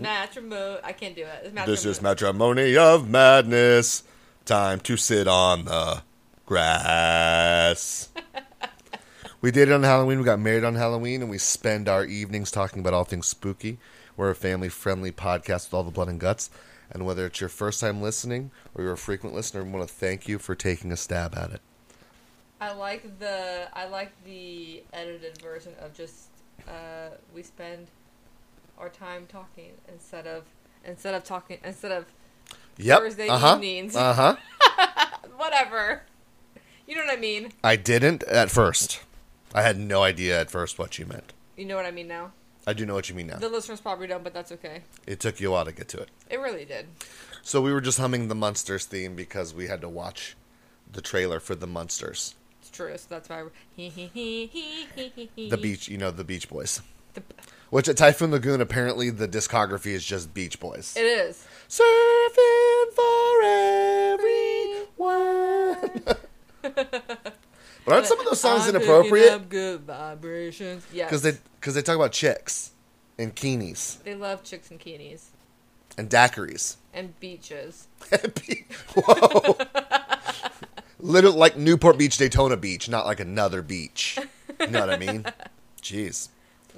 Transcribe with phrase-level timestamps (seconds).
[0.00, 0.80] matrimony.
[0.84, 1.54] I can't do it.
[1.66, 2.72] This, is matrimony.
[2.72, 4.04] matrimony of madness.
[4.44, 6.02] Time to sit on the
[6.46, 8.08] grass.
[9.40, 10.18] we dated on Halloween.
[10.18, 13.78] We got married on Halloween, and we spend our evenings talking about all things spooky.
[14.16, 16.50] We're a family-friendly podcast with all the blood and guts.
[16.90, 19.94] And whether it's your first time listening or you're a frequent listener, we want to
[19.94, 21.60] thank you for taking a stab at it.
[22.60, 26.28] I like the I like the edited version of just
[26.66, 27.88] uh, we spend
[28.78, 30.44] our time talking instead of
[30.84, 32.06] instead of talking instead of
[32.78, 32.98] Yep.
[33.00, 33.56] Thursday uh-huh.
[33.56, 33.96] evenings.
[33.96, 34.36] Uh huh.
[35.36, 36.02] whatever.
[36.86, 37.52] You know what I mean?
[37.62, 39.00] I didn't at first.
[39.54, 41.32] I had no idea at first what you meant.
[41.56, 42.32] You know what I mean now.
[42.66, 43.38] I do know what you mean now.
[43.38, 44.82] The listeners probably don't, but that's okay.
[45.06, 46.10] It took you a while to get to it.
[46.30, 46.86] It really did.
[47.42, 50.36] So we were just humming the Munsters theme because we had to watch
[50.92, 52.34] the trailer for the Munsters.
[52.60, 52.96] It's true.
[52.96, 55.50] So that's why we're he he he he he he he.
[55.50, 56.82] The beach, you know, the Beach Boys.
[57.70, 60.94] Which at Typhoon Lagoon, apparently the discography is just Beach Boys.
[60.96, 61.46] It is.
[61.68, 63.42] Surfing for
[64.98, 66.02] everyone.
[67.84, 69.48] but aren't some of those songs I'm inappropriate?
[69.50, 70.86] good vibrations.
[70.92, 71.08] Yes.
[71.10, 72.70] Because they because they talk about chicks
[73.18, 75.24] and keenies they love chicks and bikinis
[75.98, 76.76] and daiquiris.
[76.94, 77.88] and beaches.
[78.94, 79.58] Whoa.
[81.00, 84.18] Little like Newport Beach, Daytona Beach, not like another beach.
[84.60, 85.24] You know what I mean?
[85.82, 86.28] Jeez.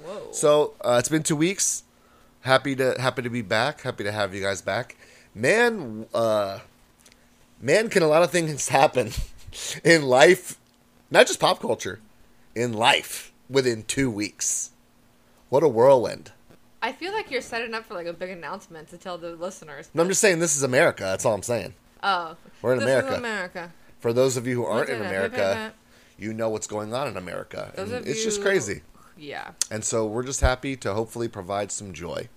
[0.03, 0.31] Whoa.
[0.31, 1.83] So uh, it's been two weeks.
[2.41, 3.81] Happy to happy to be back.
[3.81, 4.97] Happy to have you guys back.
[5.35, 6.59] Man, uh,
[7.61, 9.11] man, can a lot of things happen
[9.83, 10.57] in life,
[11.09, 11.99] not just pop culture,
[12.55, 14.71] in life within two weeks.
[15.49, 16.31] What a whirlwind!
[16.81, 19.89] I feel like you're setting up for like a big announcement to tell the listeners.
[19.93, 21.03] No, I'm just saying this is America.
[21.03, 21.75] That's all I'm saying.
[22.01, 23.11] Oh, We're in this America.
[23.11, 23.73] Is America.
[23.99, 25.73] For those of you who aren't in America,
[26.17, 27.71] you know what's going on in America.
[27.77, 28.81] It's just crazy.
[29.17, 29.51] Yeah.
[29.69, 32.29] And so we're just happy to hopefully provide some joy.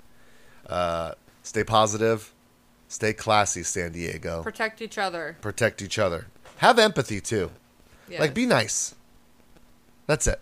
[0.67, 1.12] Uh,
[1.43, 2.33] stay positive,
[2.89, 4.43] stay classy, San Diego.
[4.43, 5.37] Protect each other.
[5.41, 6.27] Protect each other.
[6.59, 7.51] Have empathy too.
[8.09, 8.21] Yes.
[8.21, 8.95] Like be nice.
[10.07, 10.41] That's it.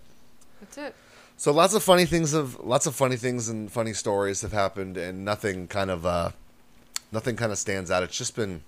[0.60, 0.94] That's it.
[1.37, 4.97] So lots of funny things have lots of funny things and funny stories have happened,
[4.97, 6.31] and nothing kind of uh,
[7.10, 8.03] nothing kind of stands out.
[8.03, 8.62] It's just been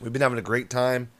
[0.00, 1.10] we've been having a great time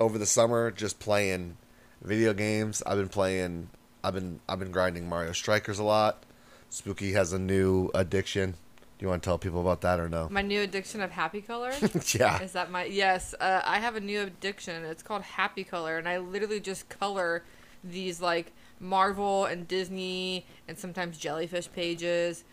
[0.00, 1.56] over the summer, just playing
[2.02, 2.82] video games.
[2.86, 3.68] I've been playing.
[4.04, 6.24] I've been I've been grinding Mario Strikers a lot.
[6.70, 8.52] Spooky has a new addiction.
[8.52, 10.28] Do you want to tell people about that or no?
[10.30, 11.72] My new addiction of happy color.
[12.14, 12.40] yeah.
[12.42, 13.34] Is that my yes?
[13.38, 14.84] Uh, I have a new addiction.
[14.84, 17.42] It's called Happy Color, and I literally just color
[17.82, 22.44] these like Marvel and Disney and sometimes jellyfish pages.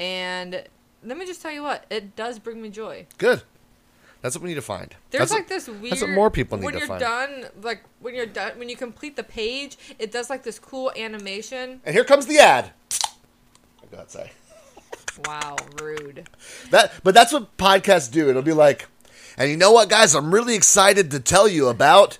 [0.00, 0.64] And
[1.04, 3.06] let me just tell you what, it does bring me joy.
[3.18, 3.42] Good.
[4.20, 4.94] That's what we need to find.
[5.10, 5.92] There's That's like what- this weird.
[5.92, 7.00] That's what more people need when to you're find.
[7.00, 10.90] done, like when you're done, when you complete the page, it does like this cool
[10.96, 11.80] animation.
[11.84, 12.72] And here comes the ad.
[12.92, 14.32] I gotta say.
[15.26, 16.28] Wow, rude.
[16.70, 18.28] That, but that's what podcasts do.
[18.30, 18.86] It'll be like,
[19.36, 20.14] and you know what, guys?
[20.14, 22.18] I'm really excited to tell you about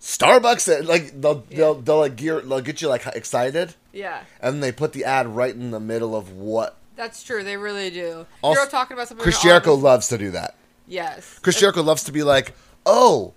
[0.00, 0.86] Starbucks.
[0.86, 4.92] Like they'll they'll they'll like gear they'll get you like excited, Yeah, and they put
[4.92, 6.76] the ad right in the middle of what.
[6.96, 7.42] that's true.
[7.44, 8.26] They really do.
[8.42, 9.22] Also, you're talking about something.
[9.22, 10.54] Chris Jericho loves to do that.
[10.90, 11.38] Yes.
[11.38, 12.52] Chris Jericho loves to be like,
[12.84, 13.32] oh.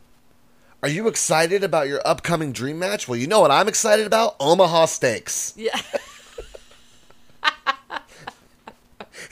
[0.81, 3.08] Are you excited about your upcoming dream match?
[3.08, 4.36] Well, you know what I'm excited about?
[4.41, 5.53] Omaha Steaks.
[5.56, 5.80] Yeah.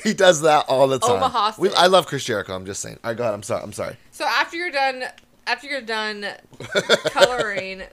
[0.03, 1.11] He does that all the time.
[1.17, 1.81] Omaha We, Steaks.
[1.81, 2.55] I love Chris Jericho.
[2.55, 2.97] I'm just saying.
[3.03, 3.33] All right, go ahead.
[3.35, 3.61] I'm sorry.
[3.61, 3.97] I'm sorry.
[4.11, 5.03] So after you're done,
[5.47, 6.25] after you're done
[7.05, 7.83] coloring,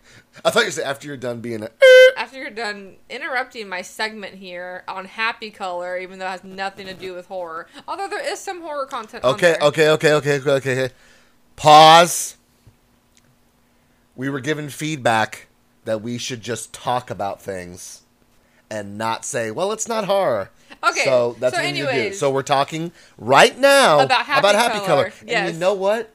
[0.45, 1.71] I thought you said after you're done being a.
[2.17, 6.87] after you're done interrupting my segment here on Happy Color, even though it has nothing
[6.87, 9.25] to do with horror, although there is some horror content.
[9.25, 10.95] on Okay, okay, okay, okay, okay, okay.
[11.56, 12.37] Pause.
[14.15, 15.47] We were given feedback
[15.85, 18.03] that we should just talk about things
[18.71, 20.51] and not say, "Well, it's not horror."
[20.85, 22.15] Okay, So that's so what we need to do.
[22.15, 25.53] So we're talking right now About Happy Color, And yes.
[25.55, 26.12] you know what?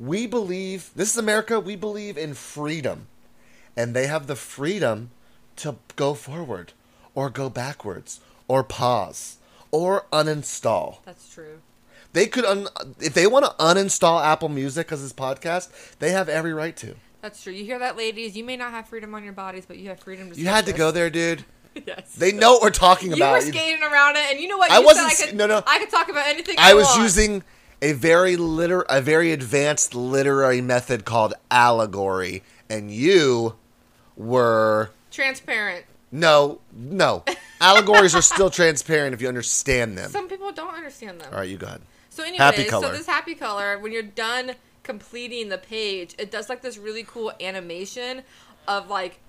[0.00, 1.60] We believe this is America.
[1.60, 3.06] We believe in freedom,
[3.76, 5.10] and they have the freedom
[5.56, 6.72] to go forward,
[7.14, 9.36] or go backwards, or pause,
[9.70, 11.04] or uninstall.
[11.04, 11.60] That's true.
[12.14, 12.68] They could, un-
[12.98, 16.94] if they want to uninstall Apple Music as this podcast, they have every right to.
[17.20, 17.52] That's true.
[17.52, 18.34] You hear that, ladies?
[18.34, 20.40] You may not have freedom on your bodies, but you have freedom to.
[20.40, 21.44] You had to go there, dude.
[21.86, 22.14] yes.
[22.14, 23.18] They know what we're talking about.
[23.18, 23.34] You about.
[23.34, 24.70] were skating around it, and you know what?
[24.70, 25.62] I You wasn't Said I could, no, no.
[25.66, 26.56] I could talk about anything.
[26.58, 27.02] I was want.
[27.02, 27.42] using
[27.82, 33.56] a very liter a very advanced literary method called allegory, and you
[34.16, 35.86] were Transparent.
[36.12, 37.24] no, no.
[37.60, 40.10] Allegories are still transparent if you understand them.
[40.10, 41.28] Some people don't understand them.
[41.32, 41.82] All right, you go ahead.
[42.10, 44.52] So anyway, Happy so this happy color, when you're done
[44.82, 48.22] completing the page, it does like this really cool animation
[48.66, 49.20] of like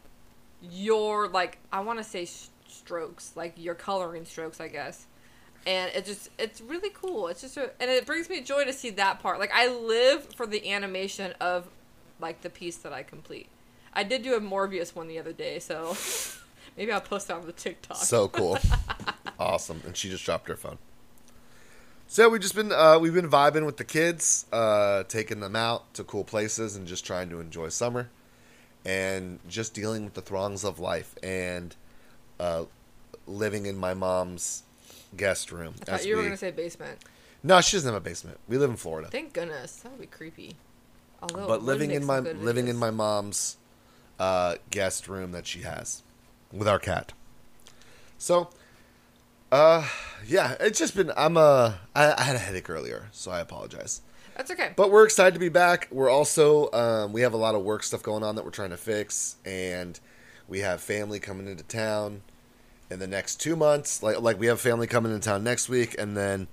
[0.62, 2.28] your like I want to say
[2.68, 5.06] strokes, like your coloring strokes, I guess.
[5.66, 7.28] And it just it's really cool.
[7.28, 9.40] It's just a, and it brings me joy to see that part.
[9.40, 11.68] Like I live for the animation of
[12.20, 13.48] like the piece that I complete.
[13.94, 15.96] I did do a Morbius one the other day, so
[16.78, 17.98] maybe I'll post it on the TikTok.
[17.98, 18.58] So cool.
[19.40, 19.82] awesome.
[19.86, 20.78] And she just dropped her phone.
[22.08, 25.94] So we've just been uh, we've been vibing with the kids, uh, taking them out
[25.94, 28.10] to cool places and just trying to enjoy summer
[28.86, 31.76] and just dealing with the throngs of life and
[32.40, 32.66] uh,
[33.28, 34.64] living in my mom's
[35.16, 35.76] guest room.
[35.82, 37.00] I thought you were gonna say basement.
[37.44, 38.40] No, she doesn't have a basement.
[38.48, 39.10] We live in Florida.
[39.10, 39.78] Thank goodness.
[39.78, 40.56] That would be creepy.
[41.22, 43.58] Although but living in my living in my mom's
[44.20, 46.04] uh, guest room that she has
[46.52, 47.14] with our cat.
[48.18, 48.50] So,
[49.52, 49.88] uh,
[50.28, 51.12] yeah, it's just been.
[51.18, 54.02] I'm uh, I, I had a headache earlier, so I apologize.
[54.36, 54.74] That's okay.
[54.76, 55.88] But we're excited to be back.
[55.92, 58.70] We're also um, we have a lot of work stuff going on that we're trying
[58.70, 60.00] to fix, and
[60.48, 62.22] we have family coming into town
[62.92, 64.04] in the next two months.
[64.04, 66.48] Like like we have family coming in town next week, and then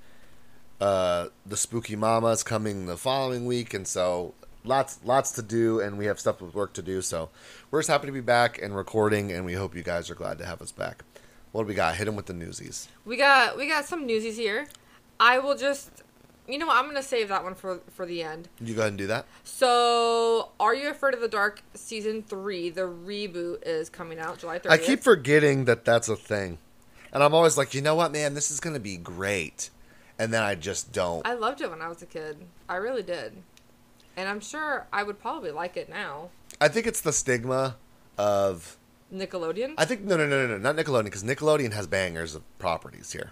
[0.81, 5.81] uh, the spooky mama is coming the following week, and so lots lots to do,
[5.81, 7.03] and we have stuff with work to do.
[7.03, 7.31] So
[7.71, 10.39] we're just happy to be back and recording, and we hope you guys are glad
[10.39, 11.05] to have us back.
[11.53, 11.97] What do we got?
[11.97, 12.89] Hit them with the newsies.
[13.05, 14.69] we got we got some newsies here.
[15.21, 15.91] I will just
[16.49, 18.49] you know what, I'm gonna save that one for for the end.
[18.61, 19.27] You go ahead and do that.
[19.45, 24.59] So Are You Afraid of the Dark season three, the reboot is coming out July
[24.59, 24.71] 30th.
[24.71, 26.59] I keep forgetting that that's a thing.
[27.13, 29.71] And I'm always like, you know what, man, this is going to be great.
[30.19, 31.27] And then I just don't.
[31.27, 32.37] I loved it when I was a kid.
[32.69, 33.43] I really did.
[34.17, 36.31] And I'm sure I would probably like it now.
[36.61, 37.77] I think it's the stigma
[38.19, 38.77] of.
[39.15, 39.75] Nickelodeon?
[39.79, 43.13] I think, no, no, no, no, no, not Nickelodeon, because Nickelodeon has bangers of properties
[43.13, 43.31] here.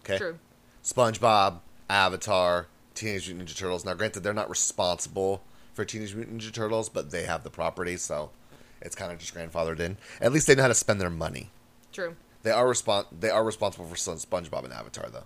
[0.00, 0.16] Okay?
[0.16, 0.38] True.
[0.82, 1.60] SpongeBob,
[1.90, 3.84] Avatar, Teenage Mutant Ninja Turtles.
[3.84, 5.42] Now, granted, they're not responsible
[5.74, 8.30] for Teenage Mutant Ninja Turtles, but they have the property, so
[8.80, 9.96] it's kind of just grandfathered in.
[10.20, 11.50] At least they know how to spend their money.
[11.92, 12.16] True.
[12.42, 15.24] They are respon- They are responsible for Sun- SpongeBob and Avatar, though.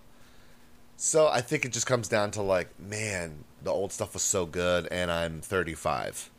[0.97, 4.45] So I think it just comes down to like, man, the old stuff was so
[4.45, 6.29] good, and I'm 35.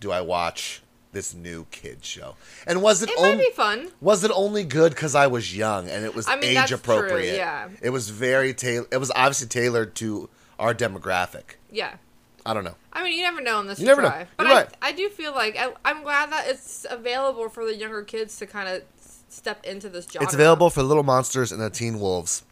[0.00, 2.34] Do I watch this new kid show?
[2.66, 3.88] And was it, It only might be fun.
[4.00, 6.68] was it only good because I was young and it was I mean, age that's
[6.70, 7.36] true, appropriate?
[7.36, 7.68] yeah.
[7.80, 8.86] It was very tail.
[8.90, 10.28] It was obviously tailored to
[10.58, 11.56] our demographic.
[11.70, 11.94] Yeah.
[12.44, 12.74] I don't know.
[12.92, 13.82] I mean, you never know unless this.
[13.82, 14.26] you, never know.
[14.36, 14.68] But I, right.
[14.82, 18.46] I do feel like I, I'm glad that it's available for the younger kids to
[18.46, 18.82] kind of
[19.28, 20.24] step into this genre.
[20.24, 22.42] It's available for Little Monsters and the Teen Wolves,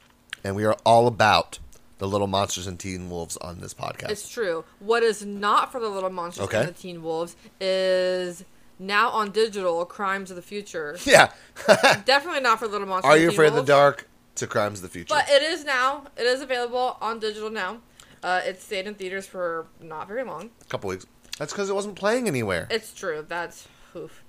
[0.44, 1.58] and we are all about
[2.00, 4.08] the Little Monsters and Teen Wolves on this podcast.
[4.08, 4.64] It's true.
[4.78, 6.60] What is not for the little monsters Okay.
[6.60, 8.42] and the teen wolves is
[8.78, 10.96] now on digital Crimes of the Future.
[11.04, 11.30] yeah.
[12.06, 13.10] Definitely not for little monsters.
[13.10, 14.08] are you afraid of the dark?
[14.36, 15.12] To Crimes of the Future.
[15.14, 16.04] But it is now.
[16.16, 17.80] It is available on digital now.
[18.22, 20.48] Uh, it stayed in theaters for not very long.
[20.62, 21.04] A couple weeks.
[21.38, 22.66] That's because it wasn't playing anywhere.
[22.70, 23.26] It's true.
[23.28, 24.22] That's oof.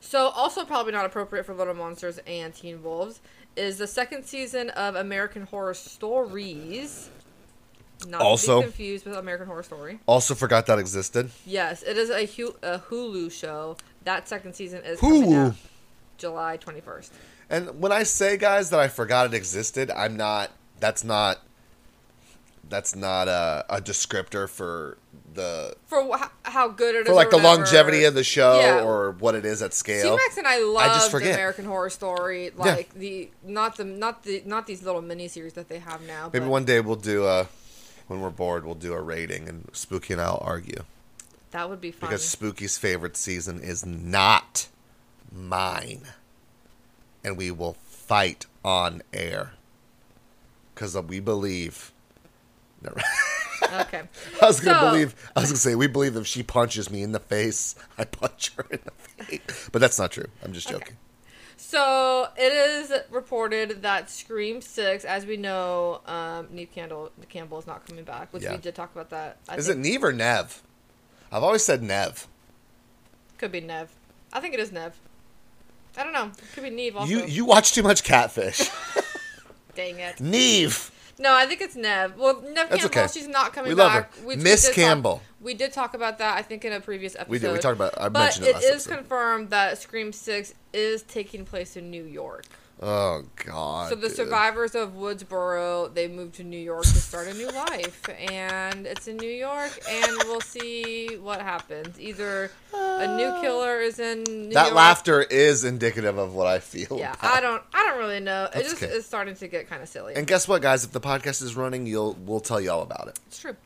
[0.00, 3.20] So, also probably not appropriate for Little Monsters and Teen Wolves
[3.58, 7.10] is the second season of American Horror Stories.
[8.06, 9.98] Not Also- to be confused with American Horror Story.
[10.06, 11.30] also forgot that existed.
[11.44, 13.76] Yes, it is a, Hu- a Hulu show.
[14.04, 15.54] That second season is Hulu.
[16.16, 17.12] July twenty first.
[17.50, 20.50] And when I say, guys, that I forgot it existed, I'm not.
[20.80, 21.38] That's not.
[22.68, 24.98] That's not a, a descriptor for
[25.34, 27.56] the For wh- how good it is, for like the whatever.
[27.62, 28.82] longevity of the show Yeah.
[28.84, 30.16] or what it is at scale.
[30.16, 30.58] C-Max and I
[30.94, 31.34] just forget.
[31.34, 35.78] American Horror Story, like the not the not the not these little miniseries that they
[35.78, 36.30] have now.
[36.32, 37.48] Maybe one day we'll do a.
[38.08, 40.84] When we're bored, we'll do a rating, and Spooky and I'll argue
[41.50, 42.08] that would be fun.
[42.08, 44.68] because Spooky's favorite season is not
[45.30, 46.02] mine,
[47.22, 49.52] and we will fight on air
[50.74, 51.92] because we believe.
[52.82, 53.00] Never.
[53.62, 54.02] Okay,
[54.42, 55.30] I was gonna So- believe.
[55.36, 58.52] I was gonna say we believe if she punches me in the face, I punch
[58.56, 59.68] her in the face.
[59.72, 60.26] But that's not true.
[60.44, 60.96] I'm just joking.
[61.56, 67.66] so it is reported that Scream Six, as we know, um, Neve Campbell Campbell is
[67.66, 68.52] not coming back, which Yeah.
[68.52, 69.38] we did talk about that.
[69.48, 70.62] I Is it think Neve or Nev?
[71.30, 72.26] I've always said Nev.
[73.38, 73.90] could be Nev.
[74.32, 74.98] I think it is Nev.
[75.96, 76.26] I don't know.
[76.26, 77.10] It could be Neve also.
[77.10, 78.70] You you watch too much Catfish.
[79.74, 80.20] Dang it.
[80.20, 80.90] Neve.
[81.18, 82.16] No, I think it's Nev.
[82.16, 83.06] Well, Nev That's Campbell, okay.
[83.12, 84.14] she's not coming We love back.
[84.16, 84.20] her.
[84.26, 85.22] We- we Miss did talk- Campbell.
[85.40, 87.30] We did talk about that, I think, in a previous episode.
[87.30, 87.52] We did.
[87.52, 87.94] We talked about.
[88.00, 88.94] I But mentioned it it last is episode.
[88.96, 92.44] confirmed that Scream Six is taking place in New York.
[92.80, 93.88] Oh God.
[93.88, 94.16] So the dude.
[94.16, 99.08] survivors of Woodsboro, they moved to New York to start a new life, and it's
[99.08, 102.00] in New York, and we'll see what happens.
[102.00, 104.74] Either a new killer is in New That York.
[104.74, 106.98] laughter is indicative of what I feel.
[106.98, 108.48] Yeah, about I don't, I don't really know.
[108.54, 108.92] It just okay.
[108.92, 110.14] is starting to get kind of silly.
[110.14, 110.84] And guess what, guys?
[110.84, 113.18] If the podcast is running, you'll we'll tell you all about it.
[113.26, 113.56] It's true.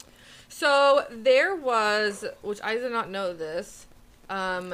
[0.49, 3.87] So there was, which I did not know this.
[4.29, 4.73] Um,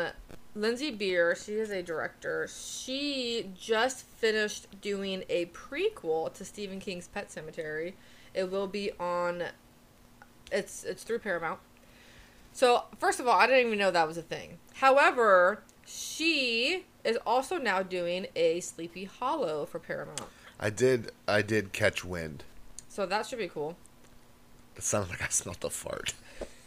[0.59, 2.49] Lindsey Beer, she is a director.
[2.49, 7.93] She just finished doing a prequel to Stephen King's Pet Sematary.
[8.35, 9.45] It will be on.
[10.51, 11.61] It's it's through Paramount.
[12.53, 14.59] So first of all, I didn't even know that was a thing.
[14.75, 20.23] However, she is also now doing a Sleepy Hollow for Paramount.
[20.59, 21.13] I did.
[21.29, 22.43] I did catch wind.
[22.89, 23.77] So that should be cool.
[24.75, 26.15] It sounded like I smelled a fart.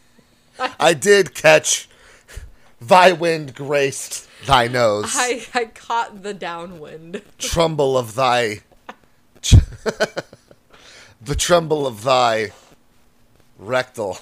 [0.80, 1.90] I did catch
[2.88, 5.12] thy wind graced thy nose.
[5.14, 7.22] I, I caught the downwind.
[7.38, 8.60] Trumble of thy.
[11.20, 12.52] the tremble of thy
[13.58, 14.18] rectal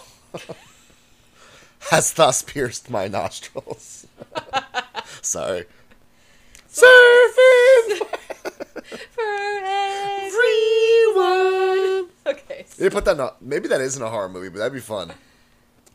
[1.91, 4.07] has thus pierced my nostrils.
[5.23, 5.65] Sorry.
[6.71, 7.99] Surfing
[9.11, 9.61] For
[11.13, 12.11] everyone.
[12.27, 12.67] Okay.
[12.79, 13.19] Yeah, put that.
[13.19, 15.13] In, maybe that isn't a horror movie, but that'd be fun.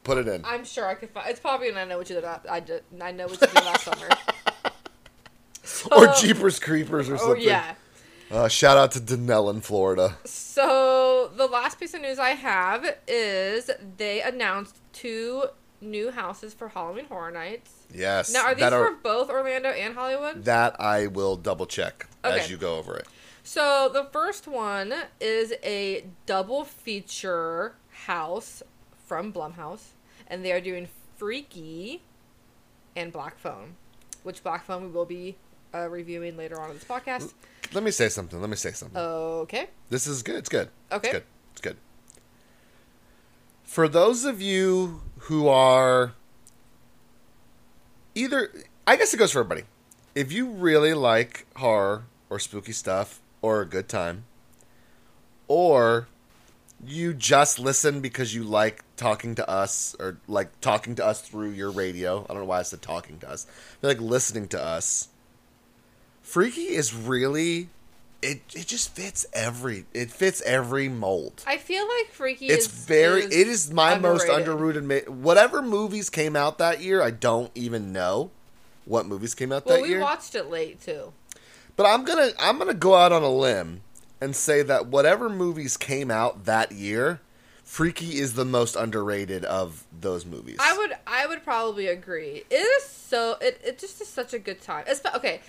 [0.05, 0.45] Put it in.
[0.45, 1.29] I'm sure I could find.
[1.29, 2.23] It's probably and I know what you did.
[2.23, 2.83] la- I did.
[3.01, 4.07] I know what you did last summer.
[5.91, 7.25] or So- Jeepers Creepers or something.
[7.25, 7.43] Oh something.
[7.47, 7.75] yeah.
[8.31, 10.17] Uh, shout out to Danelle in Florida.
[10.25, 15.45] So the last piece of news I have is they announced two
[15.81, 17.71] new houses for Halloween Horror Nights.
[17.93, 18.33] Yes.
[18.33, 20.45] Now, are these that for both Orlando and Hollywood?
[20.45, 23.07] that I will double check as you go over it.
[23.43, 27.75] So the first one is a double feature
[28.07, 28.63] house
[29.05, 29.89] from Blumhouse,
[30.27, 32.01] and they are doing Freaky
[32.95, 33.75] and Black Phone,
[34.23, 35.35] which Black Phone we will be
[35.73, 37.33] uh, reviewing later on in this podcast.
[37.73, 38.39] Let me say something.
[38.39, 38.97] Let me say something.
[38.97, 39.67] Okay.
[39.89, 40.35] This is good.
[40.35, 40.69] It's good.
[40.91, 41.09] Okay.
[41.09, 41.23] It's good.
[41.53, 41.77] It's good.
[43.63, 46.13] For those of you who are
[48.13, 48.51] either,
[48.87, 49.63] I guess it goes for everybody.
[50.13, 54.25] If you really like horror or spooky stuff or a good time,
[55.47, 56.07] or
[56.87, 61.51] you just listen because you like talking to us or like talking to us through
[61.51, 62.23] your radio.
[62.23, 63.45] I don't know why I said talking to us.
[63.81, 65.09] You like listening to us.
[66.21, 67.69] Freaky is really
[68.21, 71.43] it it just fits every it fits every mold.
[71.45, 74.83] I feel like Freaky It's is very is it is my most underrated.
[74.83, 78.31] underrated ma- whatever movies came out that year, I don't even know
[78.85, 79.97] what movies came out Well, that we year.
[79.99, 81.13] We watched it late too.
[81.75, 83.81] But I'm gonna I'm gonna go out on a limb
[84.21, 87.21] and say that whatever movies came out that year,
[87.63, 90.57] Freaky is the most underrated of those movies.
[90.59, 92.43] I would I would probably agree.
[92.49, 94.83] It is so it, it just is such a good time.
[94.87, 95.41] It's, okay,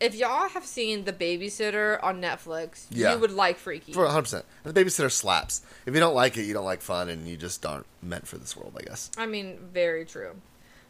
[0.00, 3.14] if y'all have seen The Babysitter on Netflix, Yeah.
[3.14, 3.92] you would like Freaky.
[3.92, 4.22] for 100.
[4.22, 5.62] percent The Babysitter slaps.
[5.86, 8.38] If you don't like it, you don't like fun, and you just aren't meant for
[8.38, 8.76] this world.
[8.78, 9.10] I guess.
[9.18, 10.34] I mean, very true.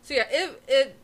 [0.02, 0.96] So yeah, it it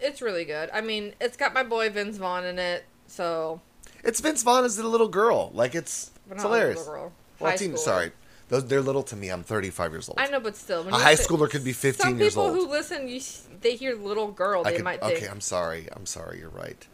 [0.00, 0.70] it's really good.
[0.72, 3.60] I mean, it's got my boy Vince Vaughn in it, so
[4.06, 5.50] It's Vince Vaughn as the little girl.
[5.54, 6.78] Like it's it's not like a hilarious.
[6.78, 7.12] little girl.
[7.40, 7.78] Well, High teen, schooler.
[7.78, 8.12] sorry,
[8.48, 9.28] those they're little to me.
[9.28, 10.18] I'm 35 years old.
[10.18, 12.52] I know, but still, when A high say- schooler could be 15 some years people
[12.52, 13.20] who listen, you
[13.60, 15.30] they hear little girl, I they could, might okay, think.
[15.32, 15.88] I'm sorry.
[15.92, 16.38] I'm sorry.
[16.38, 16.86] You're right.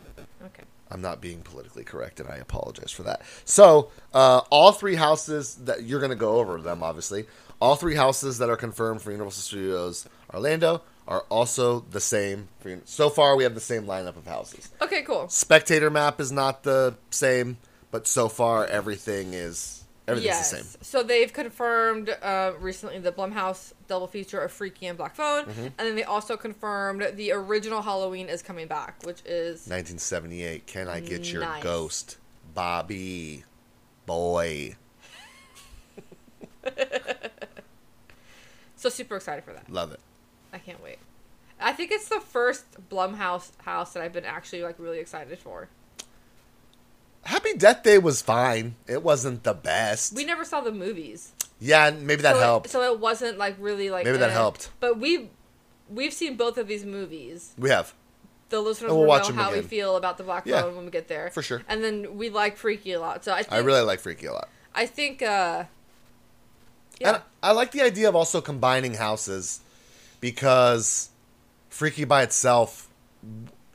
[0.45, 0.65] Okay.
[0.91, 3.23] I'm not being politically correct, and I apologize for that.
[3.47, 7.25] So, uh, all three houses that you're going to go over them, obviously.
[7.61, 12.49] All three houses that are confirmed for Universal Studios Orlando are also the same.
[12.87, 14.71] So far, we have the same lineup of houses.
[14.81, 15.29] Okay, cool.
[15.29, 17.59] Spectator map is not the same,
[17.91, 20.51] but so far everything is everything's yes.
[20.51, 20.67] the same.
[20.81, 25.61] So they've confirmed uh, recently the Blumhouse double feature of Freaky and Black Phone, Mm-hmm.
[25.65, 30.67] and then they also confirmed the original Halloween is coming back, which is 1978.
[30.67, 31.63] Can I get your Nice.
[31.63, 32.17] ghost,
[32.55, 33.45] Bobby,
[34.07, 34.77] boy?
[38.77, 39.69] so super excited for that.
[39.71, 40.01] Love it.
[40.53, 40.99] I can't wait.
[41.61, 45.69] I think it's the first Blumhouse house that I've been actually like really excited for.
[47.25, 48.75] Happy Death Day was fine.
[48.89, 50.15] It wasn't the best.
[50.15, 51.33] We never saw the movies.
[51.61, 52.67] yeah, maybe that so helped.
[52.67, 54.33] It, so it wasn't like really like Maybe that eh.
[54.33, 54.71] helped.
[54.81, 55.31] But we
[55.89, 57.55] we've seen both of these movies.
[57.57, 57.95] we have
[58.49, 60.63] The listeners And we'll will watch know how we feel about the Black Yeah.
[60.63, 61.31] Phone when we get there.
[61.31, 61.63] For sure.
[61.69, 63.25] And then we like Freaky a lot.
[63.25, 64.49] So I think I really like Freaky a lot.
[64.75, 65.65] I think uh
[67.01, 67.21] And yeah.
[67.43, 69.61] I like the idea of also combining houses
[70.23, 71.11] because
[71.69, 72.89] Freaky by itself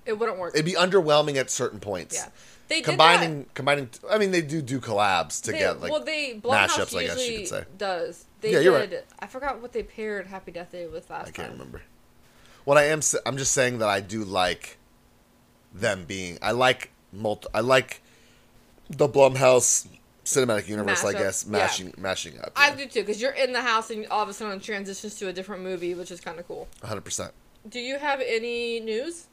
[0.07, 0.55] It wouldn't work.
[0.55, 2.15] it'd be underwhelming at certain points.
[2.15, 2.29] Yeah.
[2.69, 3.89] They did combining combining.
[4.09, 5.75] I mean, they do do collabs together.
[5.79, 7.63] They, like well, they mashups, I guess you could say.
[7.77, 8.25] does.
[8.41, 8.63] They Yeah, did.
[8.65, 9.05] you're right.
[9.19, 11.51] I forgot what they paired Happy Death Day with last I can't time.
[11.53, 11.81] remember.
[12.65, 14.77] What I am, I'm just saying that I do like
[15.73, 16.37] them being.
[16.41, 17.47] I like multi.
[17.53, 18.01] I like
[18.89, 19.87] the Blumhouse
[20.27, 21.03] cinematic universe.
[21.03, 22.51] I Mashup, guess mashing mashing up.
[22.55, 25.15] I do too, because you're in the house and all of a sudden it transitions
[25.15, 26.67] to a different movie, which is kind of cool.
[26.83, 27.31] hundred percent.
[27.67, 29.27] Do you have any news?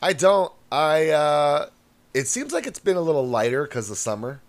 [0.00, 0.52] I don't.
[0.72, 1.10] I.
[1.10, 1.66] uh
[2.14, 4.40] It seems like it's been a little lighter because of summer,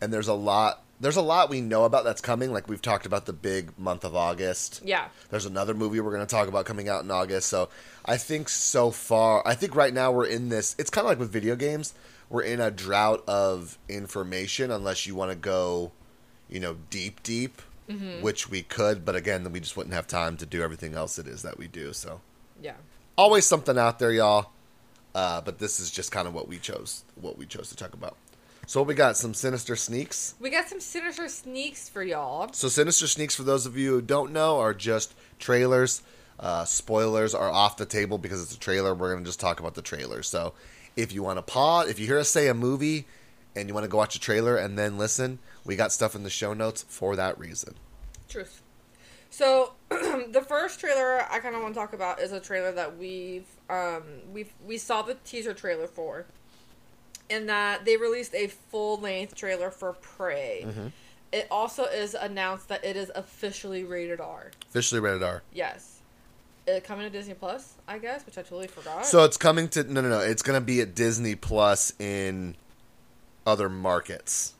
[0.00, 0.84] and there's a lot.
[1.00, 2.52] There's a lot we know about that's coming.
[2.52, 4.82] Like we've talked about the big month of August.
[4.84, 5.06] Yeah.
[5.30, 7.48] There's another movie we're going to talk about coming out in August.
[7.48, 7.68] So
[8.04, 10.74] I think so far, I think right now we're in this.
[10.76, 11.94] It's kind of like with video games.
[12.30, 15.92] We're in a drought of information unless you want to go,
[16.48, 17.62] you know, deep, deep,
[18.20, 19.04] which we could.
[19.04, 21.56] But again, then we just wouldn't have time to do everything else it is that
[21.58, 21.92] we do.
[21.94, 22.20] So
[22.60, 22.74] Yeah.
[23.16, 24.50] always something out there, y'all.
[25.14, 27.94] Uh, but this is just kind of what we chose, what we chose to talk
[27.94, 28.16] about.
[28.66, 30.34] So we got some sinister sneaks.
[30.38, 32.52] We got some sinister sneaks for y'all.
[32.52, 36.02] So Sinister Sneaks, for those of you who don't know, are just trailers.
[36.38, 38.94] Uh, spoilers are off the table because it's a trailer.
[38.94, 40.22] We're going to just talk about the trailer.
[40.22, 40.52] So
[40.98, 43.06] if you want to pause, if you hear us say a movie
[43.54, 46.24] and you want to go watch a trailer and then listen, we got stuff in
[46.24, 47.76] the show notes for that reason.
[48.28, 48.62] Truth.
[49.30, 52.98] So the first trailer I kind of want to talk about is a trailer that
[52.98, 54.02] we've um
[54.32, 56.26] we we saw the teaser trailer for,
[57.30, 60.66] and that they released a full length trailer for Prey.
[61.30, 64.50] It also is announced that it is officially rated R.
[64.70, 65.42] Officially rated R.
[65.52, 65.97] Yes.
[66.68, 69.06] It coming to Disney Plus, I guess, which I totally forgot.
[69.06, 70.20] So it's coming to no no no.
[70.20, 72.56] It's going to be at Disney Plus in
[73.46, 74.54] other markets.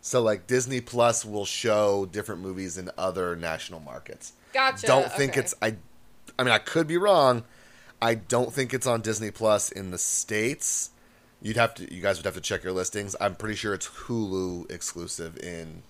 [0.00, 4.32] So like Disney Plus will show different movies in other national markets.
[4.52, 4.86] gotcha.
[4.86, 5.40] don't think okay.
[5.40, 5.76] it's I
[6.38, 7.44] I mean I could be wrong.
[8.00, 10.90] I don't think it's on Disney Plus in the states.
[11.40, 13.14] You'd have to you guys would have to check your listings.
[13.20, 15.82] I'm pretty sure it's Hulu exclusive in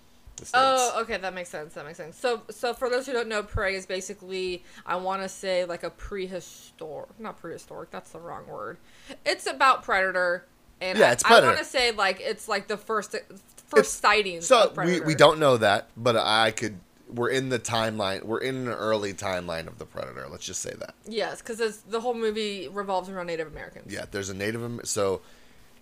[0.51, 0.93] the oh, states.
[0.97, 1.75] Oh, okay, that makes sense.
[1.75, 2.19] That makes sense.
[2.19, 5.83] So, so for those who don't know, prey is basically I want to say like
[5.83, 7.91] a prehistoric, not prehistoric.
[7.91, 8.79] That's the wrong word.
[9.25, 10.47] It's about predator,
[10.81, 11.47] and Yeah, I- it's I, Predator.
[11.49, 14.47] want to say like it's like the first first It's- sightings.
[14.47, 16.79] So we, we don't know that, but I could
[17.15, 18.25] we're in the timeline.
[18.25, 20.27] We're in an early timeline of the Predator.
[20.31, 20.95] Let's just say that.
[21.07, 23.93] Yes, because the whole movie revolves around Native Americans.
[23.93, 25.21] Yeah, there's a Native so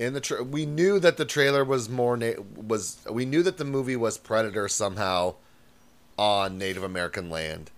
[0.00, 3.58] in the tra- we knew that the trailer was more na- was we knew that
[3.58, 5.34] the movie was Predator somehow
[6.18, 7.70] on Native American land.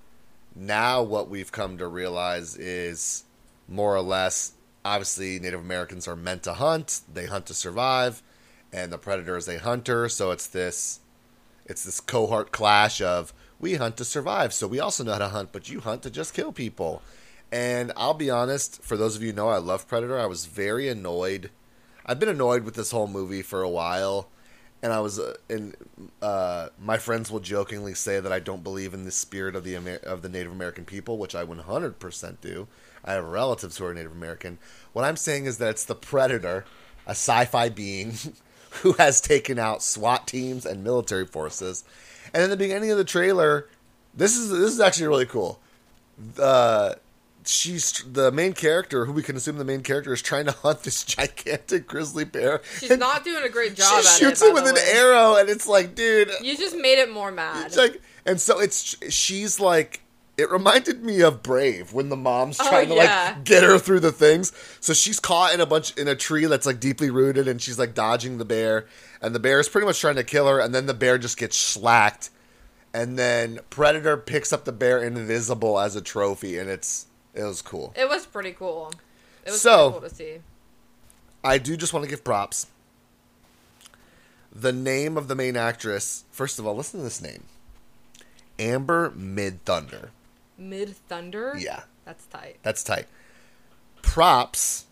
[0.55, 3.25] Now what we've come to realize is
[3.69, 4.53] more or less
[4.85, 8.23] obviously Native Americans are meant to hunt, they hunt to survive,
[8.73, 11.01] and the predator is a hunter, so it's this
[11.67, 15.29] it's this cohort clash of we hunt to survive, so we also know how to
[15.29, 17.03] hunt, but you hunt to just kill people.
[17.51, 20.89] And I'll be honest, for those of you know I love Predator, I was very
[20.89, 21.51] annoyed.
[22.05, 24.29] I've been annoyed with this whole movie for a while,
[24.83, 25.77] and I was uh, and
[26.21, 29.77] uh, my friends will jokingly say that I don't believe in the spirit of the
[29.77, 32.67] Amer- of the Native American people, which I 100% do.
[33.05, 34.59] I have relatives who are Native American.
[34.93, 36.65] What I'm saying is that it's the Predator,
[37.07, 38.15] a sci-fi being
[38.83, 41.85] who has taken out SWAT teams and military forces.
[42.35, 43.69] And in the beginning of the trailer,
[44.15, 45.61] this is this is actually really cool.
[46.39, 46.95] Uh,
[47.45, 50.83] she's the main character, who we can assume the main character is trying to hunt
[50.83, 52.61] this gigantic grizzly bear.
[52.79, 54.47] She's not doing a great job she at shoots it.
[54.47, 57.67] it with an arrow, and it's like, dude, You just made it more mad.
[57.67, 60.01] it's like, and so it's she's like.
[60.39, 64.01] It reminded me of Brave when the mom's Oh, trying to like get her through
[64.01, 64.51] the things.
[64.81, 67.79] So she's caught in a bunch in a tree that's like deeply rooted, and she's
[67.79, 68.87] like dodging the bear,
[69.21, 71.37] and the bear is pretty much trying to kill her, and then the bear just
[71.37, 72.31] gets slacked,
[72.95, 77.63] and then Predator picks up the bear invisible as a trophy, and it's it was
[77.63, 77.93] cool.
[77.97, 78.93] it was pretty cool.
[79.45, 80.39] It was So- cool to see.
[81.45, 82.67] I do just want to give props.
[84.55, 87.45] The name of the main actress, first of all, listen to this name.
[88.59, 90.11] Amber Midthunder.
[90.59, 91.55] Mid Thunder.
[91.59, 92.59] Yeah, That's tight.
[92.63, 93.07] that's tight.
[94.03, 94.85] Props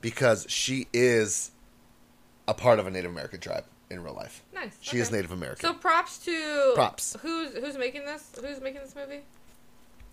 [0.00, 1.52] because she is
[2.48, 4.42] a part of a Native American tribe in real life.
[4.52, 4.76] Nice.
[4.80, 5.10] She is.
[5.12, 5.62] Native American.
[5.62, 7.16] So props to Props.
[7.22, 8.32] Who's who's making this?
[8.40, 9.20] Who's making this movie?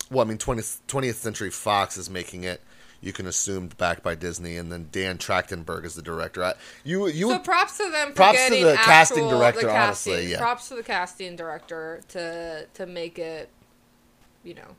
[0.09, 2.61] Well, I mean, 20th, 20th Century Fox is making it.
[2.99, 6.43] You can assume backed by Disney, and then Dan Trachtenberg is the director.
[6.43, 8.09] I, you you so props to them.
[8.09, 10.39] For props to the casting director, the honestly, yeah.
[10.39, 13.49] Props to the casting director to to make it,
[14.43, 14.75] you know,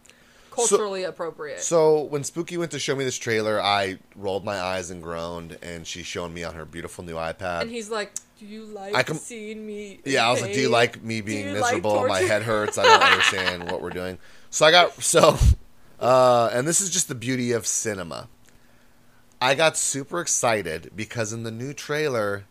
[0.50, 1.60] culturally appropriate.
[1.60, 5.56] So when Spooky went to show me this trailer, I rolled my eyes and groaned,
[5.62, 7.62] and she's showing me on her beautiful new iPad.
[7.62, 10.60] and he's like, "Do you like I com- seeing me?" yeah, I was like, "Do
[10.60, 12.08] you like me being you like miserable?
[12.08, 12.78] my head hurts.
[12.78, 14.18] I don't understand what we're doing."
[14.50, 15.36] So I got so,
[16.00, 18.28] uh, and this is just the beauty of cinema.
[19.40, 22.44] I got super excited because in the new trailer,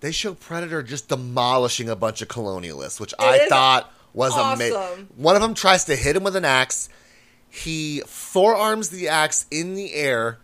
[0.00, 5.08] they show Predator just demolishing a bunch of colonialists, which I thought was amazing.
[5.16, 6.88] One of them tries to hit him with an axe.
[7.48, 10.38] He forearms the axe in the air,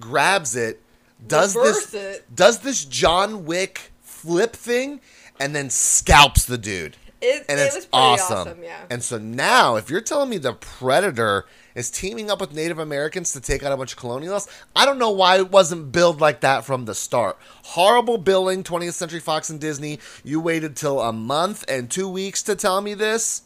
[0.00, 0.82] grabs it,
[1.26, 2.34] does Reverse this it.
[2.34, 5.00] does this John Wick flip thing,
[5.38, 8.36] and then scalps the dude It, and it it's was pretty awesome.
[8.36, 8.62] awesome.
[8.62, 8.84] Yeah.
[8.90, 13.32] And so now, if you're telling me the Predator is teaming up with Native Americans
[13.32, 16.40] to take out a bunch of colonialists, I don't know why it wasn't billed like
[16.40, 17.38] that from the start.
[17.64, 19.98] Horrible billing, 20th Century Fox and Disney.
[20.22, 23.42] You waited till a month and two weeks to tell me this.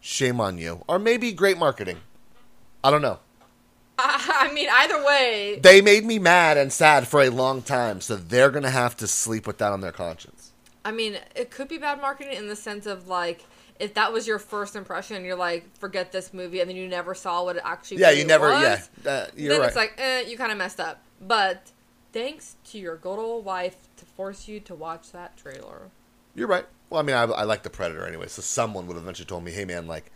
[0.00, 0.84] Shame on you.
[0.86, 1.98] Or maybe great marketing.
[2.84, 3.18] I don't know.
[3.98, 8.00] I, I mean, either way, They made me mad and sad for a long time,
[8.00, 10.47] so they're going to have to sleep with that on their conscience.
[10.88, 13.44] I mean, it could be bad marketing in the sense of like,
[13.78, 17.14] if that was your first impression, you're like, forget this movie, and then you never
[17.14, 17.98] saw what it actually.
[17.98, 18.00] Was.
[18.00, 18.48] Yeah, really you never.
[18.48, 18.62] was,
[19.04, 19.66] Yeah, uh, you're then right.
[19.66, 21.02] it's like, eh, you kind of messed up.
[21.20, 21.72] But
[22.14, 25.90] thanks to your good old wife to force you to watch that trailer.
[26.34, 26.64] You're right.
[26.88, 29.44] Well, I mean, I, I like the Predator anyway, so someone would have eventually told
[29.44, 30.10] me, "Hey, man, like,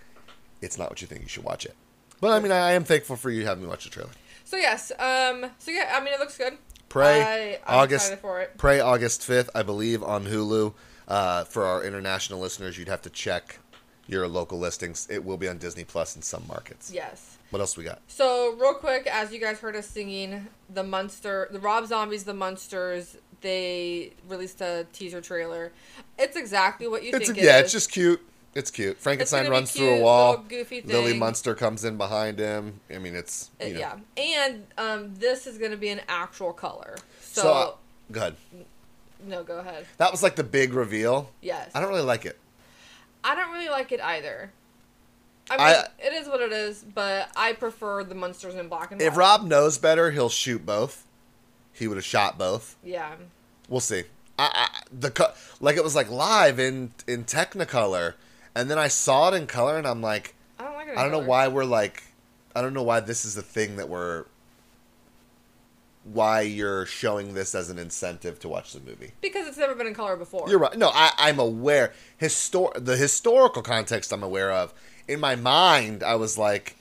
[0.62, 1.20] it's not what you think.
[1.20, 1.76] You should watch it."
[2.18, 4.12] But I mean, I, I am thankful for you having me watch the trailer.
[4.44, 6.56] So yes, um, so yeah, I mean, it looks good.
[6.92, 8.16] Prey I, August.
[8.58, 10.74] Prey August fifth, I believe, on Hulu.
[11.08, 13.58] Uh, for our international listeners, you'd have to check
[14.06, 15.08] your local listings.
[15.10, 16.92] It will be on Disney Plus in some markets.
[16.92, 17.38] Yes.
[17.48, 18.00] What else we got?
[18.08, 22.34] So real quick, as you guys heard us singing, the Munster, the Rob Zombies, the
[22.34, 25.72] Munsters, they released a teaser trailer.
[26.18, 27.38] It's exactly what you It's think.
[27.38, 27.64] it yeah, is.
[27.64, 28.20] it's just cute.
[28.54, 28.98] It's cute.
[28.98, 30.44] Frankenstein runs through a wall.
[30.84, 31.14] Lily.
[31.16, 32.80] Munster comes in behind him.
[32.94, 33.80] I mean, it's Uh, you know.
[33.80, 36.96] yeah, and um, this is going to be an actual color.
[37.22, 37.72] So, So, uh,
[38.12, 38.36] go ahead.
[39.26, 39.86] no, go ahead.
[39.96, 41.30] That was like the big reveal.
[41.40, 42.38] Yes, I don't really like it.
[43.24, 44.50] I don't really like it either.
[45.50, 48.90] I mean, I- it is what it is, but I prefer the Munsters in black
[48.92, 49.06] and white.
[49.06, 51.04] If Rob knows better, he'll shoot both.
[51.72, 52.76] He would have shot both.
[52.84, 53.14] yeah,
[53.68, 54.04] We'll see.
[54.38, 58.14] I, I the like it was like live in in Technicolor,
[58.54, 60.96] and then I saw it in color, and I'm like, I don't like it.
[60.98, 62.02] I don't know why we're like,
[62.54, 64.24] I don't know why this is the thing that we're,
[66.04, 69.12] why you're showing this as an incentive to watch the movie.
[69.20, 70.48] because it's never been in color before.
[70.48, 70.76] You're right.
[70.76, 71.92] No, I, I'm aware.
[72.20, 74.74] Histor- the historical context I'm aware of.
[75.06, 76.76] In my mind, I was like,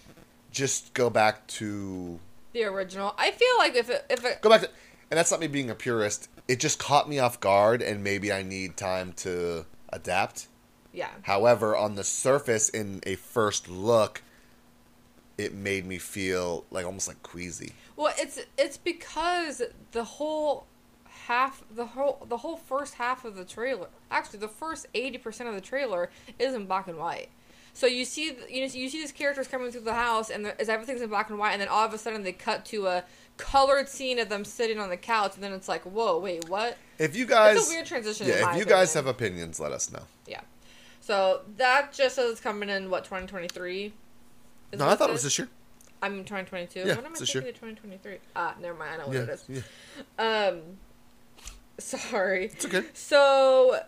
[0.52, 2.20] just go back to
[2.54, 3.14] the original.
[3.18, 4.70] I feel like if it, if it, go back to,
[5.10, 6.28] and that's not me being a purist.
[6.48, 10.48] It just caught me off guard, and maybe I need time to adapt.
[10.94, 14.22] Yeah, However, on the surface, in a first look,
[15.38, 17.74] it made me feel like almost like queasy.
[17.96, 20.66] Well, it's it's because the whole
[21.28, 25.56] half the whole the whole first half of the trailer, actually the first 80% of
[25.56, 27.30] the trailer is in black and white.
[27.74, 30.56] So you see you know, you see these characters coming through the house and there,
[30.60, 33.04] everything's in black and white and then all of a sudden they cut to a
[33.38, 36.78] colored scene of them sitting on the couch and then it's like, "Whoa, wait, what?"
[37.00, 38.28] If you guys, it's a weird transition.
[38.28, 40.04] yeah, if you guys have opinions, let us know.
[40.28, 40.42] yeah.
[41.02, 43.94] So that just says it's coming in what 2023.
[44.72, 45.50] Is No, I thought it was this year.
[46.02, 46.80] I'm in 2022.
[46.80, 47.50] Yeah, what am I this thinking year.
[47.52, 48.18] of 2023?
[48.36, 48.94] Ah, never mind.
[48.94, 49.44] I know what Yeah, it is.
[50.20, 50.62] yeah, Um,
[51.78, 52.46] sorry.
[52.46, 52.84] it's okay.
[52.94, 53.82] So,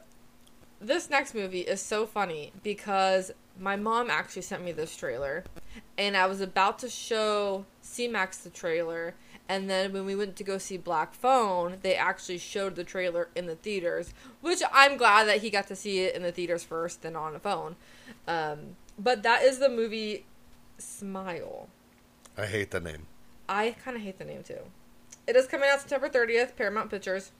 [0.79, 5.43] this next movie is so funny because my mom actually sent me this trailer,
[5.97, 9.13] and I was about to show C-Max the trailer,
[9.49, 13.29] and then when we went to go see Black Phone, they actually showed the trailer
[13.35, 16.63] in the theaters, which I'm glad that he got to see it in the theaters
[16.63, 17.75] first, then on a phone.
[18.27, 20.25] Um, but that is the movie
[20.77, 21.67] Smile.
[22.37, 23.07] I hate the name.
[23.47, 24.59] I kind of hate the name too.
[25.27, 27.31] It is coming out September 30th, Paramount Pictures.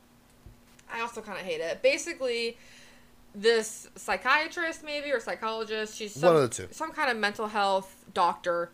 [0.92, 1.82] I also kind of hate it.
[1.82, 2.58] Basically,
[3.34, 6.68] this psychiatrist, maybe, or psychologist, she's some, One of the two.
[6.72, 8.70] some kind of mental health doctor.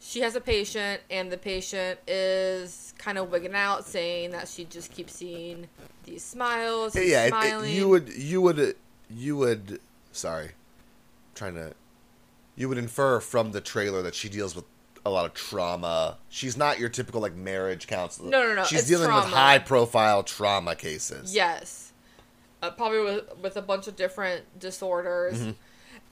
[0.00, 4.64] She has a patient, and the patient is kind of wigging out, saying that she
[4.64, 5.68] just keeps seeing
[6.04, 6.94] these smiles.
[6.94, 7.32] Yeah, it-
[7.64, 8.76] it- you would, you would,
[9.10, 9.80] you would.
[10.12, 10.50] Sorry,
[11.34, 11.74] trying to.
[12.56, 14.64] You would infer from the trailer that she deals with
[15.06, 16.18] a lot of trauma.
[16.28, 18.30] She's not your typical like marriage counselor.
[18.30, 21.34] No, no, no, She's dealing with high profile trauma cases.
[21.34, 21.92] Yes.
[22.60, 25.38] Uh, probably with, with a bunch of different disorders.
[25.38, 25.50] Mm-hmm.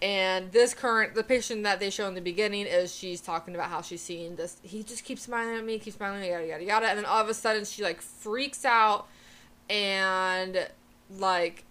[0.03, 3.71] And this current, the patient that they show in the beginning is she's talking about
[3.71, 4.59] how she's seeing this.
[4.63, 6.87] He just keeps smiling at me, keeps smiling, at me, yada, yada, yada.
[6.89, 9.07] And then all of a sudden she like freaks out
[9.71, 10.69] and
[11.19, 11.65] like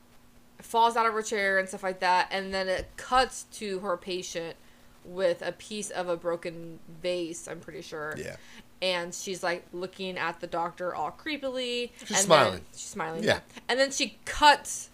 [0.60, 2.28] falls out of her chair and stuff like that.
[2.32, 4.56] And then it cuts to her patient
[5.04, 8.38] with a piece of a broken vase, I'm pretty sure Yeah.
[8.82, 11.92] and she's like looking at the doctor all creepily.
[12.00, 12.52] She's and smiling.
[12.54, 13.24] Then, she's smiling.
[13.24, 13.42] Yeah.
[13.70, 14.90] And then she cuts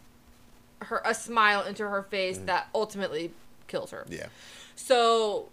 [0.82, 3.32] her a smile into her face that ultimately
[3.67, 4.06] kills her.
[4.10, 4.17] Mm.
[4.20, 4.26] Yeah.
[4.76, 5.50] So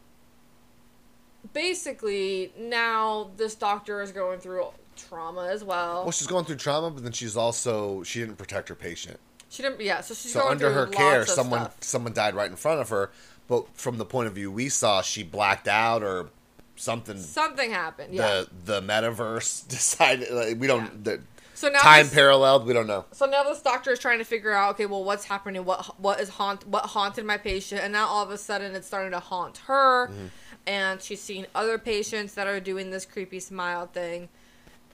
[1.52, 6.02] basically, now this doctor is going through trauma as well.
[6.02, 9.18] Well, she's going through trauma, but then she's also she didn't protect her patient.
[9.48, 9.80] she didn't.
[9.80, 11.82] Yeah, so she's So under her care, someone stuff.
[11.82, 13.10] someone died right in front of her.
[13.46, 16.28] But from the point of view we saw, she blacked out or
[16.76, 17.18] something.
[17.18, 18.14] something happened.
[18.14, 18.44] Yeah.
[18.64, 21.20] The the metaverse decided like, we don't the
[21.58, 22.66] so now time this- paralleled.
[22.66, 23.04] We don't know.
[23.12, 25.64] So now this doctor is trying to figure out, okay, well, what's happening?
[25.64, 26.66] What what is haunt?
[26.66, 27.80] What haunted my patient?
[27.82, 30.26] And now all of a sudden, it's starting to haunt her, Mm-hmm.
[30.66, 34.28] and she's seeing other patients that are doing this creepy smile thing.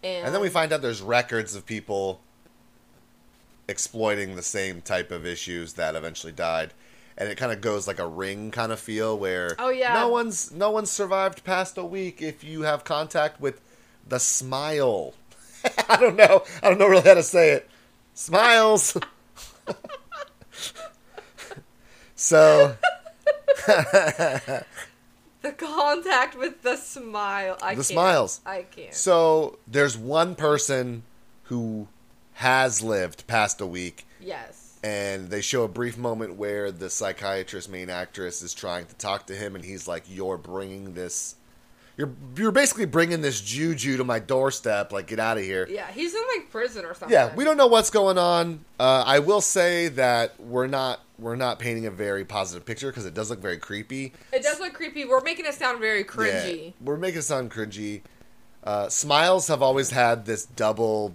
[0.03, 2.21] And, And then we find out there's records of people
[3.69, 6.73] exploiting the same type of issues that eventually died.
[7.17, 9.95] And it kind of goes like a ring kind of feel where Oh, yeah.
[9.95, 13.61] no one's no one's survived past a week if you have contact with
[14.07, 15.15] the smile.
[15.89, 16.43] I don't know.
[16.63, 17.69] I don't know really how to say it.
[18.15, 18.97] Smiles.
[22.17, 22.77] so
[23.67, 24.65] the
[25.57, 27.57] contact with the smile.
[27.63, 27.87] I The can't.
[27.87, 28.41] smiles.
[28.47, 28.95] I can't.
[28.95, 31.03] so there's one person
[31.45, 31.89] who
[32.35, 34.79] has lived past a week yes.
[34.83, 39.27] and they show a brief moment where the psychiatrist main actress is trying to talk
[39.27, 41.37] to him and he's like you're bringing this
[41.97, 45.87] you're you're basically bringing this juju to my doorstep like get out of here Yeah,
[45.93, 47.13] he's in like prison or something.
[47.15, 51.37] yeah we don't know what's going on uh, i will say that we're not we're
[51.37, 54.75] not painting a very positive picture because it does look very creepy It does look
[54.75, 55.05] creepy.
[55.05, 56.73] We're making it sound very Yeah, cringy.
[56.81, 58.01] we're making it sound cringy
[58.65, 61.15] uh, smiles have always had this double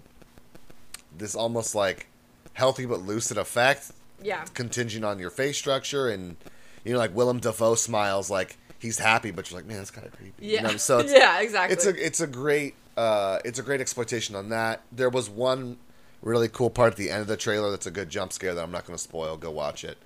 [1.17, 2.07] this almost like
[2.53, 3.91] healthy but lucid effect
[4.23, 4.45] Yeah.
[4.53, 6.37] contingent on your face structure and
[6.85, 10.07] you know like Willem Dafoe smiles like he's happy but you're like man that's kind
[10.07, 10.61] of creepy Yeah.
[10.61, 10.77] you know?
[10.77, 11.73] so yeah, exactly.
[11.75, 15.77] it's a it's a great uh it's a great exploitation on that there was one
[16.21, 18.63] really cool part at the end of the trailer that's a good jump scare that
[18.63, 19.97] I'm not going to spoil go watch it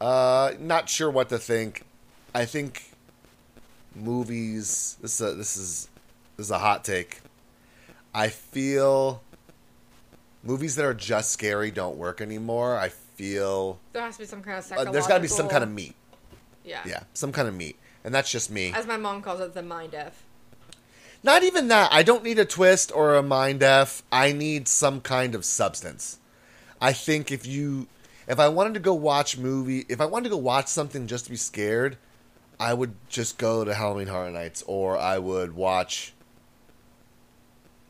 [0.00, 1.82] uh not sure what to think
[2.34, 2.90] I think
[3.94, 5.88] movies this is a, this is
[6.36, 7.20] this is a hot take
[8.14, 9.22] I feel
[10.42, 14.42] movies that are just scary don't work anymore I feel there has to be some
[14.42, 15.94] kind of uh, there's got to be some kind of meat.
[16.64, 16.80] yeah.
[16.84, 17.76] Yeah, some kind of meat.
[18.04, 18.72] And that's just me.
[18.74, 20.24] As my mom calls it, the mind f.
[21.24, 21.90] Not even that.
[21.90, 24.02] I don't need a twist or a mind F.
[24.12, 26.18] I need some kind of substance.
[26.82, 27.88] I think if you
[28.28, 31.24] if I wanted to go watch movie, if I wanted to go watch something just
[31.24, 31.96] to be scared,
[32.60, 36.12] I would just go to Halloween Horror Nights or I would watch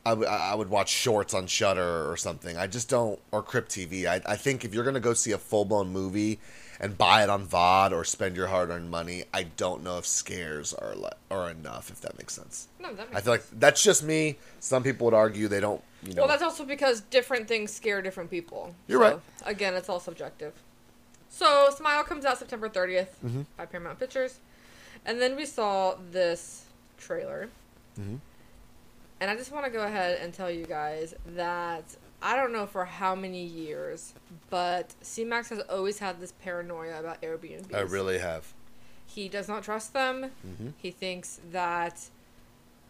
[0.05, 2.55] I would I would watch shorts on Shudder or something.
[2.55, 4.05] I just don't or Crypt TV.
[4.05, 6.39] I I think if you're gonna go see a full blown movie
[6.79, 10.05] and buy it on VOD or spend your hard earned money, I don't know if
[10.05, 11.89] scares are le- are enough.
[11.89, 12.67] If that makes sense.
[12.79, 14.37] No, that makes I feel like that's just me.
[14.59, 15.81] Some people would argue they don't.
[16.03, 18.75] You know, Well, that's also because different things scare different people.
[18.87, 19.19] You're So, right.
[19.45, 20.53] Again, it's all subjective.
[21.29, 23.41] So, Smile comes out September 30th Mm-hmm.
[23.57, 24.39] by Paramount Pictures.
[25.05, 26.65] And then we saw this
[26.97, 27.49] trailer.
[27.99, 28.19] Mhm.
[29.19, 31.83] And I just want to go ahead and tell you guys that
[32.25, 34.15] I don't know for how many years,
[34.49, 37.71] but CMAX has always had this paranoia about Airbnb.
[37.71, 38.51] I really have.
[39.05, 40.31] He does not trust them.
[40.43, 40.73] Mhm.
[40.75, 42.09] He thinks that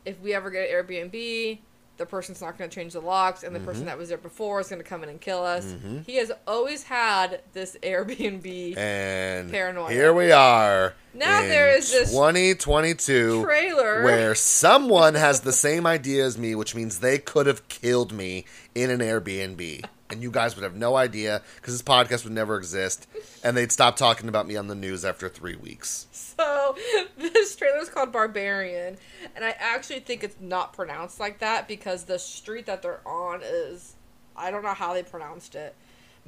[0.06, 1.60] if we ever get an Airbnb,
[1.98, 3.68] the person's not going to change the locks, and the Mm-hmm.
[3.68, 5.74] person that was there before is going to come in and kill us.
[6.06, 9.92] He has always had this Airbnb And Paranoia.
[9.92, 10.94] here we are.
[11.14, 14.04] Now there is this 2022 trailer.
[14.04, 18.46] where someone has the same idea as me, which means they could have killed me
[18.74, 19.86] in an Airbnb.
[20.12, 23.08] And you guys would have no idea because this podcast would never exist.
[23.44, 26.06] And they'd stop talking about me on the news after three weeks.
[26.12, 26.76] So
[27.18, 28.98] this trailer is called Barbarian,
[29.36, 33.42] and I actually think it's not pronounced like that because the street that they're on
[33.44, 33.96] is
[34.36, 35.74] I don't know how they pronounced it,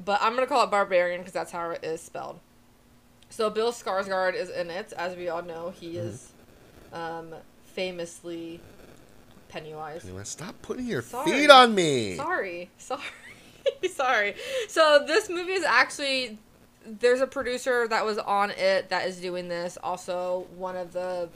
[0.04, 2.40] but I'm gonna call it Barbarian because that's how it is spelled.
[3.30, 5.70] So Bill Skarsgård is in it, as we all know.
[5.70, 6.32] He is
[6.94, 7.36] um,
[7.66, 8.62] famously
[9.50, 10.06] Pennywise.
[10.24, 11.32] Stop putting your Sorry.
[11.32, 12.16] feet on me.
[12.16, 13.02] Sorry, sorry,
[13.94, 14.36] sorry.
[14.68, 16.38] So this movie is actually
[16.86, 19.78] there's a producer that was on it that is doing this.
[19.84, 21.30] Also, one of the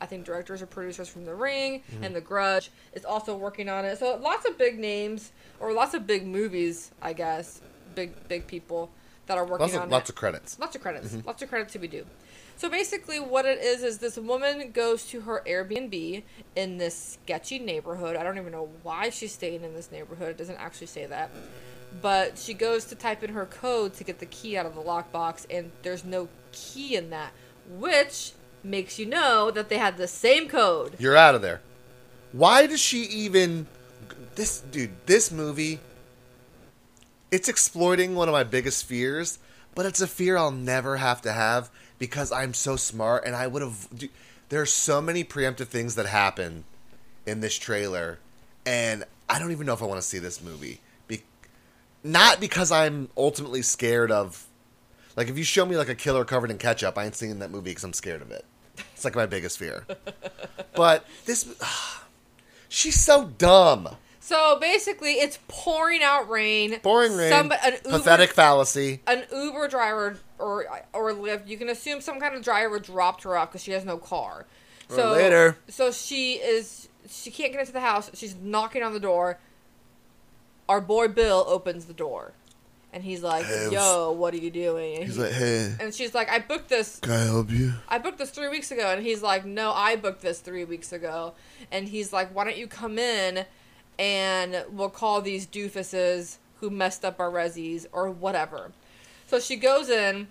[0.00, 2.04] I think directors or producers from The Ring Mm-hmm.
[2.04, 3.98] and The Grudge is also working on it.
[3.98, 7.60] So lots of big names or lots of big movies, I guess,
[7.94, 8.90] big big people
[9.26, 9.92] that are working Lots on of, it.
[9.92, 10.58] lots of credits.
[10.58, 11.08] Lots of credits.
[11.14, 11.26] Mm-hmm.
[11.26, 12.06] Lots of credits to be due.
[12.56, 16.22] So basically, what it is is this woman goes to her Airbnb
[16.56, 18.16] in this sketchy neighborhood.
[18.16, 20.30] I don't even know why she's staying in this neighborhood.
[20.30, 21.30] It doesn't actually say that.
[22.00, 24.82] But she goes to type in her code to get the key out of the
[24.82, 27.32] lockbox, and there's no key in that,
[27.68, 30.94] which makes you know that they had the same code.
[30.98, 31.60] You're out of there.
[32.32, 33.66] Why does she even
[34.34, 35.80] this dude, this movie
[37.30, 39.38] it's exploiting one of my biggest fears,
[39.74, 43.46] but it's a fear I'll never have to have because I'm so smart and I
[43.46, 43.88] would have
[44.48, 46.64] there are so many preemptive things that happen
[47.26, 48.18] in this trailer
[48.64, 50.80] and I don't even know if I want to see this movie.
[52.02, 54.46] Not because I'm ultimately scared of.
[55.16, 57.50] Like, if you show me like a killer covered in ketchup, I ain't seeing that
[57.50, 58.44] movie because I'm scared of it.
[58.94, 59.84] It's like my biggest fear.
[60.74, 61.52] but this,
[62.68, 63.88] she's so dumb.
[64.20, 66.80] So basically, it's pouring out rain.
[66.80, 67.30] Pouring rain.
[67.30, 69.00] Some, an Uber, pathetic fallacy.
[69.06, 71.48] An Uber driver or or Lyft.
[71.48, 74.44] You can assume some kind of driver dropped her off because she has no car.
[74.90, 75.56] Or So later.
[75.68, 76.88] So she is.
[77.08, 78.10] She can't get into the house.
[78.12, 79.38] She's knocking on the door.
[80.68, 82.32] Our boy Bill opens the door,
[82.92, 85.94] and he's like, Hey, "Yo, what are you doing?" And, He's he- like, hey, and
[85.94, 87.72] she's like, "I booked this can I help you?
[87.88, 88.90] I booked this three weeks ago.
[88.92, 91.32] And he's like, no, I booked this three weeks ago.
[91.72, 93.44] And he's like, why don't you come in
[93.98, 98.72] and we'll call these doofuses who messed up our resis or whatever.
[99.26, 100.28] So she goes in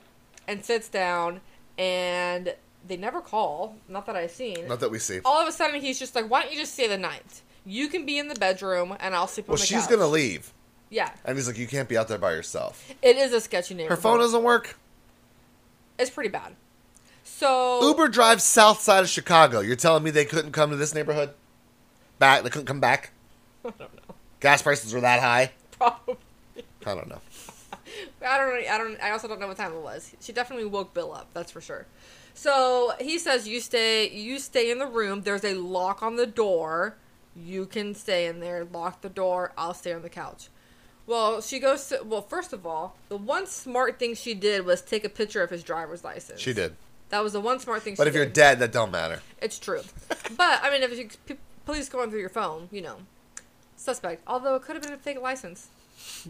[0.47, 1.41] and sits down
[1.78, 2.56] and
[2.88, 3.76] they never call.
[3.89, 4.67] Not that I've seen.
[4.67, 5.19] Not that we see.
[5.26, 7.41] All of a sudden, he's just like, why don't you just stay the night?
[7.69, 9.89] You can be in the bedroom and I'll sleep Well, on the she's couch.
[9.89, 10.53] gonna leave,
[10.89, 11.12] Yeah.
[11.25, 12.89] and he's like, you can't be out there by yourself.
[13.01, 13.97] It is a sketchy neighborhood.
[13.97, 14.77] Her phone doesn't work.
[15.99, 16.56] It's pretty bad.
[17.25, 17.82] So.
[17.89, 19.60] Uber drives south side of Chicago.
[19.60, 21.32] You're telling me they couldn't come to this neighborhood?
[22.19, 22.43] Back?
[22.43, 23.12] They couldn't come back?
[23.65, 24.15] I don't know.
[24.39, 25.51] Gas prices were that high?
[25.71, 26.15] Probably.
[26.86, 27.19] I don't know.
[28.25, 28.69] I don't know.
[28.71, 29.01] I don't.
[29.01, 30.15] I also don't know what time it was.
[30.21, 31.27] She definitely woke Bill up.
[31.34, 31.86] That's for sure.
[32.34, 34.10] So he says, "You stay.
[34.10, 35.21] You stay in the room.
[35.23, 36.95] There's a lock on the door.
[37.38, 38.65] You can stay in there.
[38.65, 39.54] Lock the door.
[39.58, 40.50] I'll stay on the couch."
[41.06, 42.02] Well, she goes to.
[42.04, 45.50] Well, first of all, the one smart thing she did was take a picture of
[45.50, 46.39] his driver's license.
[46.41, 46.76] She did.
[47.10, 47.95] That was the one smart thing.
[47.97, 49.21] But if you're dead, that don't matter.
[49.41, 49.82] it's true.
[50.38, 52.97] but I mean, if you p- police going through your phone, you know,
[53.78, 54.23] suspect.
[54.28, 55.69] Although it could have been a fake license.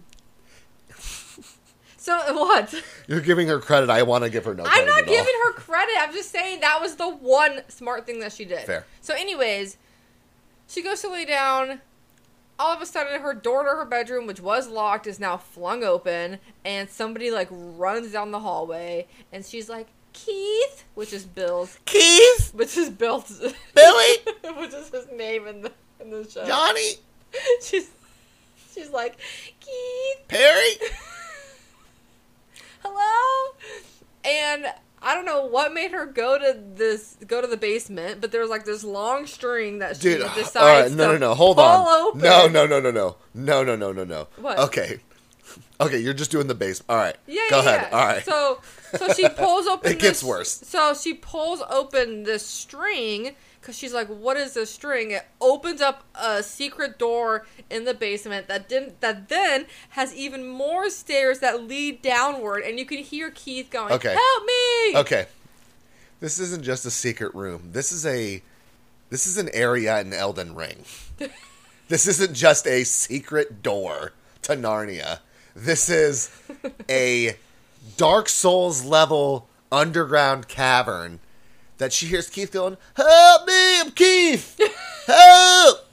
[2.08, 2.74] So what?
[3.08, 3.90] You're giving her credit.
[3.90, 5.14] I want to give her no I'm not at all.
[5.14, 5.96] giving her credit.
[6.00, 8.62] I'm just saying that was the one smart thing that she did.
[8.62, 8.86] Fair.
[9.02, 9.76] So, anyways,
[10.68, 11.82] she goes to lay down.
[12.60, 15.84] All of a sudden, her door to her bedroom, which was locked, is now flung
[15.84, 21.78] open, and somebody like runs down the hallway, and she's like, "Keith," which is Bill's,
[21.86, 23.40] Keith, which is Bill's,
[23.76, 24.16] Billy,
[24.58, 26.46] which is his name in the in the show.
[26.46, 26.96] Johnny,
[27.62, 27.90] She's
[28.74, 29.18] she's like,
[29.60, 30.78] "Keith." Perry.
[32.84, 33.56] hello
[34.26, 34.66] and
[35.08, 38.42] i don't know what made her go to this go to the basement but there
[38.42, 41.34] was like this long string that she Dude, decides all right, no, to no, no,
[41.36, 41.88] hold on.
[42.08, 42.22] open.
[42.22, 44.28] No, no, no, no, no, no, no, no, no, no.
[44.40, 44.60] What?
[44.60, 45.00] Okay,
[45.80, 46.84] okay, you're just doing the base.
[46.90, 47.88] All right, yeah go yeah, ahead.
[47.92, 47.98] yeah.
[47.98, 48.26] All right.
[48.26, 48.60] so
[48.98, 49.94] so she pulls open this.
[49.94, 50.52] It gets this- worse.
[50.52, 55.82] so she pulls open this string because she's like what is this string it opens
[55.82, 61.40] up a secret door in the basement that didn't that then has even more stairs
[61.40, 64.14] that lead downward and you can hear keith going Okay.
[64.14, 65.26] help me Okay.
[66.20, 67.70] This isn't just a secret room.
[67.74, 68.42] This is a
[69.12, 70.84] this is an area in Elden Ring.
[71.90, 75.20] this isn't just a secret door to Narnia.
[75.56, 76.32] This is
[76.90, 77.36] a
[77.98, 81.20] Dark Souls level underground cavern
[81.78, 84.60] that she hears Keith going, "Help me, I'm Keith.
[85.08, 85.86] Help!"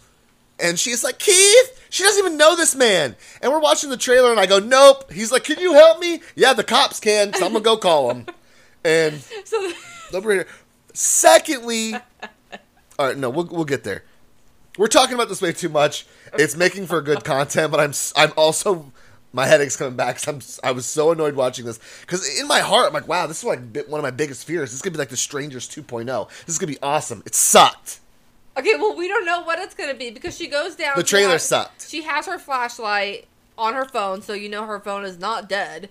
[0.58, 3.14] And she's like, "Keith." She doesn't even know this man.
[3.40, 6.20] And we're watching the trailer, and I go, "Nope." He's like, "Can you help me?"
[6.34, 7.32] Yeah, the cops can.
[7.34, 8.26] So I'm gonna go call them.
[8.84, 9.72] And so
[10.12, 10.46] Liberator.
[10.92, 11.94] Secondly,
[12.98, 14.04] all right, no, we'll we'll get there.
[14.76, 16.06] We're talking about this way too much.
[16.34, 18.92] It's making for good content, but I'm I'm also
[19.34, 20.16] my headache's coming back.
[20.16, 23.06] 'cause I'm s- I was so annoyed watching this because in my heart I'm like,
[23.08, 24.70] wow, this is like one of my biggest fears.
[24.70, 26.28] This is gonna be like the Strangers 2.0.
[26.46, 27.22] This is gonna be awesome.
[27.26, 28.00] It sucked.
[28.56, 30.94] Okay, well, we don't know what it's gonna be because she goes down.
[30.96, 31.88] The trailer has- sucked.
[31.88, 33.26] She has her flashlight
[33.58, 35.88] on her phone, so you know her phone is not dead,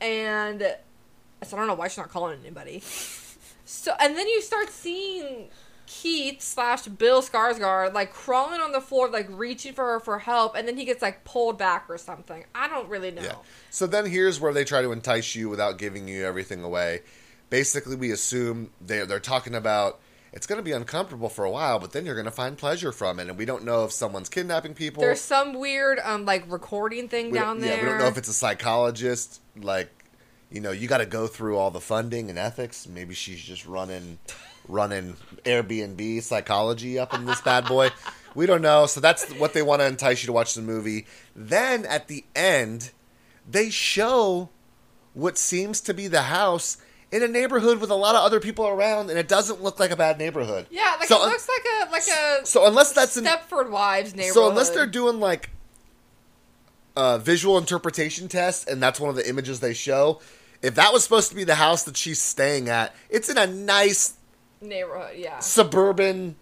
[0.00, 0.60] and
[1.44, 2.82] so I don't know why she's not calling anybody.
[3.68, 5.48] So, and then you start seeing
[5.86, 10.56] Keith slash Bill Skarsgård like crawling on the floor, like reaching for her for help,
[10.56, 12.44] and then he gets like pulled back or something.
[12.54, 13.22] I don't really know.
[13.22, 13.34] Yeah.
[13.70, 17.02] So then here's where they try to entice you without giving you everything away.
[17.50, 20.00] Basically, we assume they're they're talking about
[20.36, 22.92] it's going to be uncomfortable for a while, but then you're going to find pleasure
[22.92, 25.00] from it, and we don't know if someone's kidnapping people.
[25.00, 27.76] There's some weird um like recording thing We down there.
[27.76, 29.40] Yeah, we don't know if it's a psychologist.
[29.56, 29.88] Like,
[30.50, 32.86] you know, you got to go through all the funding and ethics.
[32.86, 34.18] Maybe she's just running,
[34.68, 37.90] running Airbnb psychology up in this bad boy.
[38.34, 38.86] We don't know.
[38.86, 41.06] So that's what they want to entice you to watch the movie.
[41.34, 42.90] Then at the end,
[43.48, 44.50] they show
[45.14, 46.76] what seems to be the house
[47.10, 49.90] in a neighborhood with a lot of other people around, and it doesn't look like
[49.90, 50.66] a bad neighborhood.
[50.70, 52.08] yeah, like So it looks like a like
[52.42, 54.34] a So unless that's an Stepford Wives neighborhood.
[54.34, 55.50] so unless they're doing like
[56.96, 60.20] a visual interpretation test, and that's one of the images they show,
[60.62, 63.46] if that was supposed to be the house that she's staying at, it's in a
[63.46, 64.14] nice
[64.68, 66.36] neighborhood, yeah, suburban.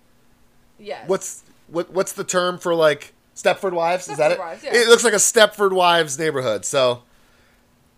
[0.79, 1.09] yes.
[1.09, 1.91] What's what?
[1.91, 4.39] What's the term for like Stepford Wives, is that it?
[4.39, 4.75] Wives, yeah.
[4.75, 6.65] It looks like a Stepford Wives neighborhood.
[6.65, 7.03] So,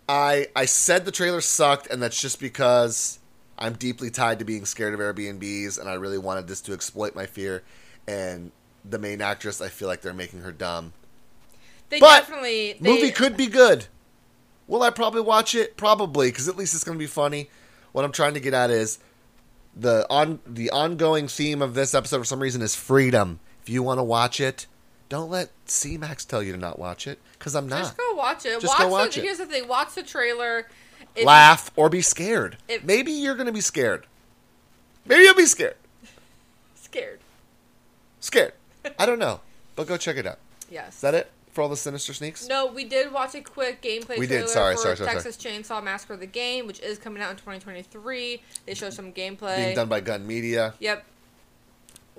[0.09, 3.19] I I said the trailer sucked, and that's just because
[3.57, 7.15] I'm deeply tied to being scared of Airbnbs, and I really wanted this to exploit
[7.15, 7.63] my fear.
[8.07, 8.51] And
[8.85, 10.93] the main actress, I feel like they're making her dumb.
[11.89, 13.87] They But definitely they, Movie could be good.
[14.67, 15.77] Will I probably watch it?
[15.77, 17.49] Probably, because at least it's going to be funny.
[17.91, 18.99] What I'm trying to get at is
[19.79, 23.39] the on the ongoing theme of this episode for some reason is freedom.
[23.61, 24.65] If you want to watch it,
[25.09, 27.79] don't let C-Max tell you to not watch it, because I'm not.
[27.79, 28.61] Just go watch it.
[28.61, 29.23] Just watch go watch the, it.
[29.23, 30.67] Here's the thing: watch the trailer.
[31.15, 32.57] If Laugh or be scared.
[32.67, 34.05] If- Maybe you're going to be scared.
[35.05, 35.75] Maybe you'll be scared.
[36.75, 37.19] scared.
[38.19, 38.53] Scared.
[38.99, 39.41] I don't know,
[39.75, 40.39] but go check it out.
[40.69, 40.95] Yes.
[40.95, 42.47] Is that it for all the sinister sneaks?
[42.47, 45.37] No, we did watch a quick gameplay We did, trailer sorry, for sorry, sorry, Texas
[45.37, 48.43] Chainsaw Massacre the game, which is coming out in 2023.
[48.67, 49.57] They showed some gameplay.
[49.57, 50.75] Being done by Gun Media.
[50.79, 51.03] Yep.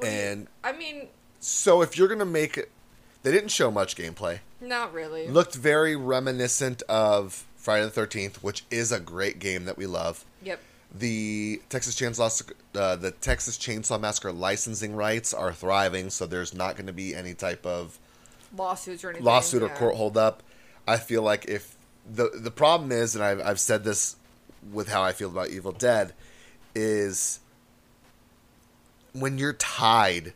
[0.04, 1.06] And I mean,
[1.38, 2.72] so if you're going to make it,
[3.22, 4.40] they didn't show much gameplay.
[4.60, 5.28] not really.
[5.28, 10.24] looked very reminiscent of Friday the Thirteenth, which is a great game that we love.
[10.42, 10.58] Yep.
[10.92, 16.74] The Texas Chainsaw uh, the Texas Chainsaw Massacre licensing rights are thriving, so there's not
[16.74, 18.00] going to be any type of
[18.56, 19.24] Lawsuits or anything.
[19.24, 19.76] lawsuit or yeah.
[19.76, 20.42] court holdup.
[20.86, 21.76] I feel like if
[22.10, 24.16] the the problem is, and I've I've said this
[24.72, 26.14] with how I feel about Evil Dead,
[26.74, 27.40] is
[29.12, 30.32] when you're tied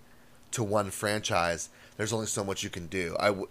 [0.52, 3.16] to one franchise, there's only so much you can do.
[3.18, 3.48] I w-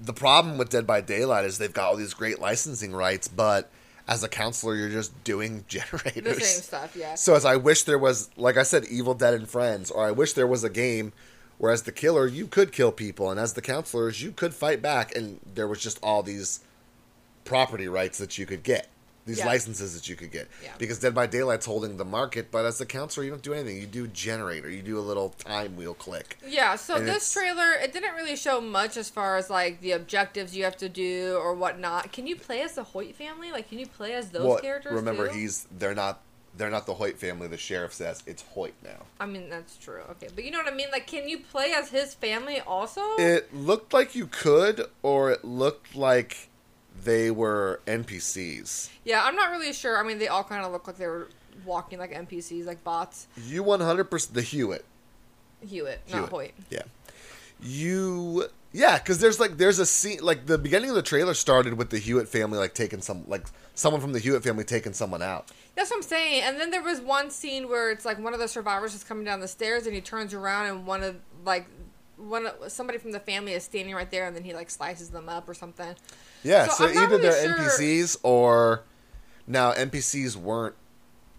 [0.00, 3.70] the problem with Dead by Daylight is they've got all these great licensing rights, but
[4.06, 6.22] as a counselor, you're just doing generators.
[6.38, 7.14] The same stuff, yeah.
[7.14, 10.10] So as I wish there was, like I said, Evil Dead and Friends, or I
[10.10, 11.12] wish there was a game
[11.58, 14.82] where as the killer you could kill people, and as the counselors you could fight
[14.82, 16.60] back, and there was just all these
[17.44, 18.88] property rights that you could get,
[19.26, 19.46] these Yeah.
[19.46, 20.48] licenses that you could get.
[20.62, 20.72] Yeah.
[20.78, 23.78] Because Dead by Daylight's holding the market, but as the counselor you don't do anything.
[23.78, 26.38] You do generator, you do a little time wheel click.
[26.46, 29.92] Yeah, so And this trailer it didn't really show much as far as like the
[29.92, 32.12] objectives you have to do or whatnot.
[32.12, 33.50] Can you play as the Hoyt family?
[33.50, 34.92] Like, can you play as those well, characters?
[34.92, 35.34] remember too?
[35.34, 36.20] he's they're not
[36.56, 37.48] they're not the Hoyt family.
[37.48, 39.06] The sheriff says it's Hoyt now.
[39.20, 40.02] I mean, that's true.
[40.12, 40.88] Okay, but you know what I mean?
[40.92, 43.00] Like, can you play as his family also?
[43.18, 46.48] It looked like you could, or it looked like
[47.02, 48.90] they were NPCs.
[49.04, 49.98] yeah, I'm not really sure.
[49.98, 51.28] I mean, they all kind of look like they were
[51.64, 53.26] walking like NPCs, like bots.
[53.36, 54.84] You 100% the Hewitt.
[55.66, 56.30] Hewitt, not Hewitt.
[56.30, 56.52] Hoyt.
[56.70, 56.82] Yeah.
[57.60, 61.74] You yeah, cuz there's like there's a scene like the beginning of the trailer started
[61.74, 65.22] with the Hewitt family like taking some like someone from the Hewitt family taking someone
[65.22, 65.50] out.
[65.76, 66.42] That's what I'm saying.
[66.42, 69.24] And then there was one scene where it's like one of the survivors is coming
[69.24, 71.66] down the stairs and he turns around and one of like
[72.16, 75.10] one of, somebody from the family is standing right there and then he like slices
[75.10, 75.94] them up or something.
[76.42, 78.82] Yeah, So so, either really they're sure- NPCs or
[79.46, 80.74] now NPCs weren't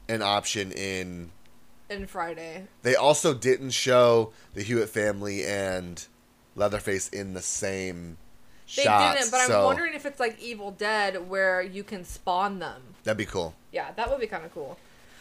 [0.07, 1.31] an option in
[1.89, 6.05] In Friday, they also didn't show the Hewitt family and
[6.55, 8.17] Leatherface in the same
[8.75, 9.15] they shots.
[9.19, 9.31] didn't.
[9.31, 12.81] But I'm wondering if it's like Evil Dead where you can spawn them.
[13.03, 13.53] that'd be cool.
[13.71, 14.77] Yeah, that would be kind of cool.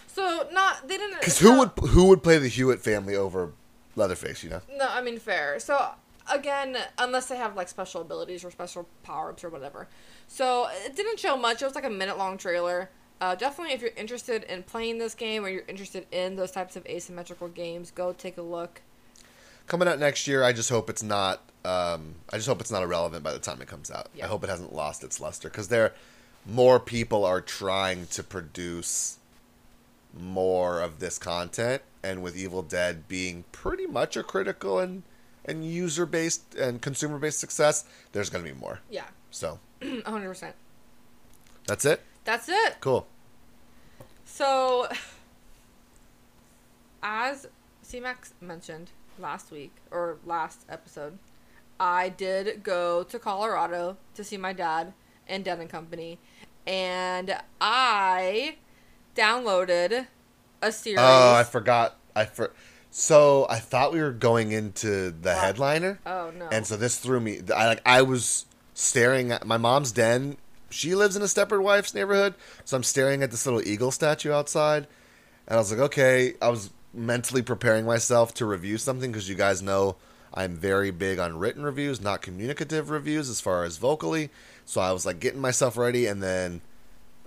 [0.07, 1.19] So not they didn't.
[1.21, 3.53] Because so- who would who would play the Hewitt family over
[3.97, 4.43] Leatherface?
[4.45, 4.61] You know.
[4.77, 5.59] No, I mean fair.
[5.59, 5.91] So
[6.33, 9.89] again, unless they have like special abilities or special power ups or whatever.
[10.29, 11.61] So it didn't show much.
[11.63, 12.91] It was like a minute long trailer.
[13.21, 16.77] Uh, definitely, if you're interested in playing this game or you're interested in those types
[16.77, 18.81] of asymmetrical games, go take a look.
[19.67, 20.43] Coming out next year.
[20.43, 21.41] I just hope it's not.
[21.65, 24.09] Um, I just hope it's not irrelevant by the time it comes out.
[24.15, 24.25] Yeah.
[24.25, 25.95] I hope it hasn't lost its luster because there,
[26.45, 29.19] more people are trying to produce
[30.17, 35.03] more of this content, and with Evil Dead being pretty much a critical and
[35.47, 38.81] and user based and consumer based success, there's going to be more.
[38.91, 40.53] Yeah, So 100%.
[41.67, 42.01] that's it.
[42.25, 42.77] That's it.
[42.81, 43.07] Cool.
[44.25, 44.89] So,
[47.03, 47.47] as
[47.87, 51.19] CMAX mentioned last week or last episode,
[51.79, 54.93] I did go to Colorado to see my dad
[55.29, 56.19] and Dead and Company,
[56.67, 58.57] and I
[59.15, 60.07] downloaded a
[60.67, 60.99] oh, series.
[61.01, 61.97] Oh, I forgot.
[62.15, 62.53] I for.
[62.91, 65.39] So I thought we were going into the What?
[65.39, 65.99] headliner.
[66.07, 66.49] oh no!
[66.53, 67.41] and so this threw me.
[67.55, 70.37] I like I was staring at my mom's den.
[70.71, 72.35] She lives in a Stepford Wife's neighborhood,
[72.65, 74.87] so I'm staring at this little eagle statue outside,
[75.47, 76.35] and I was like, okay.
[76.43, 79.97] I was mentally preparing myself to review something because you guys know
[80.33, 84.31] I'm very big on written reviews, not communicative reviews as far as vocally.
[84.67, 86.61] So I was like getting myself ready, and then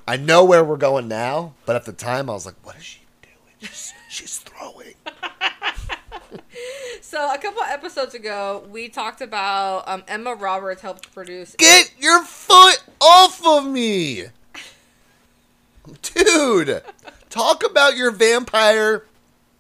[0.08, 2.84] I know where we're going now, but at the time I was like, what is
[2.84, 3.72] she doing?
[3.72, 4.96] She's, she's throwing.
[7.02, 11.56] so a couple episodes ago, we talked about um, Emma Roberts helped produce.
[11.58, 14.26] Get your foot off of me!
[16.02, 16.82] Dude!
[17.30, 19.06] Talk about your vampire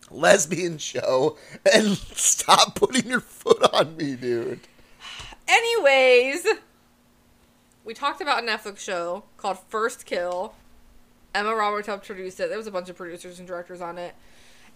[0.09, 1.37] lesbian show
[1.73, 4.59] and stop putting your foot on me, dude.
[5.47, 6.45] anyways,
[7.83, 10.53] we talked about a Netflix show called First Kill.
[11.33, 12.49] Emma Roberts helped produce it.
[12.49, 14.15] There was a bunch of producers and directors on it.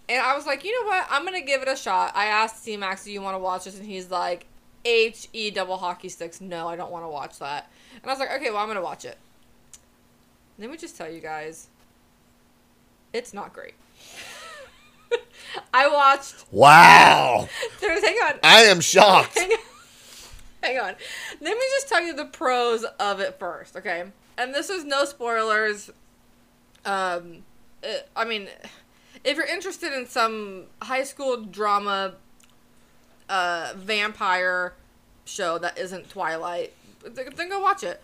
[0.09, 1.07] And I was like, you know what?
[1.09, 2.11] I'm gonna give it a shot.
[2.15, 3.77] I asked C Max, do you want to watch this?
[3.77, 4.45] And he's like,
[4.83, 6.41] H E double hockey sticks.
[6.41, 7.71] No, I don't want to watch that.
[8.01, 9.17] And I was like, okay, well, I'm gonna watch it.
[10.57, 11.67] Let me just tell you guys,
[13.13, 13.73] it's not great.
[15.73, 16.45] I watched.
[16.51, 17.47] Wow.
[17.81, 18.39] There's, hang on.
[18.43, 19.37] I am shocked.
[19.37, 19.57] Hang on.
[20.63, 20.95] Hang on.
[21.41, 24.03] Let me just tell you the pros of it first, okay?
[24.37, 25.89] And this is no spoilers.
[26.85, 27.37] Um,
[27.81, 28.47] it, I mean,
[29.23, 32.13] if you're interested in some high school drama,
[33.27, 34.73] uh, vampire
[35.25, 37.99] show that isn't Twilight, th- then go watch it.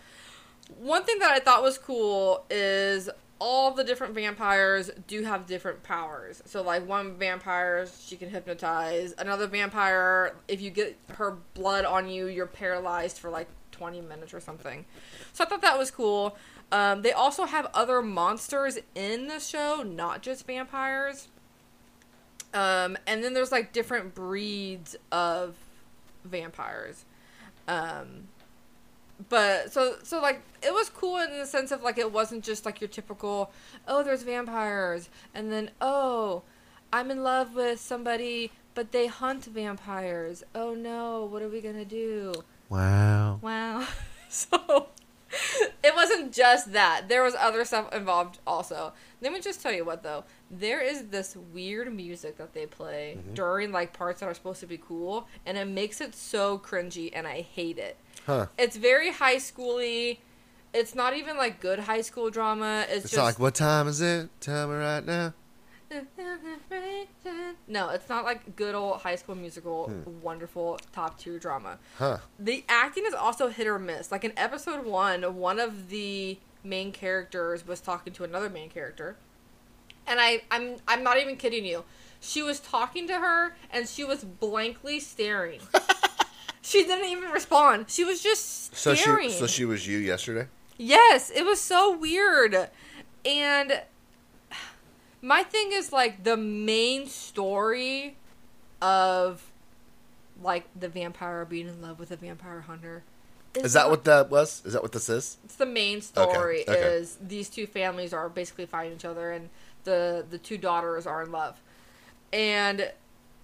[0.80, 3.08] One thing that I thought was cool is
[3.40, 6.42] all the different vampires do have different powers.
[6.46, 9.14] So like one vampire she can hypnotize.
[9.18, 14.34] Another vampire if you get her blood on you, you're paralyzed for like 20 minutes
[14.34, 14.84] or something.
[15.32, 16.36] So I thought that was cool.
[16.70, 21.28] Um, they also have other monsters in the show, not just vampires.
[22.52, 25.54] Um, and then there's like different breeds of
[26.24, 27.04] vampires.
[27.66, 28.28] Um,
[29.28, 32.64] but so so like it was cool in the sense of like it wasn't just
[32.64, 33.50] like your typical
[33.88, 36.42] oh there's vampires and then oh
[36.92, 40.44] i'm in love with somebody but they hunt vampires.
[40.54, 42.32] Oh no what are we gonna do?
[42.68, 43.40] Wow.
[43.42, 43.84] wow.
[44.30, 44.88] So
[45.82, 47.08] it wasn't just that.
[47.08, 48.92] There was other stuff involved also.
[49.22, 50.24] Let me just tell you what though.
[50.50, 53.34] There is this weird music that they play mm-hmm.
[53.34, 57.10] during like parts that are supposed to be cool and it makes it so cringy
[57.12, 57.96] and i hate it
[58.28, 58.46] Huh.
[58.58, 60.18] it's very high schooly.
[60.74, 62.84] It's not even like good high school drama.
[62.90, 64.28] It's, It's just like, what time is it?
[64.40, 65.32] Tell me right now.
[67.66, 70.20] no, it's not like good old high school musical, hmm.
[70.20, 71.78] wonderful top tier drama.
[71.96, 72.18] Huh.
[72.38, 74.12] The acting is also hit or miss.
[74.12, 79.16] Like in episode one, one of the main characters was talking to another main character,
[80.06, 81.84] and I, I'm, I'm not even kidding you.
[82.20, 85.60] She was talking to her, and she was blankly staring.
[86.62, 87.86] she didn't even respond.
[87.88, 89.30] She was just So staring.
[89.30, 90.48] she, so she was you yesterday.
[90.76, 92.68] Yes, it was so weird.
[93.24, 93.82] And
[95.20, 98.16] my thing is like the main story
[98.80, 99.50] of
[100.40, 103.02] like the vampire being in love with a vampire hunter.
[103.54, 104.62] Is that not- what that was?
[104.64, 105.38] Is that what this is?
[105.44, 106.78] it's the main story okay.
[106.80, 109.48] is these two families are basically fighting each other and
[109.84, 111.60] the the two daughters are in love.
[112.32, 112.92] And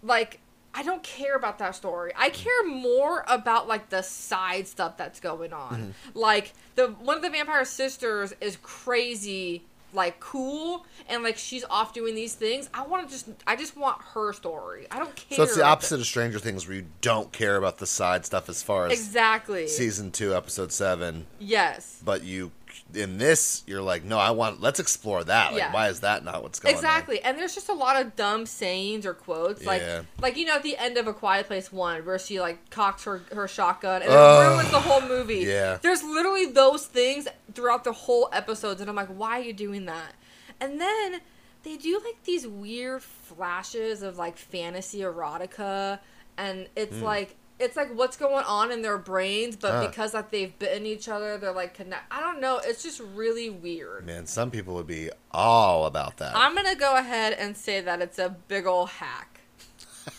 [0.02, 0.40] like
[0.74, 2.12] I don't care about that story.
[2.16, 5.74] I care more about like the side stuff that's going on.
[5.74, 6.18] Mm-hmm.
[6.18, 9.64] Like the one of the vampire sisters is crazy
[9.94, 12.68] like cool and like she's off doing these things.
[12.74, 14.86] I want to just I just want her story.
[14.90, 15.36] I don't care.
[15.36, 18.48] So it's the opposite of Stranger Things, where you don't care about the side stuff
[18.48, 19.68] as far as Exactly.
[19.68, 21.26] season two, episode seven.
[21.38, 22.00] yes.
[22.04, 22.50] But you,
[22.96, 24.60] in this, you're like, no, I want.
[24.60, 25.52] Let's explore that.
[25.52, 25.72] Like, Yeah.
[25.72, 26.78] why is that not what's going on?
[26.78, 30.02] Exactly, and there's just a lot of dumb sayings or quotes, like Yeah.
[30.20, 33.04] like you know at the end of A Quiet Place one, where she like cocks
[33.04, 35.44] her her shotgun and it ruins the whole movie.
[35.46, 35.78] Yeah.
[35.82, 39.86] there's literally those things throughout the whole episodes, and I'm like, why are you doing
[39.86, 40.14] that?
[40.60, 41.20] And then
[41.62, 46.00] they do like these weird flashes of like fantasy erotica,
[46.36, 47.04] and it's hmm.
[47.04, 47.36] like.
[47.60, 49.86] It's like what's going on in their brains, but Ah.
[49.86, 52.02] because like they've bitten each other, they're like connect.
[52.12, 52.60] I don't know.
[52.64, 54.04] It's just really weird.
[54.04, 56.36] Man, some people would be all about that.
[56.36, 59.40] I'm gonna go ahead and say that it's a big ol' hack.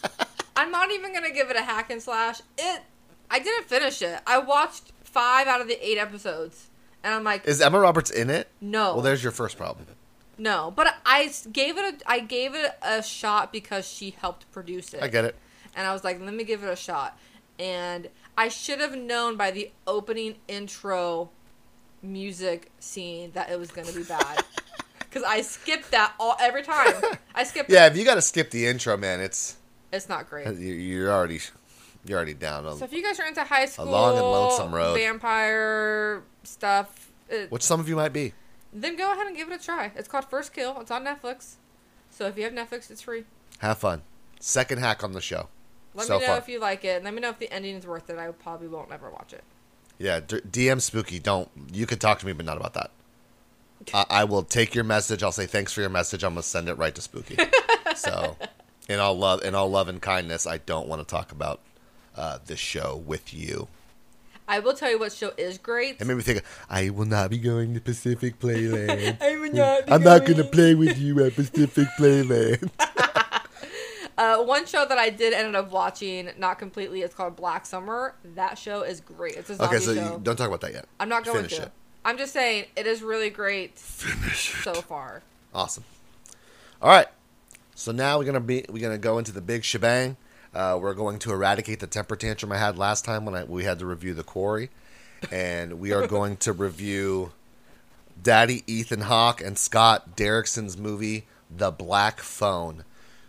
[0.56, 2.42] I'm not even gonna give it a hack and slash.
[2.58, 2.82] It,
[3.30, 4.20] I didn't finish it.
[4.26, 6.68] I watched five out of the eight episodes,
[7.04, 8.48] and I'm like, is Emma Roberts in it?
[8.62, 9.88] no, Well, there's your first problem.
[10.38, 10.72] no.
[10.76, 15.04] But I gave it a, I gave it a shot because she helped produce it.
[15.04, 15.36] I get it.
[15.76, 17.18] And I was like, let me give it a shot.
[17.60, 21.30] And I should have known by the opening intro
[22.02, 24.44] music scene that it was gonna be bad.
[25.00, 26.94] Because I skipped that all every time.
[27.34, 27.70] I skipped.
[27.70, 29.56] Yeah, if you got to skip the intro, man, it's
[29.94, 30.46] It's not great.
[30.58, 31.40] you- you're already
[32.04, 32.66] you're already down.
[32.66, 34.96] On, So if you guys are into high school, a long and lonesome road.
[34.98, 38.34] vampire stuff, it, which some of you might be.
[38.74, 39.94] then go ahead and give it a try.
[39.96, 40.78] It's called First Kill.
[40.82, 41.54] It's on Netflix.
[42.12, 43.24] So if you have Netflix, it's free.
[43.60, 44.02] Have fun.
[44.42, 45.48] Second hack on the show.
[45.96, 46.38] Let so me know far.
[46.38, 47.04] if you like it.
[47.04, 48.18] Let me know if the ending is worth it.
[48.18, 49.44] I probably won't ever watch it.
[49.98, 51.20] Yeah, d- DM Spooky.
[51.20, 52.92] Don't you can talk to me, but not about that.
[53.94, 55.24] I, I will take your message.
[55.24, 56.24] I'll say thanks for your message.
[56.24, 57.38] I'm gonna send it right to Spooky.
[57.96, 58.36] so,
[58.90, 61.62] in all love, in all love and kindness, I don't want to talk about
[62.16, 63.68] uh, this show with you.
[64.48, 66.00] I will tell you what show is great.
[66.00, 66.44] It made me think.
[66.70, 69.22] I will not be going to Pacific Playland.
[69.22, 72.70] I will not be I'm not gonna play with you at Pacific Playland.
[74.18, 78.16] Uh, one show that I did end up watching, not completely, it's called Black Summer.
[78.36, 79.36] That show is great.
[79.36, 80.14] It's a zombie Okay, so show.
[80.14, 80.86] you, don't talk about that yet.
[81.00, 81.64] I'm not going finish to.
[81.64, 81.72] it.
[82.06, 85.22] I'm just saying it is really great Finish so far.
[85.54, 85.84] Awesome.
[86.82, 87.08] All right.
[87.74, 90.16] So now we're gonna be we're gonna go into the big shebang.
[90.54, 93.66] Uh, we're going to eradicate the temper tantrum I had last time when I, we
[93.66, 94.70] had to review the quarry,
[95.30, 97.34] and we are going to review
[98.22, 102.86] Daddy Ethan Hawke and Scott Derrickson's movie The Black Phone.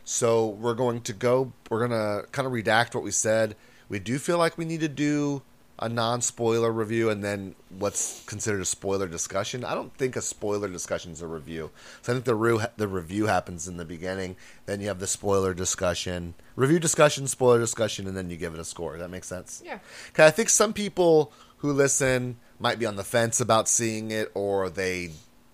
[0.09, 1.53] So we're going to go.
[1.69, 3.57] We're gonna kind of redact what we said.
[3.89, 5.43] We do feel like we need to do
[5.81, 9.65] a non-spoiler review and then what's considered a spoiler discussion.
[9.65, 11.71] I don't think a spoiler discussion is a review.
[12.03, 14.37] So I think the re- the review happens in the beginning.
[14.67, 18.61] Then you have the spoiler discussion, review discussion, spoiler discussion, and then you give it
[18.61, 18.93] a score.
[18.93, 19.61] Does that make sense?
[19.67, 19.81] Yeah.
[20.11, 24.31] Okay, I think some people who listen might be on the fence about seeing it,
[24.35, 25.11] or they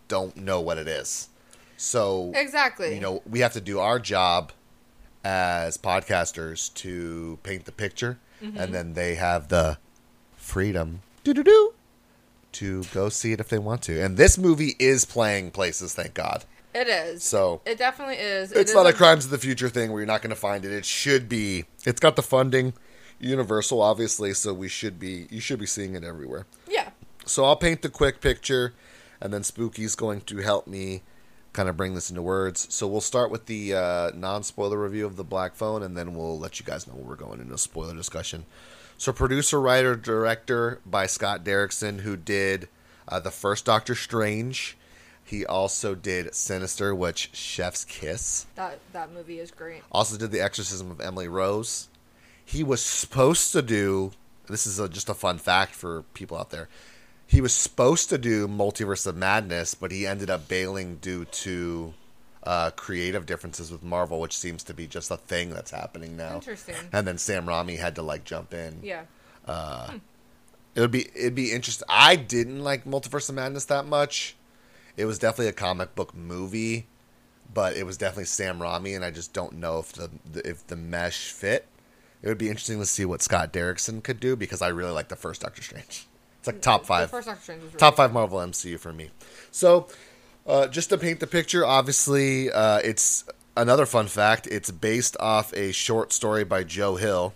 [0.08, 1.30] don't know what it is.
[1.82, 2.94] So Exactly.
[2.94, 4.52] you know, we have to do our job
[5.24, 8.58] as podcasters to paint the picture, Mm-hmm.
[8.58, 9.78] and then they have the
[10.36, 11.02] freedom
[12.52, 14.00] to go see it if they want to.
[14.02, 16.44] And this movie is playing places, thank God.
[16.74, 17.22] It is.
[17.22, 18.50] So It definitely is.
[18.52, 20.36] It it's is not a Crimes of the Future thing where you're not going to
[20.36, 20.72] find it.
[20.72, 21.64] It should be.
[21.84, 22.72] It's got the funding,
[23.20, 25.26] Universal, obviously, so we should be.
[25.30, 26.46] You should be seeing it everywhere.
[26.68, 26.90] Yeah.
[27.24, 28.72] So I'll paint the quick picture,
[29.20, 31.02] and then Spooky's going to help me
[31.52, 32.66] kind of bring this into words.
[32.72, 36.38] So we'll start with the uh, non-spoiler review of the Black Phone, and then we'll
[36.38, 38.46] let you guys know where we're going into a spoiler discussion.
[38.98, 42.68] So producer, writer, director by Scott Derrickson, who did
[43.08, 44.76] uh, the first Doctor Strange.
[45.24, 48.46] He also did Sinister, which Chef's Kiss.
[48.54, 49.82] That that movie is great.
[49.90, 51.88] Also did The Exorcism of Emily Rose.
[52.44, 54.12] He was supposed to do.
[54.48, 56.68] This is a, just a fun fact for people out there.
[57.32, 61.94] He was supposed to do Multiverse of Madness, but he ended up bailing due to
[62.42, 66.34] uh, creative differences with Marvel, which seems to be just a thing that's happening now.
[66.34, 66.74] Interesting.
[66.92, 68.80] And then Sam Raimi had to like jump in.
[68.82, 69.04] Yeah.
[70.74, 71.86] It would be it'd be interesting.
[71.88, 74.36] I didn't like Multiverse of Madness that much.
[74.98, 76.86] It was definitely a comic book movie,
[77.52, 80.66] but it was definitely Sam Raimi, and I just don't know if the, the if
[80.66, 81.66] the mesh fit.
[82.20, 85.08] It would be interesting to see what Scott Derrickson could do because I really like
[85.08, 86.06] the first Doctor Strange.
[86.42, 88.92] It's like top The five, first Doctor Strange was really top five Marvel MCU for
[88.92, 89.10] me.
[89.52, 89.86] So,
[90.44, 93.24] uh, just to paint the picture, obviously, uh, it's
[93.56, 94.48] another fun fact.
[94.48, 97.32] It's based off a short story by Joe Hill,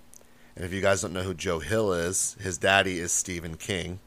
[0.56, 4.00] and if you guys don't know who Joe Hill is, his daddy is Stephen King.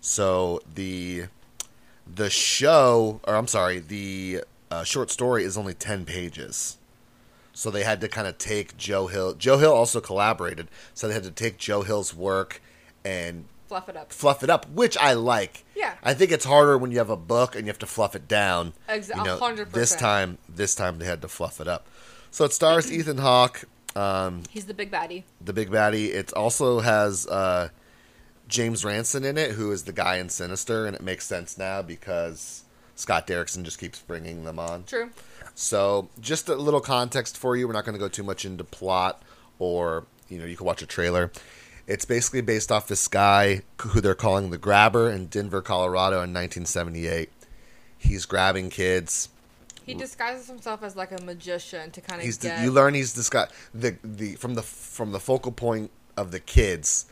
[0.00, 1.24] So the
[2.06, 6.78] the show, or I'm sorry, the uh, short story is only ten pages.
[7.52, 9.34] So they had to kind of take Joe Hill.
[9.34, 12.62] Joe Hill also collaborated, so they had to take Joe Hill's work
[13.04, 14.12] and fluff it up.
[14.12, 15.64] fluff it up, which I like.
[15.74, 15.94] Yeah.
[16.02, 18.28] I think it's harder when you have a book and you have to fluff it
[18.28, 18.74] down.
[18.88, 19.70] Ex- You know, 100%.
[19.72, 21.86] This time, this time they had to fluff it up.
[22.30, 23.64] So it stars Ethan Hawke,
[23.96, 25.22] um, He's the big baddie.
[25.40, 26.08] the big baddie.
[26.12, 27.70] It also has uh,
[28.48, 31.80] James Ransone in it, who is the guy in Sinister, and it makes sense now
[31.82, 32.64] because
[32.94, 34.84] Scott Derrickson just keeps bringing them on.
[34.84, 35.10] True.
[35.54, 37.66] So, just a little context for you.
[37.66, 39.22] We're not going to go too much into plot,
[39.58, 41.30] or you know, you can watch a trailer.
[41.86, 46.32] It's basically based off this guy who they're calling the Grabber in Denver, Colorado, in
[46.32, 47.30] 1978.
[47.98, 49.28] He's grabbing kids.
[49.84, 52.62] He disguises himself as like a magician to kind of He's get.
[52.62, 57.06] you learn he's guy the the from the from the focal point of the kids.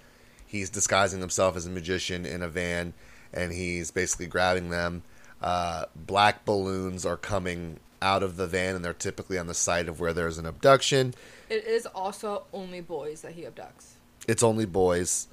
[0.47, 2.93] He's disguising himself as a magician in a van,
[3.33, 5.03] and he's basically grabbing them.
[5.41, 9.89] Uh, black balloons are coming out of the van, and they're typically on the site
[9.89, 11.14] of where there's an abduction.
[11.49, 13.95] It is also only boys that he abducts.
[14.31, 15.26] It's only boys.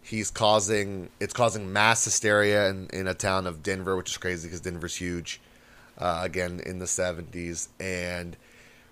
[0.00, 4.48] He's causing it's causing mass hysteria in, in a town of Denver, which is crazy
[4.48, 5.40] because Denver's huge.
[5.98, 8.36] Uh, again in the seventies, and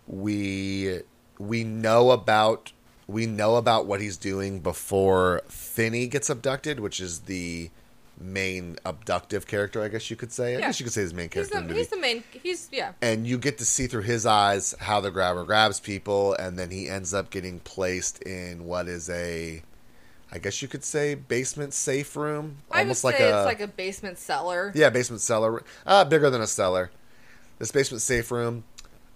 [0.09, 1.01] we
[1.39, 2.73] we know about
[3.07, 7.71] we know about what he's doing before Finney gets abducted, which is the
[8.19, 10.55] main abductive character, I guess you could say.
[10.57, 10.67] I Yeah.
[10.69, 12.25] guess you could say his main He's character the, in the movie he's the main.
[12.43, 12.93] He's yeah.
[13.03, 16.71] and you get to see through his eyes how the grabber grabs people and then
[16.71, 19.62] he ends up getting placed in what is a
[20.33, 23.45] i guess you could say basement safe room I would almost say like a it's
[23.47, 24.73] like a basement cellar.
[24.75, 26.91] yeah basement cellar uh bigger than a cellar
[27.59, 28.64] this basement safe room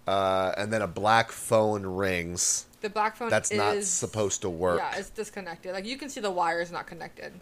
[0.07, 3.29] uh and then a black phone rings The black phone.
[3.31, 5.73] that's not supposed to work Yeah, it's disconnected.
[5.73, 7.33] Like you can see the wires not connected.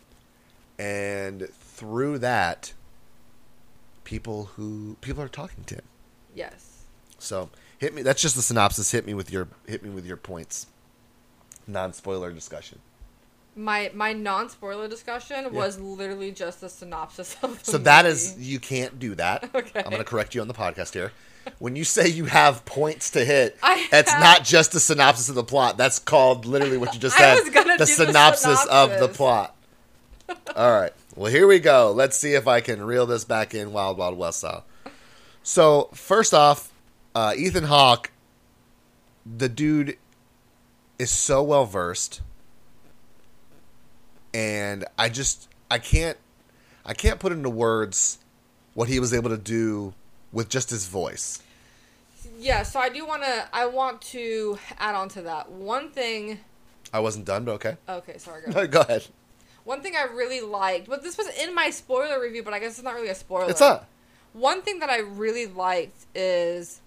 [0.79, 2.73] And through that
[4.05, 5.85] people who people are talking to him
[6.35, 6.85] Yes.
[7.19, 8.03] So hit me.
[8.03, 8.93] That's just the synopsis.
[8.93, 10.67] Hit me with your hit me with your points.
[11.67, 12.79] Non spoiler discussion.
[13.57, 18.13] My my non spoiler discussion was literally just the synopsis of the So that movie.
[18.13, 19.51] is you can't do that.
[19.55, 19.81] Okay.
[19.81, 21.11] I'm going to correct you on the podcast here.
[21.59, 25.29] when you say you have points to hit, I it's have- not just a synopsis
[25.29, 25.77] of the plot.
[25.77, 27.41] That's called literally what you just I said.
[27.45, 29.57] was gonna the do the synopsis of the plot.
[30.57, 30.93] All right.
[31.15, 31.93] Well, here we go.
[31.93, 34.65] Let's see if I can reel this back in Wild Wild West style.
[35.43, 36.73] So, first off,
[37.15, 38.11] uh, Ethan Hawke,
[39.25, 39.97] the dude
[40.99, 42.21] is so well versed,
[44.35, 46.19] and I just I can't
[46.85, 48.19] I can't put into words
[48.75, 49.95] what he was able to do
[50.33, 51.43] with just his voice.
[52.39, 53.49] Yeah, so I do want to.
[53.53, 55.51] I want to add on to that.
[55.51, 56.39] One thing.
[56.93, 57.77] I wasn't done, but okay.
[57.89, 58.43] Okay, sorry.
[58.51, 58.67] Go.
[58.69, 59.07] Go ahead.
[59.69, 62.79] One thing I really liked, but this was in my spoiler review, but I guess
[62.79, 63.51] it's not really a spoiler.
[63.51, 63.85] It's not.
[64.33, 66.81] One thing that I really liked is,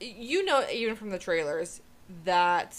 [0.00, 1.82] you know, even from the trailers,
[2.24, 2.74] that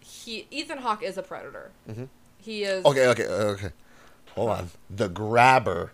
[0.00, 1.72] he Ethan Hawke is a predator.
[1.86, 2.08] Mhm.
[2.38, 2.86] He is.
[2.86, 3.70] Okay, okay, okay.
[4.34, 4.70] Hold on.
[4.88, 5.92] The grabber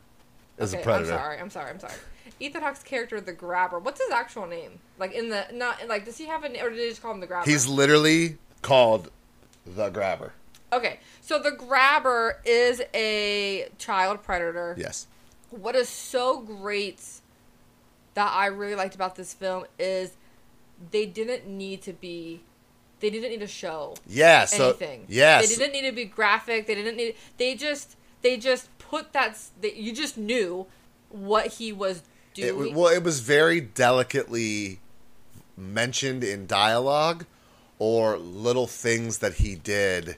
[0.58, 1.14] is Okay, a predator.
[1.14, 1.38] I'm sorry.
[1.40, 1.70] I'm sorry.
[1.70, 1.94] I'm sorry.
[2.38, 3.80] Ethan Hawke's character, the Grabber.
[3.80, 4.78] What's his actual name?
[4.96, 7.10] Like in the not like does he have a name or did they just call
[7.10, 7.50] him the Grabber?
[7.50, 9.10] He's literally called
[9.66, 10.34] the grabber.
[10.72, 11.00] Okay.
[11.20, 14.74] So the Grabber is a child predator.
[14.78, 15.06] Yes.
[15.50, 17.02] What is so great
[18.14, 20.12] that I really liked about this film is
[20.90, 22.40] they didn't need to be
[23.00, 24.44] they didn't need to show Yeah.
[24.44, 25.04] So anything.
[25.08, 25.48] yes.
[25.48, 26.66] They didn't need to be graphic.
[26.66, 30.66] They didn't need they just they just put that they, you just knew
[31.10, 32.02] what he was
[32.34, 32.50] doing.
[32.54, 34.78] w- well, it was very delicately
[35.56, 37.26] mentioned in dialogue,
[37.78, 40.16] or little things that he did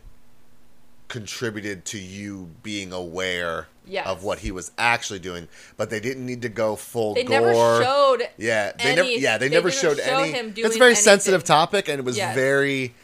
[1.09, 4.07] contributed to you being aware Yes.
[4.07, 5.47] of what he was actually doing.
[5.77, 7.41] But they didn't need to go full they gore.
[7.41, 9.09] never showed Yeah, they never.
[9.11, 10.33] Yeah, they, they never didn't showed show any.
[10.33, 12.35] him it's a very sensitive topic, and it was Yes.
[12.35, 12.95] very.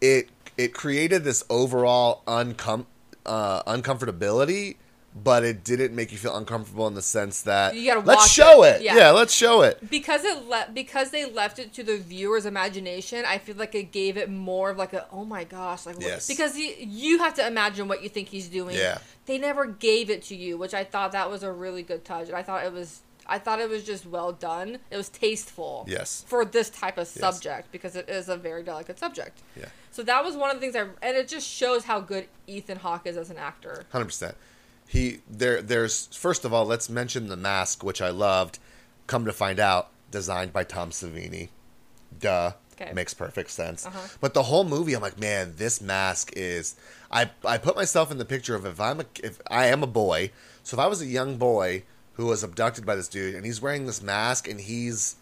[0.00, 2.86] It it created this overall uncom
[3.26, 4.76] uh, uncomfortability,
[5.14, 8.62] but it didn't make you feel uncomfortable in the sense that You gotta let's show
[8.64, 8.76] it.
[8.76, 8.82] it.
[8.82, 8.96] Yeah.
[8.96, 9.10] Yeah.
[9.10, 9.90] let's show it.
[9.90, 13.24] because it le- because they left it to the viewer's imagination.
[13.26, 16.06] I feel like it gave it more of like a oh my gosh like what-
[16.06, 16.26] Yes.
[16.26, 18.76] because you, you have to imagine what you think he's doing.
[18.76, 18.98] Yeah.
[19.26, 22.28] they never gave it to you, which I thought that was a really good touch,
[22.28, 24.78] and I thought it was I thought it was just well done.
[24.90, 25.84] It was tasteful.
[25.86, 26.24] Yes.
[26.26, 27.10] for this type of Yes.
[27.20, 29.38] subject because it is a very delicate subject.
[29.56, 29.66] Yeah.
[29.92, 32.78] So that was one of the things I and it just shows how good Ethan
[32.78, 33.84] Hawke is as an actor.
[33.92, 34.34] Hundred percent.
[34.92, 35.62] He there.
[35.62, 38.58] There's first of all, let's mention the mask, which I loved.
[39.06, 41.48] Come to find out, designed by Tom Savini.
[42.20, 42.52] Duh.
[42.78, 42.92] Okay.
[42.92, 43.86] Makes perfect sense.
[43.86, 43.98] Uh-huh.
[44.20, 46.76] But the whole movie, I'm like, man, this mask is.
[47.10, 49.86] I I put myself in the picture of if I'm a if I am a
[49.86, 50.30] boy.
[50.62, 51.84] So if I was a young boy
[52.14, 55.16] who was abducted by this dude, and he's wearing this mask, and he's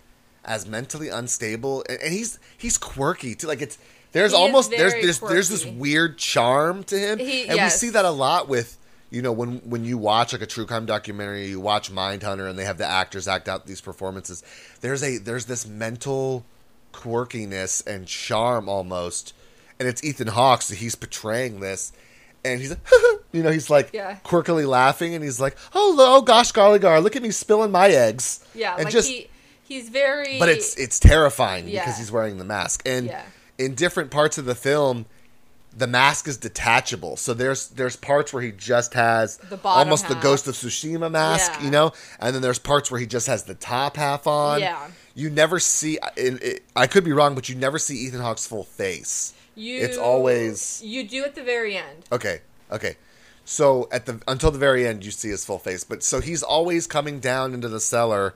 [0.45, 3.47] as mentally unstable, and, and he's he's quirky too.
[3.47, 3.79] Like it's
[4.11, 7.91] there's He almost there's there's there's this weird charm to him, He- and we see
[7.91, 8.77] that a lot with
[9.11, 12.59] you know when when you watch like a true crime documentary you watch mindhunter and
[12.59, 14.43] they have the actors act out these performances
[14.81, 16.45] there's a there's this mental
[16.93, 19.33] quirkiness and charm almost
[19.79, 21.93] and it's ethan hawke so he's portraying this
[22.45, 22.81] and he's like,
[23.33, 24.17] you know he's like Yeah.
[24.25, 27.89] quirkily laughing and he's like oh oh gosh golly gar look at me spilling my
[27.89, 29.29] eggs Yeah, and like just he
[29.63, 31.81] he's very but it's it's terrifying Yeah.
[31.85, 33.23] because he's wearing the mask and Yeah.
[33.59, 35.07] in different parts of the film
[35.77, 37.17] the mask is detachable.
[37.17, 41.53] So there's there's parts where he just has The almost the ghost of tsushima mask
[41.55, 41.65] Yeah.
[41.65, 41.93] you know?
[42.19, 44.61] And then there's parts where he just has the top half on.
[44.61, 44.89] Yeah.
[45.15, 48.47] you never see in, it, i could be wrong but you never see ethan hawke's
[48.47, 49.33] full face.
[49.55, 52.05] You it's always you do at the very end.
[52.11, 52.41] okay
[52.71, 52.97] okay.
[53.45, 55.85] So at the until the very end you see his full face.
[55.85, 58.35] But so he's always coming down into the cellar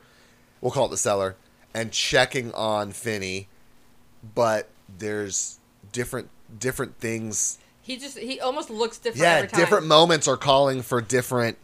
[0.61, 1.37] we'll call it the cellar
[1.75, 3.49] and checking on finney.
[4.35, 4.69] But
[4.99, 5.59] there's
[5.93, 9.61] different different things He just he almost looks different yeah every time.
[9.61, 11.59] different moments are calling for different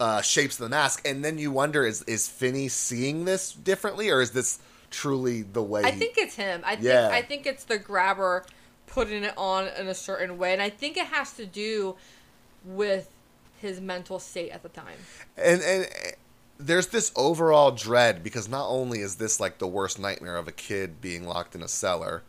[0.00, 4.10] uh, shapes of the mask and then you wonder is is finney seeing this differently
[4.10, 4.58] or is this
[4.90, 6.62] truly the way I he- think it's him.
[6.64, 7.08] I think Yeah.
[7.12, 8.44] I think it's the grabber
[8.86, 11.96] putting it on in a certain way, and I think it has to do
[12.64, 13.10] with
[13.60, 14.96] his mental state at the time.
[15.36, 16.08] and and uh,
[16.58, 20.52] there's this overall dread because not only is this like the worst nightmare of a
[20.52, 22.22] kid being locked in a cellar,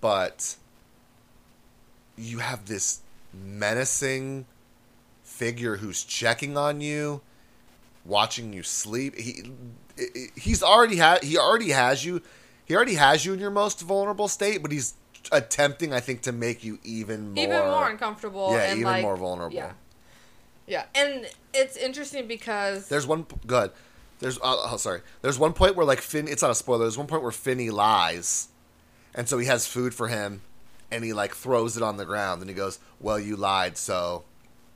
[0.00, 0.56] but
[2.18, 3.00] you have this
[3.32, 4.46] menacing
[5.22, 7.20] figure who's checking on you,
[8.04, 9.16] watching you sleep.
[9.16, 9.52] He
[10.36, 12.22] he's already had he already has you.
[12.64, 14.94] He already has you in your most vulnerable state, but he's
[15.32, 18.52] attempting, I think, to make you even more Even more uncomfortable.
[18.52, 19.56] Yeah, and even like, more vulnerable.
[19.56, 19.72] Yeah.
[20.66, 23.26] Yeah, and it's interesting because There's one.
[23.46, 23.70] good.
[24.18, 24.36] There's.
[24.36, 25.00] Uh, oh, sorry.
[25.22, 26.28] There's one point where like Finn.
[26.28, 26.80] It's not a spoiler.
[26.80, 28.48] There's one point where Finney lies,
[29.14, 30.42] and so he has food for him,
[30.90, 34.24] and he like throws it on the ground, and he goes, "Well, you lied, so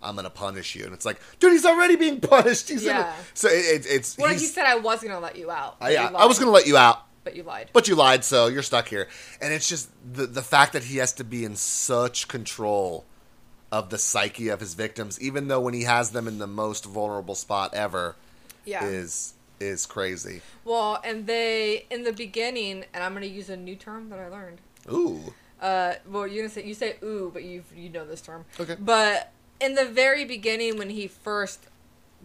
[0.03, 2.69] I'm gonna punish you, and it's like, dude, he's already being punished.
[2.69, 3.13] He's Yeah.
[3.35, 5.77] so it, it, it's Well, he said I was gonna let you out.
[5.81, 7.71] I, yeah, you I was gonna let you out, but you lied.
[7.73, 9.09] but you lied, so you're stuck here.
[9.41, 13.05] And it's just the the fact that he has to be in such control
[13.71, 16.85] of the psyche of his victims, even though when he has them in the most
[16.85, 18.17] vulnerable spot ever,
[18.65, 18.85] yeah.
[18.85, 20.43] is is crazy.
[20.65, 24.29] Well, and they in the beginning, and I'm gonna use a new term that I
[24.29, 24.59] learned.
[24.91, 25.33] Ooh,
[25.63, 28.45] Uh, well, you're gonna say you say ooh, but you you know this term.
[28.59, 28.77] Okay.
[28.79, 31.69] But in the very beginning, when he first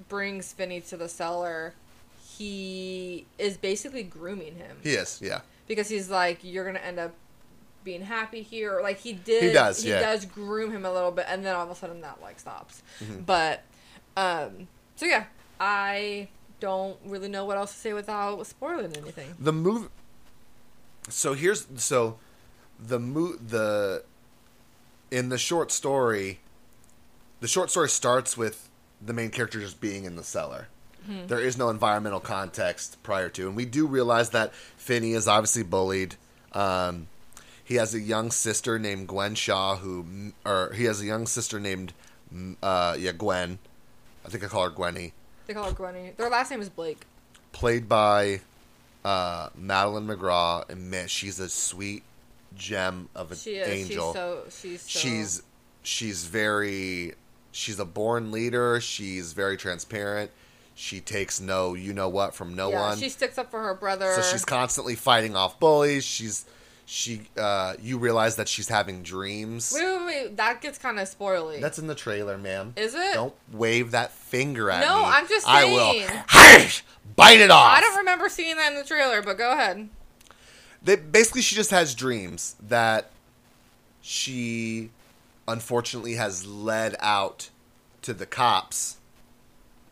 [0.09, 1.75] brings Finney to the cellar,
[2.37, 5.41] he is basically grooming him he is, yeah.
[5.67, 7.13] because he's like, "You're gonna end up
[7.83, 9.43] being happy here." Like he did.
[9.43, 9.99] He does, He yeah.
[10.01, 12.81] does groom him a little bit, and then all of a sudden that like stops.
[13.03, 13.21] Mm-hmm.
[13.21, 13.63] But,
[14.17, 15.25] um, so yeah,
[15.59, 16.29] I
[16.59, 19.35] don't really know what else to say without spoiling anything.
[19.39, 19.89] the movie
[21.09, 22.17] so here's so
[22.79, 24.03] the mo- the
[25.09, 26.39] in the short story
[27.39, 28.69] the short story starts with
[29.05, 30.67] the main character just being in the cellar.
[31.27, 35.63] There is no environmental context prior to and we do realize that finney is obviously
[35.63, 36.15] bullied.
[36.51, 37.07] Um,
[37.63, 41.59] he has a young sister named gwen shaw who or he has a young sister
[41.61, 41.93] named
[42.61, 43.59] uh, yeah gwen.
[44.25, 45.13] I think i call her gwenny.
[45.45, 46.11] They call her Gwenny.
[46.17, 47.05] Their last name is Blake.
[47.53, 48.41] played by
[49.05, 52.03] uh, Madeleine McGraw, and man, she's a sweet
[52.57, 53.67] gem of an She is.
[53.67, 54.13] angel.
[54.13, 54.43] She's so.
[54.49, 54.99] She's so.
[54.99, 55.41] she's
[55.83, 57.13] she's very
[57.51, 58.79] she's a born leader.
[58.81, 60.31] She's very transparent.
[60.75, 62.97] She takes no you know what from no yeah, one.
[62.97, 64.13] She sticks up for her brother.
[64.13, 66.03] so she's constantly fighting off bullies.
[66.03, 66.45] She's
[66.89, 69.73] she uh, you realize that she's having dreams.
[69.75, 70.37] Wait, wait, wait.
[70.37, 71.59] That gets kind of spoily.
[71.59, 72.73] That's in the trailer, ma'am.
[72.77, 73.13] Is it?
[73.13, 75.01] Don't wave that finger at No, me.
[75.01, 76.07] No, I'm just I saying.
[76.63, 76.69] will
[77.17, 77.73] bite it off.
[77.77, 79.89] I don't remember seeing that in the trailer, but go ahead.
[80.87, 83.11] They basically she just has dreams that
[84.01, 84.89] she
[85.45, 87.49] unfortunately has led out
[88.01, 88.95] to the cops.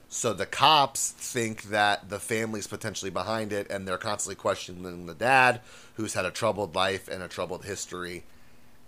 [0.08, 5.14] So the cops think that the family's potentially behind it and they're constantly questioning the
[5.14, 5.60] dad
[5.96, 8.24] who's had a troubled life and a troubled history.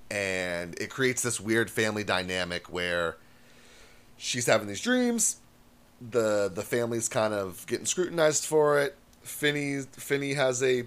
[0.10, 3.18] And it creates this weird family dynamic where
[4.16, 5.38] she's having these dreams.
[6.00, 8.96] The the family's kind of getting scrutinized for it.
[9.24, 10.86] Finney Finney has a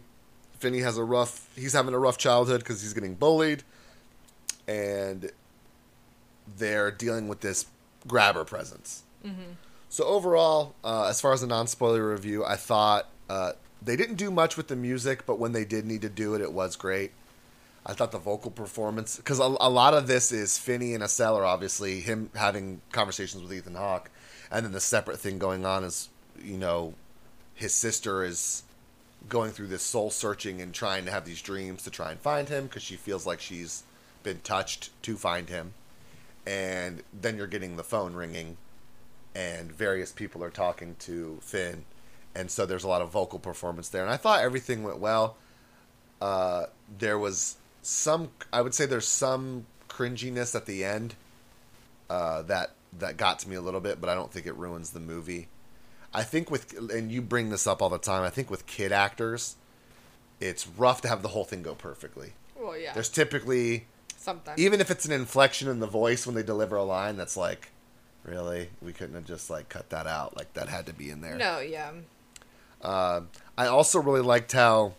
[0.61, 3.65] Finney has a rough he's having a rough childhood because he's getting bullied.
[4.69, 5.33] And
[6.57, 7.67] they're dealing with this
[8.07, 9.03] grabber presence.
[9.89, 13.53] So overall uh, as far as a non-spoiler review i thought uh,
[13.83, 16.41] they didn't do much with the music but when they did need to do it
[16.41, 17.13] it was great.
[17.87, 21.09] I thought the vocal performance because a, a lot of this is finney and a
[21.09, 24.11] cellar, obviously him having conversations with ethan hawke.
[24.53, 26.09] And then the separate thing going on is
[26.43, 26.95] you know
[27.55, 28.63] his sister is
[29.29, 32.49] going through this soul searching and trying to have these dreams to try and find
[32.49, 33.83] him because she feels like she's
[34.23, 35.75] been touched to find him.
[36.47, 38.57] And then you're getting the phone ringing,
[39.35, 41.85] and various people are talking to Finn.
[42.35, 44.03] And so there's a lot of vocal performance there.
[44.03, 45.37] And I thought everything went well.
[46.21, 46.66] Uh,
[46.99, 51.14] there was some, I would say there's some cringiness at the end
[52.09, 54.91] uh, that that got to me a little bit, but I don't think it ruins
[54.91, 55.49] the movie.
[56.13, 58.23] I think with and you bring this up all the time.
[58.23, 59.57] I think with kid actors,
[60.41, 62.33] it's rough to have the whole thing go perfectly.
[62.59, 62.93] Well, yeah.
[62.93, 63.87] There's typically
[64.17, 64.59] Sometimes.
[64.59, 67.69] even if it's an inflection in the voice when they deliver a line that's like,
[68.25, 70.37] really, we couldn't have just like cut that out.
[70.37, 71.37] Like that had to be in there.
[71.37, 71.93] No, yeah.
[72.83, 73.23] Uh,
[73.57, 74.95] I also really liked how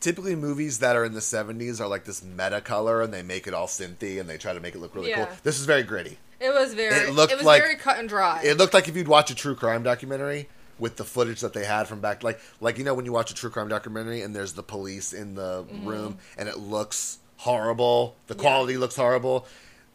[0.00, 3.46] typically movies that are in the 70s are like this meta color and they make
[3.46, 5.24] it all synthy and they try to make it look really Yeah.
[5.26, 5.36] cool.
[5.42, 6.18] This is very gritty.
[6.40, 6.94] It was very.
[6.94, 8.42] It It, looked was like- very cut and dry.
[8.44, 11.64] It looked like if you'd watch a true crime documentary with the footage that they
[11.64, 14.36] had from back like like you know when you watch a true crime documentary and
[14.36, 18.40] there's the police in the room and it looks horrible the Mm-hmm.
[18.44, 18.48] Yeah.
[18.48, 19.44] quality looks horrible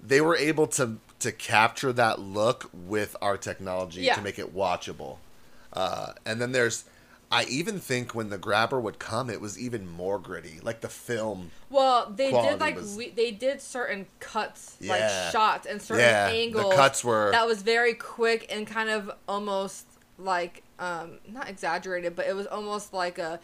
[0.06, 4.16] they were able to to capture that look with our technology Yeah.
[4.16, 5.20] to make it watchable
[5.72, 6.84] uh, and then there's
[7.34, 10.59] I even think when the grabber would come, it was even more gritty.
[10.61, 14.91] Like the film, well, they did like was- we, they did certain cuts, Yeah.
[14.93, 16.75] like shots and certain Yeah, the angles.
[16.75, 19.86] cuts were- that was very quick and kind of almost
[20.19, 23.39] like um not exaggerated, but it was almost like a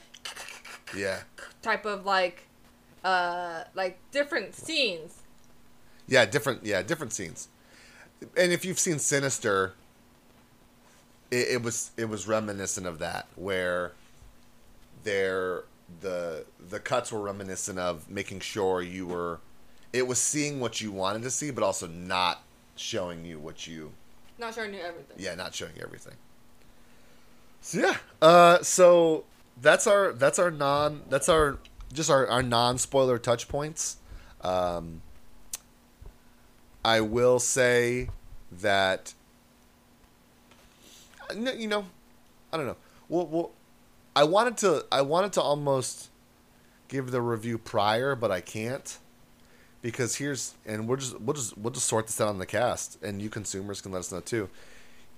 [0.95, 1.21] yeah,
[1.63, 2.43] type of like
[3.03, 5.23] uh like different scenes.
[6.07, 7.47] yeah, different, yeah, different scenes.
[8.37, 9.73] And if you've seen Sinister,
[11.31, 13.93] it, it was it was reminiscent of that, where
[15.03, 15.63] there
[16.01, 19.39] the the cuts were reminiscent of making sure you were,
[19.91, 22.43] it was seeing what you wanted to see, but also not
[22.75, 23.91] showing you what you
[24.37, 25.15] Not showing you everything.
[25.17, 26.13] yeah, not showing you everything.
[27.61, 29.25] So yeah, uh, so
[29.61, 31.57] that's our that's our non that's our
[31.91, 33.97] just our, our non spoiler touch points.
[34.41, 35.01] Um,
[36.85, 38.09] I will say
[38.51, 39.13] that
[41.35, 41.85] you know,
[42.51, 42.77] I don't know.
[43.07, 43.51] Well, well,
[44.15, 46.09] I wanted to I wanted to almost
[46.87, 48.97] give the review prior, but I can't
[49.81, 53.01] because here's and we'll just we'll just we'll just sort this out on the cast,
[53.03, 54.49] and you consumers can let us know too.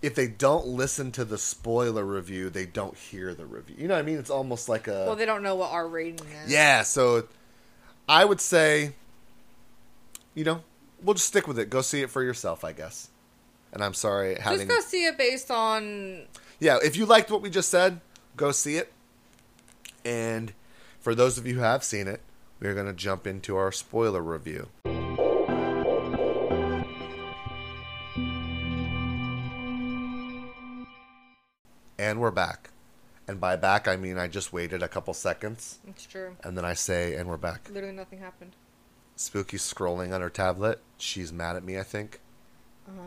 [0.02, 3.76] If they don't listen to the spoiler review, they don't hear the review.
[3.78, 4.18] You know what I mean?
[4.18, 6.52] It's almost like a Well, they don't know what our rating is.
[6.52, 6.82] yeah.
[6.82, 7.28] So
[8.10, 8.94] I would say,
[10.34, 10.64] you know,
[11.04, 11.70] we'll just stick with it.
[11.70, 13.10] Go see it for yourself, I guess.
[13.74, 16.26] And I'm sorry having Just go see it based on.
[16.60, 18.02] yeah, if you liked what we just said,
[18.36, 18.92] go see it.
[20.04, 20.54] And
[21.00, 22.22] for those of you who have seen it,
[22.60, 24.68] we're going to jump into our spoiler review.
[31.98, 32.72] And we're back.
[33.28, 36.36] And by back, I mean I just waited a couple seconds, It's true.
[36.44, 37.70] and then I say, and we're back.
[37.72, 38.56] Literally nothing happened.
[39.16, 40.82] Spooky scrolling on her tablet.
[40.98, 42.20] She's mad at me, I think.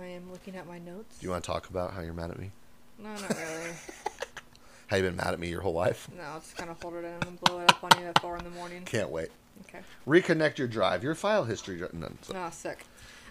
[0.01, 1.19] I am looking at my notes.
[1.19, 2.51] Do you want to talk about how you're mad at me?
[2.99, 3.71] No, not really.
[4.87, 6.09] How you been mad at me your whole life?
[6.17, 8.21] no, I'll just kind of hold it in and blow it up on you at
[8.21, 8.83] four in the morning.
[8.85, 9.31] Can't wait.
[9.67, 9.81] Okay.
[10.07, 11.79] Reconnect your drive, your file history.
[11.79, 12.85] dri- No, so- Oh, sick.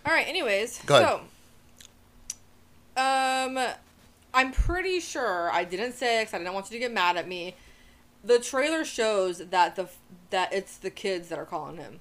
[0.05, 0.27] All right.
[0.27, 1.19] Anyways, Go ahead.
[2.97, 3.59] so um,
[4.33, 7.27] I'm pretty sure I didn't say because I didn't want you to get mad at
[7.27, 7.55] me.
[8.23, 9.87] The trailer shows that the
[10.31, 11.99] that it's the kids that are calling him.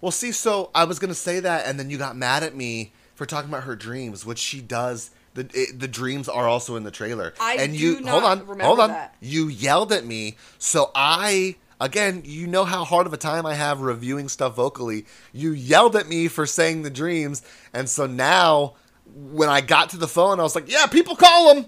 [0.00, 2.92] Well, see, so I was gonna say that, and then you got mad at me
[3.22, 5.10] for talking about her dreams, which she does.
[5.34, 7.34] The it, the dreams are also in the trailer.
[7.40, 8.88] I and do you hold on, remember hold on.
[8.88, 9.14] that.
[9.20, 13.54] You yelled at me, so I again, you know how hard of a time I
[13.54, 15.06] have reviewing stuff vocally.
[15.32, 17.42] You yelled at me for saying the dreams,
[17.72, 18.74] and so now
[19.06, 21.66] when I got to the phone, I was like, "Yeah, people call them,"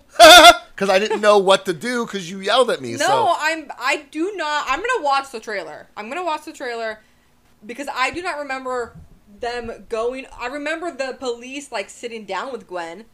[0.74, 2.94] because I didn't know what to do because you yelled at me.
[2.94, 3.70] No, so I'm.
[3.78, 4.66] I do not.
[4.68, 5.86] I'm gonna watch the trailer.
[5.96, 6.98] I'm gonna watch the trailer
[7.64, 8.96] because I do not remember
[9.44, 10.26] them going.
[10.38, 13.04] I remember the police like sitting down with Gwen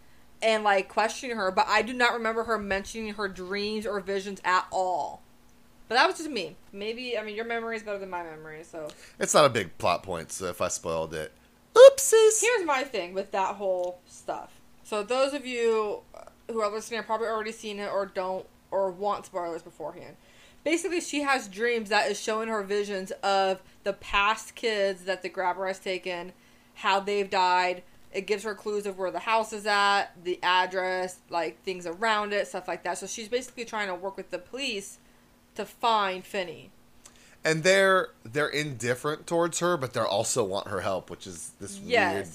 [0.41, 4.41] and like questioning her, but I do not remember her mentioning her dreams or visions
[4.45, 5.23] at all.
[5.89, 6.57] But that was just me.
[6.73, 9.77] Maybe I mean your memory is better than my memory, so it's not a big
[9.79, 10.31] plot point.
[10.31, 11.33] So if I spoiled it,
[11.75, 12.41] oopsies.
[12.41, 14.61] here's my thing with that whole stuff.
[14.85, 16.01] So those of you
[16.49, 20.17] who are listening have probably already seen it or don't or want spoilers beforehand.
[20.63, 25.29] Basically, she has dreams that is showing her visions of the past kids that the
[25.29, 26.33] grabber has taken,
[26.75, 27.83] how they've died.
[28.13, 32.33] It gives her clues of where the house is at, the address, like things around
[32.33, 32.99] it, stuff like that.
[32.99, 34.99] So she's basically trying to work with the police
[35.55, 36.71] to find Finney.
[37.45, 41.79] and they're they're indifferent towards her, but they also want her help, which is this
[41.79, 42.29] weird,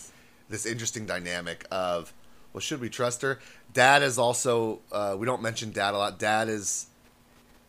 [0.49, 2.13] this interesting dynamic of,
[2.53, 3.39] well, should we trust her?
[3.73, 6.19] Dad is also uh, we don't mention Dad a lot.
[6.19, 6.87] Dad is,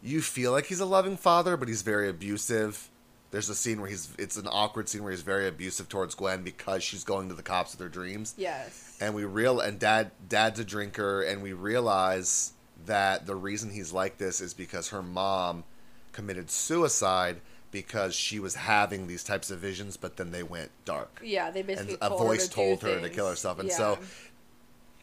[0.03, 2.89] you feel like he's a loving father, but he's very abusive.
[3.31, 6.43] There's a scene where he's it's an awkward scene where he's very abusive towards Gwen
[6.43, 8.97] because she's going to the cops with her dreams Yes.
[9.01, 12.53] and we real and dad dad's a drinker and we realize
[12.87, 15.65] that the reason he's like this is because her mom
[16.13, 17.37] committed suicide
[17.73, 21.63] because she was having these types of visions but then they went dark Yeah, they
[21.63, 23.77] basically and a voice her to told her to kill herself and Yeah.
[23.77, 23.99] so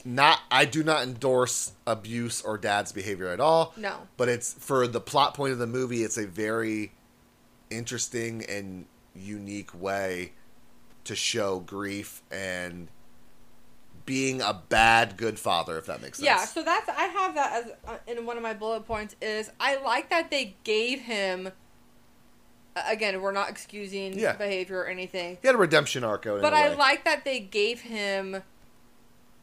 [0.05, 3.95] not i do not endorse abuse or dad's behavior at all No.
[4.17, 6.91] but it's for the plot point of the movie it's a very
[7.77, 10.31] interesting and unique way
[11.03, 12.87] to show grief and
[14.05, 17.63] being a bad good father if that makes sense Yeah, so that's I have that
[17.63, 21.51] as uh, in one of my bullet points is I like that they gave him.
[22.89, 24.33] Again, we're not excusing Yeah.
[24.33, 27.81] behavior or anything, he had a redemption arc in but I like that they gave
[27.81, 28.41] him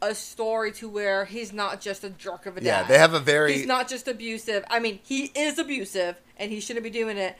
[0.02, 2.66] a story to where he's not just a jerk of a dad.
[2.66, 4.64] yeah they have a very He's not just abusive.
[4.68, 7.36] I mean, he is abusive, and he shouldn't be doing it.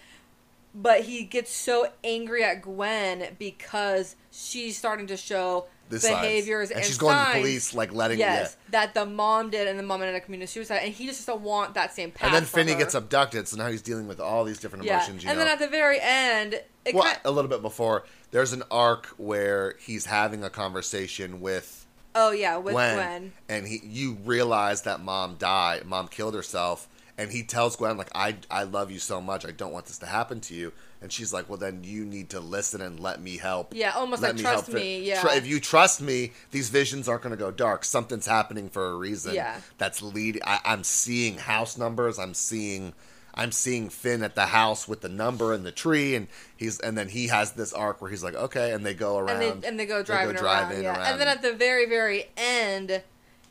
[0.75, 6.21] But he gets so angry at Gwen because she's starting to show the signs.
[6.21, 9.51] behaviors and, and, she's going to the police like letting yes, yeah that the mom
[9.51, 12.13] did, and the mom ended up committing suicide, and he just doesn't want that same
[12.13, 12.29] path.
[12.29, 12.79] and then Finney her.
[12.79, 15.45] gets abducted so now he's dealing with all these different Yeah, emotions you and know
[15.45, 16.63] then at the very end,
[16.95, 21.87] well, kind a little bit before there's an arc where he's having a conversation with
[22.15, 23.33] oh yeah, with Gwen, Gwen.
[23.49, 26.89] and he you realize that mom died, mom killed herself,
[27.21, 29.99] and he tells Gwen like I I love you so much, I don't want this
[29.99, 33.21] to happen to you, and she's like, well then you need to listen and let
[33.21, 33.75] me help.
[33.75, 35.07] Yeah, almost Let like help trust fi- me.
[35.07, 37.85] Yeah, Tr- if you trust me, these visions aren't going to go dark.
[37.85, 39.35] Something's happening for a reason.
[39.35, 39.61] Yeah.
[39.77, 40.41] that's leading.
[40.47, 42.19] I'm seeing house numbers.
[42.19, 42.95] I'm seeing.
[43.33, 46.99] I'm seeing Finn at the house with the number and the tree, and he's and
[46.99, 49.43] then he has this arc where he's like, okay, and they go around.
[49.43, 50.97] and they and they go driving driving around, yeah.
[50.97, 51.13] around.
[51.13, 53.03] And then at the very very end,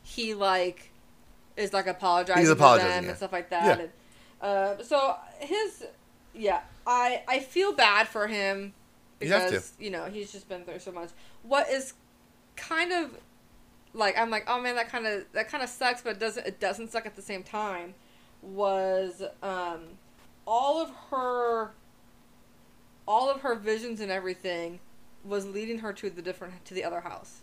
[0.03, 0.88] he like
[1.59, 3.09] is like apologizing, He's to them yeah.
[3.09, 3.79] and stuff like that.
[3.79, 3.83] Yeah.
[3.83, 3.91] And,
[4.41, 5.85] uh, so his
[6.33, 8.73] yeah, I I feel bad for him
[9.19, 11.09] You because you know he's just been through so much.
[11.43, 11.93] What is
[12.55, 13.11] kind of
[13.93, 16.45] like I'm like, oh man, that kind of that kind of sucks, but it doesn't
[16.47, 17.95] it doesn't suck at the same time.
[18.41, 19.81] Was um,
[20.45, 21.71] all of her,
[23.07, 24.79] all of her visions and everything,
[25.25, 27.41] was leading her to the different to the other house.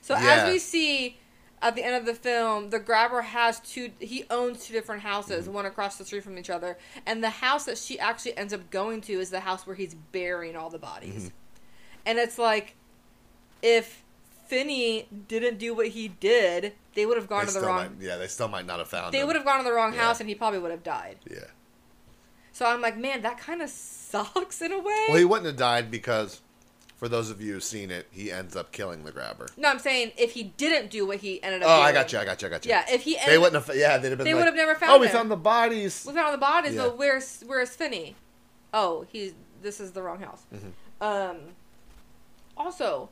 [0.00, 0.44] So Yeah.
[0.44, 1.18] as we see
[1.62, 3.90] at the end of the film, the grabber has two.
[3.98, 5.54] He owns two different houses, Mm-hmm.
[5.54, 6.76] one across the street from each other,
[7.06, 9.94] and the house that she actually ends up going to is the house where he's
[10.12, 11.14] burying all the bodies.
[11.26, 11.28] Mm-hmm.
[12.06, 12.76] And it's like,
[13.62, 14.02] if
[14.46, 17.76] Finney didn't do what he did, they would have gone They to the wrong.
[17.76, 19.26] might, yeah, they still might not have found They him.
[19.26, 20.02] would have gone to the wrong Yeah.
[20.02, 21.16] house, and he probably would have died.
[21.28, 21.38] Yeah.
[22.52, 25.04] So I'm like, man, that kind of sucks in a way.
[25.08, 26.40] Well, he wouldn't have died because,
[26.96, 29.48] for those of you who've seen it, he ends up killing the grabber.
[29.56, 31.68] no, I'm saying if he didn't do what he ended up.
[31.70, 31.86] Oh, doing.
[31.88, 32.18] I got you.
[32.18, 32.48] I got you.
[32.48, 32.70] I got you.
[32.70, 33.76] Yeah, if he They wouldn't have.
[33.76, 34.24] Yeah, they'd have been.
[34.24, 36.04] They like, would have never Oh, found we him." found the bodies.
[36.06, 36.82] We found the bodies, Yeah.
[36.84, 38.16] but where's where's Finney?
[38.74, 40.42] Oh, he's this is the wrong house.
[40.54, 41.02] Mm-hmm.
[41.02, 41.36] Um.
[42.56, 43.10] Also,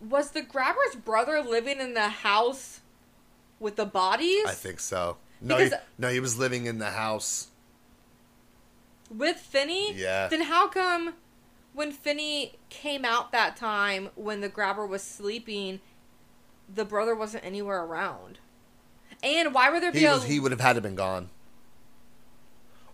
[0.00, 2.80] was the grabber's brother living in the house
[3.58, 5.16] with the bodies I think so.
[5.40, 7.48] No, he, no, he was living in the house.
[9.10, 9.92] with Finney?
[9.94, 10.28] Yeah.
[10.28, 11.14] Then how come
[11.74, 15.80] when Finney came out that time when the grabber was sleeping,
[16.72, 18.38] the brother wasn't anywhere around?
[19.22, 20.24] And why would there be He a was.
[20.24, 21.30] He would have had to been gone.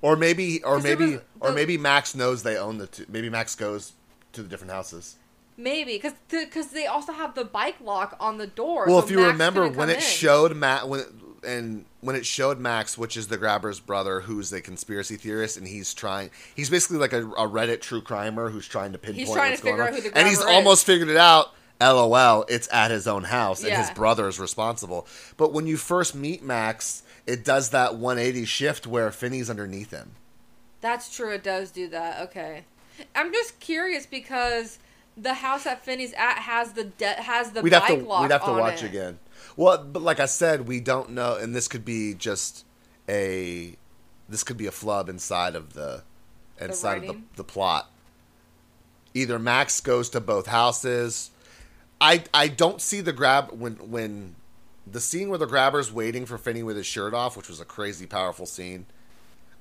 [0.02, 2.86] Or maybe, or maybe, was or maybe Max knows they own the.
[2.86, 3.92] Two, maybe Max goes
[4.32, 5.16] to the different houses.
[5.60, 8.86] Maybe because because they also have the bike lock on the door.
[8.86, 10.00] Well, so if you Max remember when it in.
[10.02, 11.04] showed Matt when
[11.44, 15.66] and when it showed Max, which is the grabber's brother, who's a conspiracy theorist, and
[15.66, 16.30] he's trying.
[16.54, 19.50] He's basically like a, a Reddit true crimer who's trying to pinpoint he's trying to
[19.52, 20.44] what's going figure on, out who the and he's is.
[20.44, 21.54] almost figured it out.
[21.80, 25.06] LOL, it's at his own house, and his brother is responsible.
[25.38, 30.10] But when you first meet Max, it does that 180 shift where Finney's underneath him.
[30.82, 31.32] That's true.
[31.32, 32.20] It does do that.
[32.28, 32.64] Okay.
[33.14, 34.78] I'm just curious because
[35.16, 38.22] the house that Finney's at has the de- has the we'd bike have to lock
[38.22, 38.86] we'd have to watch it.
[38.86, 39.18] again.
[39.56, 42.64] Well, but like I said, we don't know, and this could be just
[43.08, 43.76] a
[44.28, 46.02] this could be a flub inside of the
[46.60, 47.90] inside of the, the plot.
[49.12, 51.30] Either Max goes to both houses.
[52.00, 54.36] I I don't see the grab when when
[54.86, 57.64] the scene where the grabber's waiting for Finney with his shirt off, which was a
[57.64, 58.86] crazy powerful scene.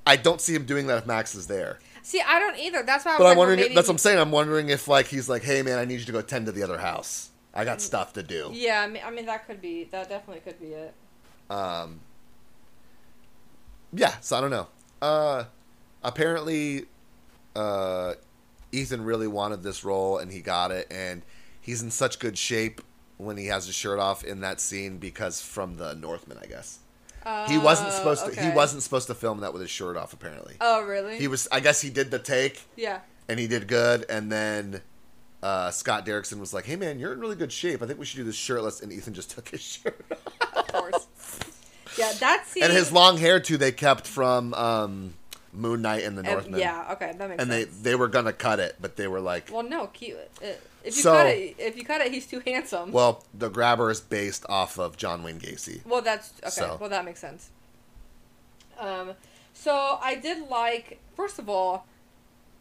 [0.06, 1.80] I don't see him doing that if Max is there.
[2.04, 2.84] See, I don't either.
[2.84, 3.60] That's why I was But like, I'm well, wondering.
[3.60, 4.20] maybe that's what I'm saying.
[4.20, 6.52] I'm wondering if like he's like, hey man, I need you to go tend to
[6.52, 7.30] the other house.
[7.54, 8.50] I got stuff to do.
[8.54, 10.94] Yeah, I mean, I mean that could be that definitely could be it.
[11.50, 12.02] Um,
[13.94, 14.68] yeah, so I don't know.
[15.02, 15.46] Uh,
[16.04, 16.86] apparently,
[17.56, 18.14] uh,
[18.72, 21.24] Ethan really wanted this role and he got it, and
[21.60, 22.82] he's in such good shape
[23.18, 26.80] when he has his shirt off in that scene because from the Northman, I guess
[27.48, 28.42] he wasn't Oh, supposed to.
[28.42, 30.14] He wasn't supposed to film that with his shirt off.
[30.14, 31.18] Apparently, Oh, really?
[31.18, 31.48] he was.
[31.52, 33.00] I guess he did the take yeah.
[33.28, 34.82] and he did good, and then.
[35.42, 37.82] Uh, Scott Derrickson was like, "Hey man, you're in really good shape.
[37.82, 40.58] I think we should do this shirtless." And Ethan just took his shirt off.
[40.58, 41.08] Of course.
[41.98, 42.64] yeah, that scene.
[42.64, 45.14] and his long hair too they kept from um,
[45.54, 46.60] Moon Knight and the Northman.
[46.60, 46.90] yeah.
[46.92, 47.42] Okay, that makes sense.
[47.42, 50.18] and they they were gonna cut it, but they were like, well, no, cute.
[50.44, 50.48] Uh,
[50.84, 52.92] If you So- cut it, if you cut it, he's too handsome.
[52.92, 55.86] well, the grabber is based off of John Wayne Gacy.
[55.86, 56.50] Well, that's okay.
[56.50, 57.50] So- Well, that makes sense.
[58.78, 59.14] Um,
[59.54, 61.86] so I did like first of all,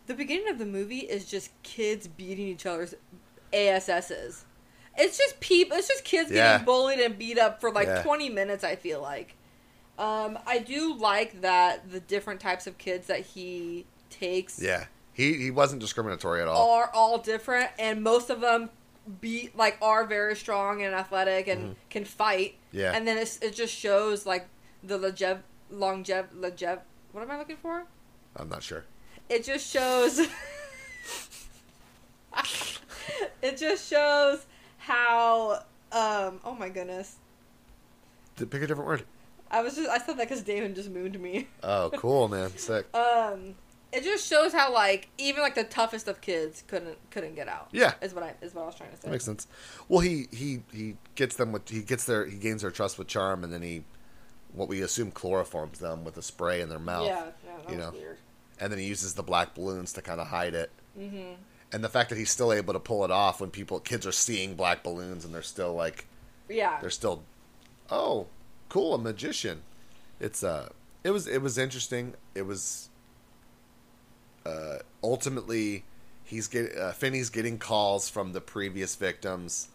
[0.06, 2.94] the beginning of the movie is just kids beating each other's
[3.52, 4.44] ASSs.
[4.96, 5.76] It's just people.
[5.76, 6.52] It's just kids Yeah.
[6.54, 8.02] getting bullied and beat up for like Yeah.
[8.02, 8.64] twenty minutes.
[8.64, 9.34] I feel like.
[9.96, 14.86] Um, I do like that the different types of kids that he takes Yeah,
[15.18, 16.70] he he wasn't discriminatory at all.
[16.74, 18.70] are all different, and most of them
[19.20, 22.52] be like are very strong and athletic and can fight.
[22.52, 22.78] Mm-hmm.
[22.78, 22.92] Yeah.
[22.94, 24.46] And then it's, it just shows like
[24.82, 25.40] the longev
[25.72, 26.78] longev longev.
[27.12, 27.84] What am I looking for?
[28.36, 28.84] I'm not sure.
[29.28, 30.20] It just shows.
[33.42, 34.46] it just shows
[34.78, 35.64] how.
[35.90, 36.38] Um.
[36.44, 37.16] Oh my goodness.
[38.36, 39.02] Did- Pick a different word.
[39.50, 41.48] I was just I said that because Damon just mooned me.
[41.62, 42.94] Oh, cool, man, sick.
[42.94, 43.54] Um.
[43.92, 47.68] It just shows how like even like the toughest of kids couldn't couldn't get out.
[47.72, 47.94] Yeah.
[48.02, 49.02] Is what I is what I was trying to say.
[49.04, 49.46] That makes sense.
[49.88, 53.08] Well, he he he gets them with he gets their he gains their trust with
[53.08, 53.84] charm, and then he
[54.52, 57.06] what we assume chloroforms them with a spray in their mouth.
[57.06, 57.92] Yeah, yeah, that you was know.
[57.92, 58.18] weird.
[58.60, 60.70] and then he uses the black balloons to kind of hide it.
[60.98, 61.34] Mm-hmm.
[61.72, 64.12] And the fact that he's still able to pull it off when people kids are
[64.12, 66.06] seeing black balloons and they're still like
[66.48, 66.78] Yeah.
[66.80, 67.22] they're still
[67.90, 68.26] oh
[68.70, 69.62] cool a magician
[70.20, 70.68] it's uh
[71.04, 72.87] it was it was interesting it was
[74.46, 75.84] uh ultimately
[76.24, 79.68] he's get uh, Finney's getting calls from the previous victims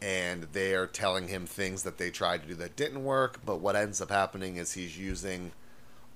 [0.00, 3.60] and they are telling him things that they tried to do that didn't work but
[3.60, 5.52] what ends up happening is he's using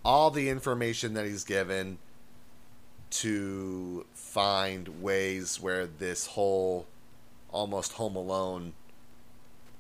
[0.05, 1.99] all the information that he's given
[3.11, 6.86] to find ways where this whole
[7.51, 8.73] almost home alone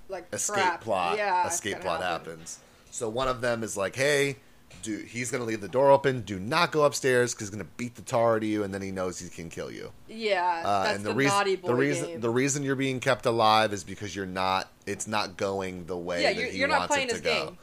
[0.08, 0.80] like escape trap.
[0.82, 2.32] plot Yeah, escape plot happen.
[2.32, 2.58] happens.
[2.90, 4.36] So one of them is like, "Hey,
[4.82, 6.22] do he's gonna leave the door open.
[6.22, 8.82] Do not go upstairs because he's gonna beat the tar out of you, and then
[8.82, 11.68] he knows he can kill you." Yeah, Uh, that's and the, the, reason naughty boy
[11.68, 12.20] the reason game.
[12.20, 14.68] the reason you're being kept alive is because you're not.
[14.86, 17.14] It's not going the way yeah, that you're, he you're not wants playing it to
[17.16, 17.44] his go.
[17.46, 17.58] game.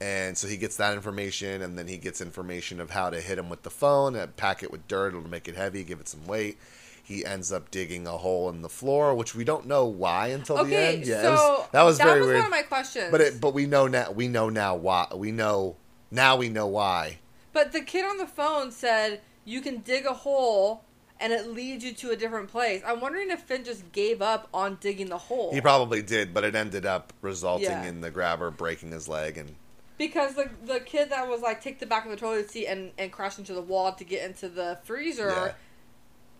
[0.00, 3.38] And so he gets that information, and then he gets information of how to hit
[3.38, 6.08] him with the phone, and pack it with dirt, it'll make it heavy, give it
[6.08, 6.58] some weight.
[7.04, 10.64] He ends up digging a hole in the floor, which we don't know why until
[10.64, 11.04] the end.
[11.06, 12.36] Yeah, so was, that was very weird.
[12.36, 13.08] one of my questions.
[13.10, 14.10] But it, but we know now.
[14.12, 15.06] We know now why.
[15.14, 15.76] We know
[16.12, 16.36] now.
[16.36, 17.18] We know why.
[17.52, 20.84] But the kid on the phone said you can dig a hole
[21.20, 22.82] and it leads you to a different place.
[22.86, 25.52] I'm wondering if Finn just gave up on digging the hole.
[25.52, 27.84] He probably did, but it ended up resulting Yeah.
[27.84, 29.54] in the grabber breaking his leg, and
[29.98, 32.90] because the the kid that was like take the back of the toilet seat and,
[32.98, 35.52] and crash into the wall to get into the freezer Yeah.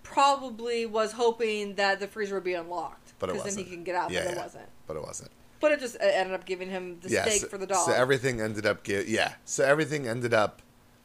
[0.02, 3.12] probably was hoping that the freezer would be unlocked.
[3.18, 4.68] But it Because then he can get out, Yeah, but it wasn't.
[4.86, 5.30] but it wasn't.
[5.62, 7.86] But it just ended up giving him the yeah, steak so, for the dog.
[7.86, 9.34] So everything ended up get yeah.
[9.44, 10.60] So everything ended up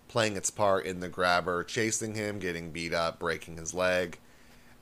[0.08, 4.18] playing its part in the grabber chasing him, getting beat up, breaking his leg,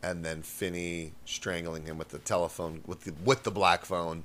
[0.01, 4.23] and then Finney strangling him with the telephone with the with the black phone,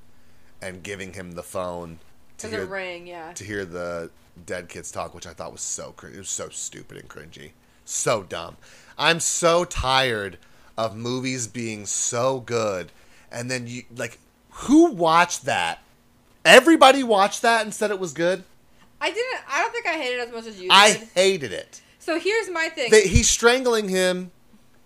[0.62, 1.98] and giving him the phone
[2.38, 3.32] to hear rang, yeah.
[3.32, 4.10] to hear the
[4.46, 7.50] dead kids talk, which I thought was so cr- it was so stupid and cringy,
[7.84, 8.56] so dumb.
[8.96, 10.38] I'm so tired
[10.78, 12.92] of movies being so good,
[13.32, 14.18] and then you like
[14.50, 15.82] who watched that?
[16.44, 18.44] Everybody watched that and said it was good.
[19.00, 19.40] I didn't.
[19.48, 20.72] I don't think I hated it as much as you did.
[20.72, 21.80] I hated it.
[21.98, 22.90] so here's my thing.
[22.90, 24.30] They, he's strangling him.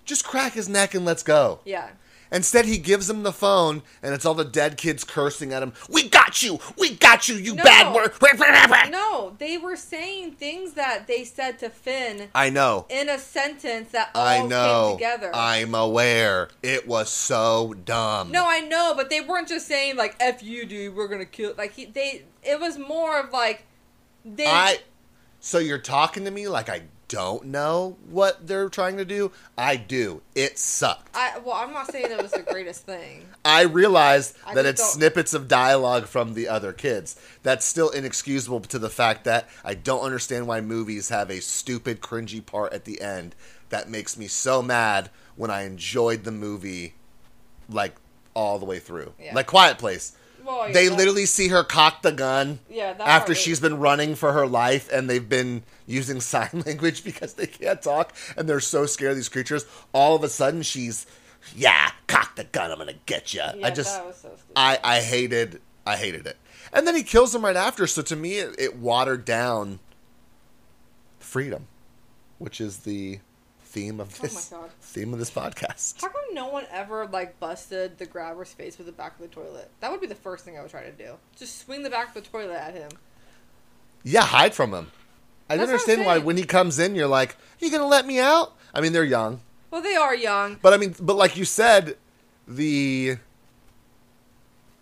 [0.05, 1.61] Just crack his neck and let's go.
[1.65, 1.91] yeah.
[2.33, 5.73] Instead, he gives him the phone, and it's all the dead kids cursing at him.
[5.89, 6.59] We got you!
[6.79, 7.37] We got you!
[7.37, 7.63] You No.
[7.65, 8.13] bad word!
[8.91, 12.87] No, they were saying things that they said to Finn I know.
[12.89, 14.93] in a sentence that all I came know.
[14.95, 15.31] together.
[15.35, 16.49] I'm aware.
[16.63, 18.31] It was so dumb.
[18.31, 21.55] no, I know, but they weren't just saying like "f you, dude, we're gonna kill."
[21.57, 23.65] Like he, they, it was more of like
[24.25, 24.47] they.
[24.47, 24.79] I.
[25.41, 26.83] So you're talking to me like I
[27.15, 29.33] don't know what they're trying to do?
[29.57, 30.23] I do.
[30.35, 31.15] It sucked.
[31.15, 33.27] I well, I'm not saying it was the greatest thing.
[33.45, 37.17] I realized I that it's don't- snippets of dialogue from the other kids.
[37.43, 42.01] That's still inexcusable to the fact that I don't understand why movies have a stupid,
[42.01, 43.35] cringy part at the end
[43.71, 46.95] that makes me so mad when I enjoyed the movie,
[47.69, 47.97] like
[48.35, 49.13] all the way through.
[49.21, 49.35] Yeah.
[49.35, 50.17] Like Quiet Place.
[50.45, 53.61] Well, yeah, They that- literally see her cock the gun yeah that after part she's
[53.61, 58.15] been running for her life and they've been using sign language because they can't talk
[58.37, 59.65] and they're so scared of these creatures.
[59.93, 61.07] All of a sudden, she's,
[61.55, 63.41] yeah, cock the gun, I'm gonna get you.
[63.41, 64.53] Yeah, I just, that was so stupid.
[64.57, 66.37] I, I hated, I hated it.
[66.73, 67.87] And then he kills him right after.
[67.87, 69.79] So to me, it, it watered down
[71.21, 71.67] freedom,
[72.39, 73.21] which is the
[73.75, 74.71] theme of Oh my this God.
[74.81, 76.01] theme of this podcast.
[76.01, 79.29] How come no one ever like busted the grabber's face with the back of the
[79.29, 79.69] toilet?
[79.81, 81.15] That would be the first thing I would try to do.
[81.37, 82.91] Just swing the back of the toilet at him.
[84.05, 84.93] Yeah, hide from him.
[85.51, 87.71] I don't That's what I'm understand why when he comes in, you're like, "Are "You
[87.71, 89.41] gonna let me out?" I mean, they're young.
[89.71, 90.59] Well, they are young.
[90.63, 91.97] But I mean, but like you said,
[92.47, 93.17] the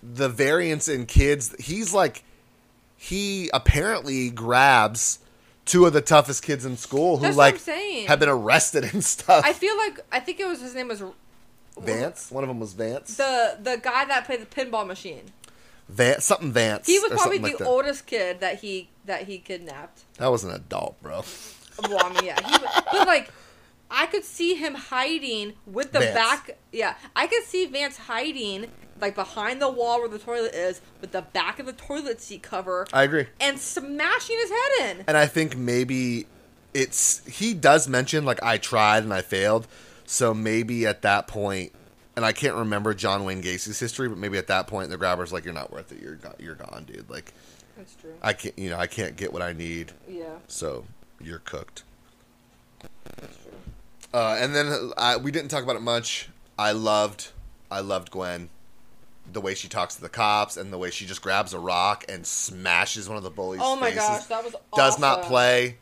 [0.03, 2.25] the variance in kids, he's like
[2.97, 5.19] he apparently grabs
[5.65, 7.65] two of the toughest kids in school who That's like
[8.07, 9.45] have been arrested and stuff.
[9.45, 11.03] I feel like I think it was his name was
[11.81, 13.17] Vance, one of them was Vance.
[13.17, 15.25] the the guy that played the pinball machine.
[15.89, 16.87] Vance, something Vance.
[16.87, 20.03] He was probably the like oldest kid that he that he kidnapped.
[20.19, 21.25] That was an adult, bro.
[21.89, 23.31] Well, I mean, yeah, he was, but like.
[23.95, 26.15] I could see him hiding with the Vance.
[26.15, 26.57] back.
[26.73, 28.71] Yeah, I could see Vance hiding
[29.03, 32.43] like behind the wall where the toilet is, with the back of the toilet seat
[32.43, 33.27] cover, I agree.
[33.41, 35.05] and smashing his head in.
[35.07, 36.27] And I think maybe
[36.73, 39.67] it's he does mention like I tried and I failed.
[40.07, 41.73] So maybe at that point,
[42.17, 45.33] and I can't remember John Wayne Gacy's history, but maybe at that point the grabber's
[45.33, 46.01] like, "You're not worth it.
[46.01, 47.11] You're you're gone, dude.
[47.11, 47.33] Like
[47.77, 48.15] That's true.
[48.23, 49.93] I can't, you know, I can't get what I need.
[50.09, 50.85] Yeah, So
[51.21, 51.83] you're cooked."
[53.21, 53.53] that's true.
[54.15, 56.29] Uh, and then I, we didn't talk about it much.
[56.59, 57.31] I loved,
[57.71, 58.51] I loved Gwen,
[59.33, 62.05] the way she talks to the cops and the way she just grabs a rock
[62.09, 63.61] and smashes one of the bullies.
[63.63, 64.07] Oh my faces.
[64.09, 65.79] gosh, that was does not play.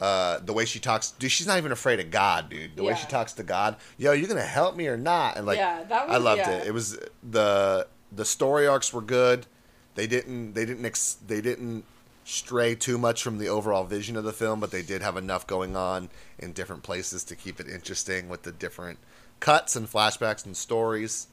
[0.00, 2.74] Uh, the way she talks, dude, she's not even afraid of God, dude.
[2.74, 5.36] The way she talks to God, yo, you're gonna help me or not?
[5.36, 6.50] And like, Yeah, that was- I loved yeah.
[6.58, 6.66] it.
[6.68, 9.46] It was the the story arcs were good.
[9.94, 11.84] They didn't they didn't ex, they didn't
[12.24, 15.46] stray too much from the overall vision of the film, but they did have enough
[15.46, 16.08] going on
[16.38, 18.98] in different places to keep it interesting with the different
[19.40, 21.26] cuts and flashbacks and stories.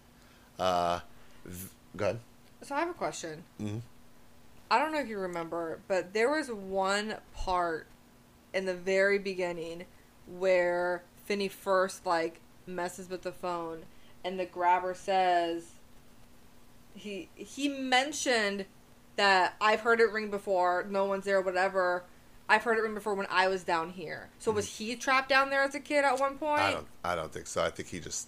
[0.60, 1.00] Uh,
[1.50, 2.20] v- go ahead.
[2.62, 3.44] So I have a question.
[3.60, 3.82] Mhm.
[4.72, 7.88] I don't know if you remember, but there was one part
[8.54, 9.86] in the very beginning
[10.28, 13.84] where Finney first like messes with the phone,
[14.24, 15.72] and the grabber says,
[16.96, 18.66] he he mentioned
[19.16, 20.86] that I've heard it ring before.
[20.90, 22.04] No one's there, whatever.
[22.48, 24.30] I've heard it ring before when I was down here.
[24.40, 26.62] So was he trapped down there as a kid at one point?
[26.62, 26.88] I don't.
[27.04, 27.64] I don't think so.
[27.64, 28.28] I think he just.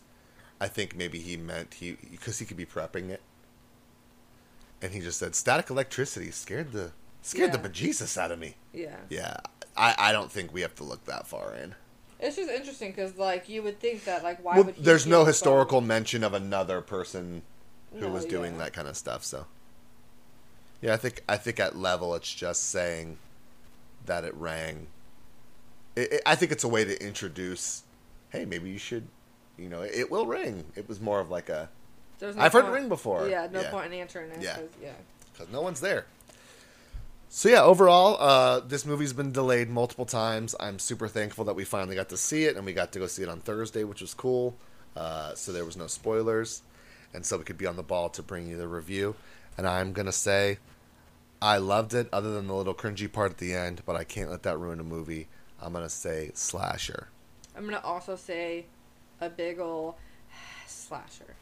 [0.62, 3.22] I think maybe he meant he because he could be prepping it,
[4.82, 6.92] and he just said static electricity scared the
[7.24, 7.58] scared Yeah.
[7.58, 8.56] the bejesus out of me.
[8.72, 8.96] Yeah.
[9.10, 9.38] Yeah,
[9.76, 11.76] I, I don't think we have to look that far in.
[12.20, 15.08] It's just interesting because like you would think that like why Well, would he there's
[15.08, 15.88] no historical phone?
[15.88, 17.42] mention of another person
[17.92, 18.60] who No, was doing yeah.
[18.60, 19.24] that kind of stuff.
[19.24, 19.48] So,
[20.82, 23.18] yeah, I think I think at level it's just saying
[24.06, 24.88] that it rang.
[25.96, 27.82] It, it, I think it's a way to introduce.
[28.30, 29.08] Hey, maybe you should.
[29.62, 30.64] You know, it will ring.
[30.76, 31.70] It was more of like a
[32.20, 33.28] There's no I've heard it point- ring before.
[33.28, 34.42] Yeah, no point in answering it.
[34.42, 34.56] Yeah.
[34.56, 34.94] 'cause- yeah.
[35.34, 36.06] because no one's there.
[37.30, 40.54] So yeah, overall, uh, this movie's been delayed multiple times.
[40.60, 43.08] I'm super thankful that we finally got to see it, and we got to go
[43.08, 44.56] see it on Thursday, which was cool.
[44.98, 46.62] Uh, so there was no spoilers,
[47.14, 49.16] and so we could be on the ball to bring you the review.
[49.58, 50.58] And I'm gonna say,
[51.42, 53.84] I loved it, other than the little cringy part at the end.
[53.86, 55.30] But I can't let that ruin a movie.
[55.62, 57.08] I'm gonna say slasher.
[57.56, 58.66] I'm gonna also say
[59.22, 59.98] a big ol'
[60.68, 61.36] slasher.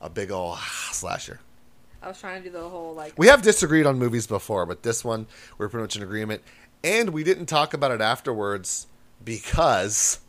[0.00, 0.56] A big ol'
[0.90, 1.40] slasher.
[2.02, 4.82] I was trying to do the whole like We have disagreed on movies before, but
[4.82, 6.42] this one we're pretty much in agreement.
[6.82, 8.88] And we didn't talk about it afterwards
[9.24, 10.20] because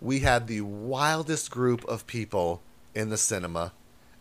[0.00, 2.60] we had the wildest group of people
[2.94, 3.72] in the cinema.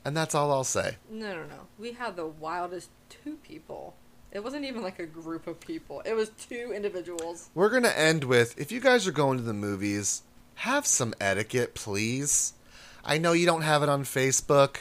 [0.05, 0.97] And that's all I'll say.
[1.09, 1.67] no no no.
[1.77, 3.95] We had the wildest two people.
[4.31, 6.01] It wasn't even like a group of people.
[6.05, 7.49] It was two individuals.
[7.55, 10.21] We're going to end with if you guys are going to the movies,
[10.57, 12.53] have some etiquette, please.
[13.05, 14.77] I know you don't have it on Facebook.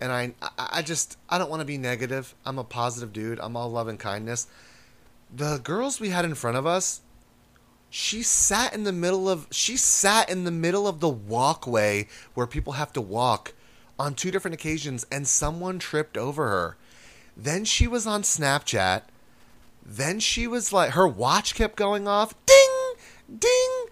[0.00, 2.34] And I, I just, I don't want to be negative.
[2.44, 3.38] I'm a positive dude.
[3.40, 4.48] I'm all love and kindness.
[5.34, 7.00] The girls we had in front of us,
[7.90, 12.46] she sat in the middle of, she sat in the middle of the walkway where
[12.46, 13.54] people have to walk
[13.98, 16.76] on two different occasions, and someone tripped over her.
[17.36, 19.02] Then she was on Snapchat.
[19.86, 22.34] Then she was like, her watch kept going off.
[22.46, 22.94] Ding,
[23.38, 23.83] ding.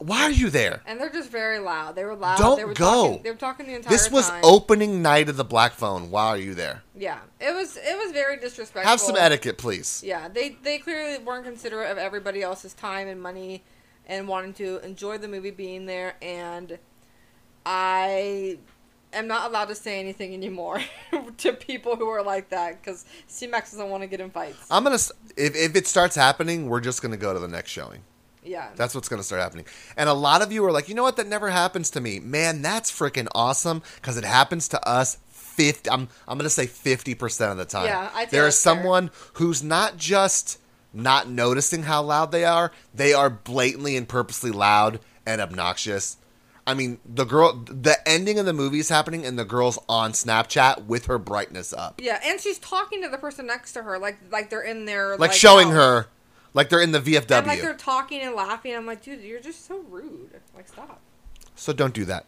[0.00, 0.80] Why are you there?
[0.86, 1.94] And they're just very loud.
[1.94, 2.38] They were loud.
[2.38, 2.84] Don't they were go.
[2.84, 3.92] Talking, they were talking the entire time.
[3.92, 4.40] This was time.
[4.42, 6.10] opening night of the Black Phone.
[6.10, 6.82] Why are you there?
[6.96, 7.76] Yeah, it was.
[7.76, 8.88] It was very disrespectful.
[8.88, 10.02] Have some etiquette, please.
[10.04, 13.62] Yeah, they they clearly weren't considerate of everybody else's time and money,
[14.06, 16.14] and wanting to enjoy the movie being there.
[16.22, 16.78] And
[17.66, 18.58] I
[19.12, 20.80] am not allowed to say anything anymore
[21.36, 24.66] to people who are like that because C-Max doesn't want to get in fights.
[24.70, 24.96] I'm gonna.
[25.36, 28.02] If if it starts happening, we're just gonna go to the next showing.
[28.42, 29.66] Yeah, That's what's gonna start happening.
[29.96, 31.16] And a lot of you are like, you know what?
[31.16, 32.20] That never happens to me.
[32.20, 35.18] Man, that's freaking awesome because it happens to us.
[35.30, 37.86] 50, I'm I'm gonna say fifty percent of the time.
[37.86, 38.76] Yeah, I'd there is that's fair.
[38.76, 40.58] someone who's not just
[40.94, 46.16] not noticing how loud they are; they are blatantly and purposely loud and obnoxious.
[46.66, 50.12] I mean, the girl, the ending of the movie is happening, and the girl's on
[50.12, 53.98] Snapchat with her brightness up, yeah, and she's talking to the person next to her
[53.98, 55.76] like like they're in there, like, showing house.
[55.76, 56.06] her,
[56.54, 57.38] like they're in the VFW.
[57.38, 58.74] And like they're talking and laughing.
[58.74, 60.30] I'm like, dude, you're just so rude.
[60.54, 61.00] Like, stop.
[61.54, 62.26] So don't do that.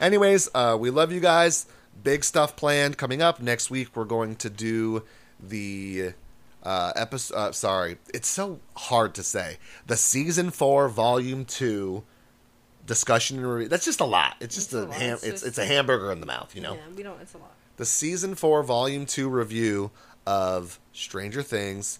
[0.00, 1.66] Anyways, uh, we love you guys.
[2.02, 3.88] Big stuff planned coming up next week.
[3.94, 5.04] We're going to do
[5.40, 6.12] the
[6.62, 7.34] uh, episode.
[7.36, 9.58] Uh, sorry, it's so hard to say.
[9.86, 12.02] The season four, volume two
[12.86, 13.68] discussion and review.
[13.68, 14.36] That's just a lot.
[14.40, 15.14] It's just It's a, a ham.
[15.14, 16.54] It's It's just- it's a hamburger in the mouth.
[16.54, 16.74] You know.
[16.74, 17.20] Yeah, we don't.
[17.20, 17.52] It's a lot.
[17.76, 19.90] The season four, volume two review
[20.26, 21.98] of Stranger Things.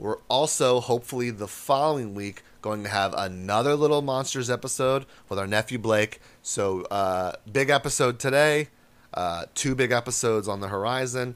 [0.00, 5.46] We're also hopefully the following week going to have another Little Monsters episode with our
[5.46, 6.20] nephew Blake.
[6.40, 8.68] So uh, big episode today,
[9.12, 11.34] uh, two big episodes on the horizon,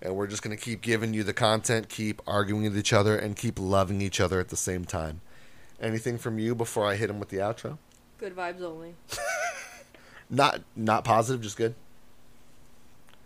[0.00, 3.18] and we're just going to keep giving you the content, keep arguing with each other,
[3.18, 5.20] and keep loving each other at the same time.
[5.80, 7.76] Anything from you before I hit him with the outro?
[8.18, 8.94] Good vibes only.
[10.30, 11.76] Not not positive, just good.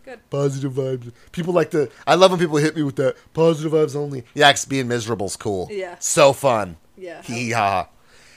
[0.05, 0.19] Good.
[0.31, 1.13] Positive vibes.
[1.33, 1.89] People like to.
[2.07, 4.25] I love when people hit me with that positive vibes only.
[4.35, 5.69] Yeah, 'cause being miserable's cool.
[5.71, 5.97] Yeah.
[6.01, 6.77] So fun.
[6.97, 7.23] Yeah.
[7.23, 7.89] Hee ha.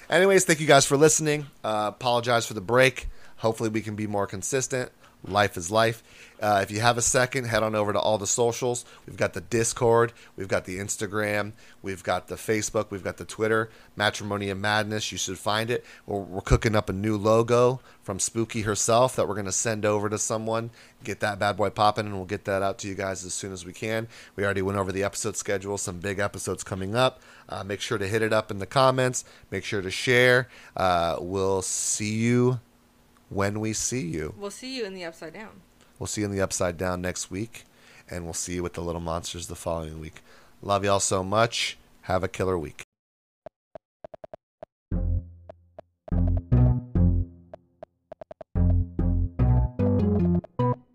[0.09, 1.47] Anyways, thank you guys for listening.
[1.63, 3.07] Uh, apologize for the break.
[3.37, 4.91] Hopefully, we can be more consistent.
[5.25, 6.03] Life is life.
[6.43, 8.83] Uh, if you have a second, head on over to all the socials.
[9.07, 13.23] We've got the Discord, we've got the Instagram, we've got the Facebook, we've got the
[13.23, 13.69] Twitter.
[13.95, 15.09] Matrimony and Madness.
[15.13, 15.85] You should find it.
[16.05, 19.85] We're, we're cooking up a new logo from Spooky herself that we're going to send
[19.85, 20.71] over to someone.
[21.05, 23.53] Get that bad boy popping, and we'll get that out to you guys as soon
[23.53, 24.09] as we can.
[24.35, 25.77] We already went over the episode schedule.
[25.77, 27.21] Some big episodes coming up.
[27.47, 29.23] Uh, make sure to hit it up in the comments.
[29.49, 30.49] Make sure to share.
[30.75, 32.59] Uh, we'll see you
[33.29, 34.33] when we see you.
[34.37, 35.61] We'll see you in the upside down.
[35.99, 37.63] We'll see you in the Upside Down next week,
[38.09, 40.21] and we'll see you with the Little Monsters the following week.
[40.61, 41.77] Love y'all so much.
[42.03, 42.82] Have a killer week.